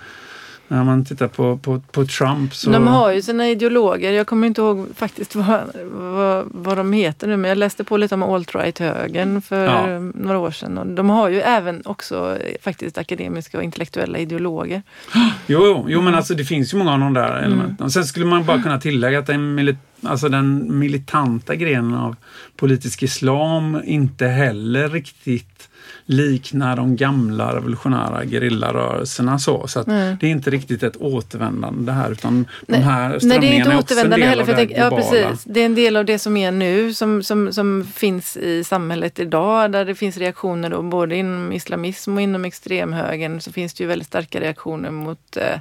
när 0.71 0.85
man 0.85 1.05
tittar 1.05 1.29
på, 1.29 1.59
på, 1.59 1.81
på 1.93 2.07
Trump 2.07 2.55
så... 2.55 2.71
De 2.71 2.87
har 2.87 3.12
ju 3.12 3.23
sina 3.23 3.49
ideologer. 3.49 4.12
Jag 4.12 4.27
kommer 4.27 4.47
inte 4.47 4.61
ihåg 4.61 4.89
faktiskt 4.95 5.35
vad, 5.35 5.61
vad, 5.93 6.45
vad 6.51 6.77
de 6.77 6.93
heter 6.93 7.27
nu 7.27 7.37
men 7.37 7.49
jag 7.49 7.59
läste 7.59 7.85
på 7.85 7.97
lite 7.97 8.14
om 8.14 8.23
alt-right-högern 8.23 9.43
för 9.43 9.64
ja. 9.64 9.99
några 10.14 10.39
år 10.39 10.51
sedan. 10.51 10.79
Och 10.79 10.87
de 10.87 11.11
har 11.11 11.29
ju 11.29 11.41
även 11.41 11.83
också 11.85 12.39
faktiskt 12.62 12.99
akademiska 12.99 13.59
och 13.59 13.64
intellektuella 13.64 14.18
ideologer. 14.18 14.83
Jo, 15.47 15.87
jo, 15.89 16.03
men 16.03 16.14
alltså 16.14 16.35
det 16.35 16.45
finns 16.45 16.75
ju 16.75 16.79
många 16.79 16.93
av 16.93 17.01
de 17.01 17.14
där 17.14 17.39
mm. 17.39 17.45
elementen. 17.45 17.91
Sen 17.91 18.05
skulle 18.05 18.27
man 18.27 18.45
bara 18.45 18.62
kunna 18.62 18.81
tillägga 18.81 19.18
att 19.18 19.27
den, 19.27 19.55
milit 19.55 19.77
alltså 20.03 20.29
den 20.29 20.79
militanta 20.79 21.55
grenen 21.55 21.95
av 21.95 22.16
politisk 22.57 23.03
islam 23.03 23.81
inte 23.85 24.27
heller 24.27 24.89
riktigt 24.89 25.70
liknar 26.05 26.76
de 26.76 26.97
gamla 26.97 27.57
revolutionära 27.57 28.24
gerillarörelserna 28.24 29.38
så. 29.38 29.66
Så 29.66 29.80
mm. 29.80 30.16
det 30.20 30.26
är 30.26 30.30
inte 30.30 30.51
riktigt 30.51 30.82
ett 30.82 30.97
återvändande 30.97 31.93
här 31.93 32.11
utan 32.11 32.47
nej, 32.66 32.81
de 32.81 32.85
här 32.85 33.19
strömningarna 33.19 33.40
nej, 33.40 33.51
det 33.51 33.56
är, 33.56 33.59
inte 33.59 33.70
är 33.70 33.78
också 33.78 33.98
en 33.98 34.10
del 34.10 34.23
heller, 34.23 34.44
för 34.44 34.52
av 34.52 34.59
det 34.59 34.74
Ja, 34.74 34.90
precis. 34.90 35.44
Det 35.44 35.60
är 35.60 35.66
en 35.66 35.74
del 35.74 35.97
av 35.97 36.05
det 36.05 36.19
som 36.19 36.36
är 36.36 36.52
nu 36.52 36.94
som, 36.94 37.23
som, 37.23 37.52
som 37.52 37.86
finns 37.94 38.36
i 38.36 38.65
samhället 38.65 39.19
idag 39.19 39.73
där 39.73 39.85
det 39.85 39.94
finns 39.94 40.16
reaktioner 40.16 40.70
då, 40.70 40.82
både 40.82 41.16
inom 41.16 41.52
islamism 41.52 42.15
och 42.15 42.23
inom 42.23 42.44
extremhögern 42.44 43.40
så 43.40 43.52
finns 43.52 43.74
det 43.74 43.85
ju 43.85 43.89
väldigt 43.89 44.09
starka 44.09 44.40
reaktioner 44.40 44.90
mot 44.90 45.36
eh, 45.36 45.59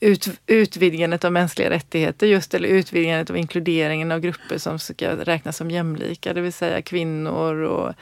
ut, 0.00 0.28
utvidgandet 0.46 1.24
av 1.24 1.32
mänskliga 1.32 1.70
rättigheter 1.70 2.26
just 2.26 2.54
eller 2.54 2.68
utvidgandet 2.68 3.30
av 3.30 3.36
inkluderingen 3.36 4.12
av 4.12 4.20
grupper 4.20 4.58
som 4.58 4.78
ska 4.78 5.10
räknas 5.10 5.56
som 5.56 5.70
jämlika, 5.70 6.32
det 6.32 6.40
vill 6.40 6.52
säga 6.52 6.82
kvinnor 6.82 7.54
och 7.54 7.94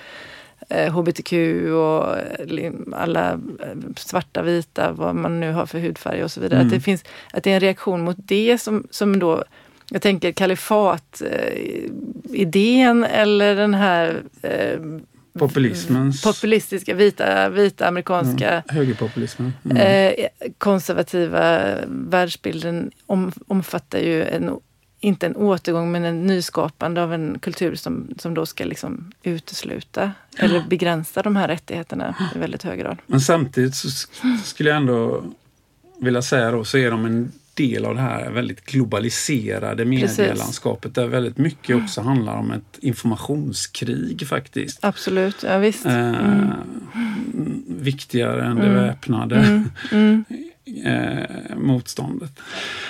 hbtq 0.68 1.32
eh, 1.32 1.72
och 1.72 2.18
eh, 2.18 2.72
alla 2.92 3.32
eh, 3.32 3.38
svarta, 3.96 4.42
vita, 4.42 4.92
vad 4.92 5.14
man 5.14 5.40
nu 5.40 5.52
har 5.52 5.66
för 5.66 5.78
hudfärg 5.78 6.24
och 6.24 6.30
så 6.30 6.40
vidare. 6.40 6.60
Mm. 6.60 6.66
Att, 6.66 6.74
det 6.74 6.80
finns, 6.80 7.04
att 7.32 7.44
det 7.44 7.50
är 7.50 7.54
en 7.54 7.60
reaktion 7.60 8.04
mot 8.04 8.16
det 8.18 8.58
som, 8.58 8.86
som 8.90 9.18
då 9.18 9.44
jag 9.90 10.02
tänker 10.02 10.32
kalifat-idén 10.32 13.04
eller 13.04 13.56
den 13.56 13.74
här 13.74 14.22
eh, 14.42 14.78
Populismens. 15.38 16.22
populistiska 16.22 16.94
vita, 16.94 17.48
vita 17.48 17.88
amerikanska 17.88 18.50
mm. 18.50 18.62
högerpopulismen. 18.68 19.52
Mm. 19.64 19.76
Eh, 19.76 20.12
konservativa 20.58 21.74
världsbilden 21.86 22.90
om, 23.06 23.32
omfattar 23.46 23.98
ju 23.98 24.24
en 24.24 24.50
inte 25.00 25.26
en 25.26 25.36
återgång 25.36 25.92
men 25.92 26.04
en 26.04 26.26
nyskapande 26.26 27.02
av 27.02 27.12
en 27.14 27.38
kultur 27.38 27.74
som, 27.74 28.08
som 28.18 28.34
då 28.34 28.46
ska 28.46 28.64
liksom 28.64 29.12
utesluta 29.22 30.12
eller 30.36 30.64
begränsa 30.68 31.22
de 31.22 31.36
här 31.36 31.48
rättigheterna 31.48 32.14
i 32.34 32.38
väldigt 32.38 32.62
hög 32.62 32.78
grad. 32.78 32.98
Men 33.06 33.20
samtidigt 33.20 33.74
så 33.74 33.88
skulle 34.44 34.70
jag 34.70 34.76
ändå 34.76 35.24
vilja 36.00 36.22
säga 36.22 36.50
då 36.50 36.64
så 36.64 36.78
är 36.78 36.90
de 36.90 37.04
en 37.06 37.32
del 37.54 37.84
av 37.84 37.94
det 37.94 38.00
här 38.00 38.30
väldigt 38.30 38.66
globaliserade 38.66 39.84
medielandskapet 39.84 40.94
där 40.94 41.06
väldigt 41.06 41.38
mycket 41.38 41.76
också 41.76 42.00
handlar 42.00 42.34
om 42.36 42.50
ett 42.50 42.78
informationskrig 42.80 44.26
faktiskt. 44.28 44.84
Absolut, 44.84 45.42
ja 45.42 45.58
visst. 45.58 45.86
Eh, 45.86 45.96
Mm. 45.96 46.50
Eh, 46.50 46.52
viktigare 47.68 48.44
än 48.46 48.56
det 48.56 48.68
väpnade 48.68 49.64
Mm. 49.92 50.24
Mm. 50.66 51.18
eh, 51.18 51.56
motståndet. 51.56 52.30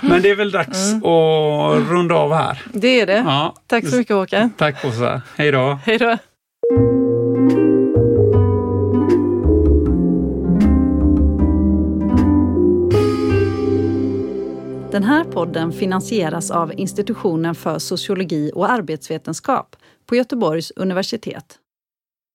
Men 0.03 0.23
det 0.23 0.31
är 0.31 0.37
väl 0.37 0.51
dags 0.51 0.95
att 0.95 1.91
runda 1.91 2.15
av 2.15 2.35
här. 2.35 2.63
Det 2.73 3.01
är 3.01 3.07
det. 3.07 3.23
Ja, 3.27 3.55
Tack 3.67 3.89
så 3.89 3.97
mycket 3.97 4.17
Håkan. 4.17 4.51
Tack 4.51 4.85
Åsa. 4.85 5.23
Hej 5.37 5.53
då. 5.53 5.79
Hej 5.85 5.99
då. 5.99 6.17
Den 14.97 15.05
här 15.05 15.25
podden 15.25 15.73
finansieras 15.73 16.51
av 16.51 16.73
Institutionen 16.77 17.55
för 17.55 17.79
sociologi 17.79 18.51
och 18.55 18.71
arbetsvetenskap 18.71 19.77
på 20.07 20.17
Göteborgs 20.17 20.71
universitet. 20.77 21.59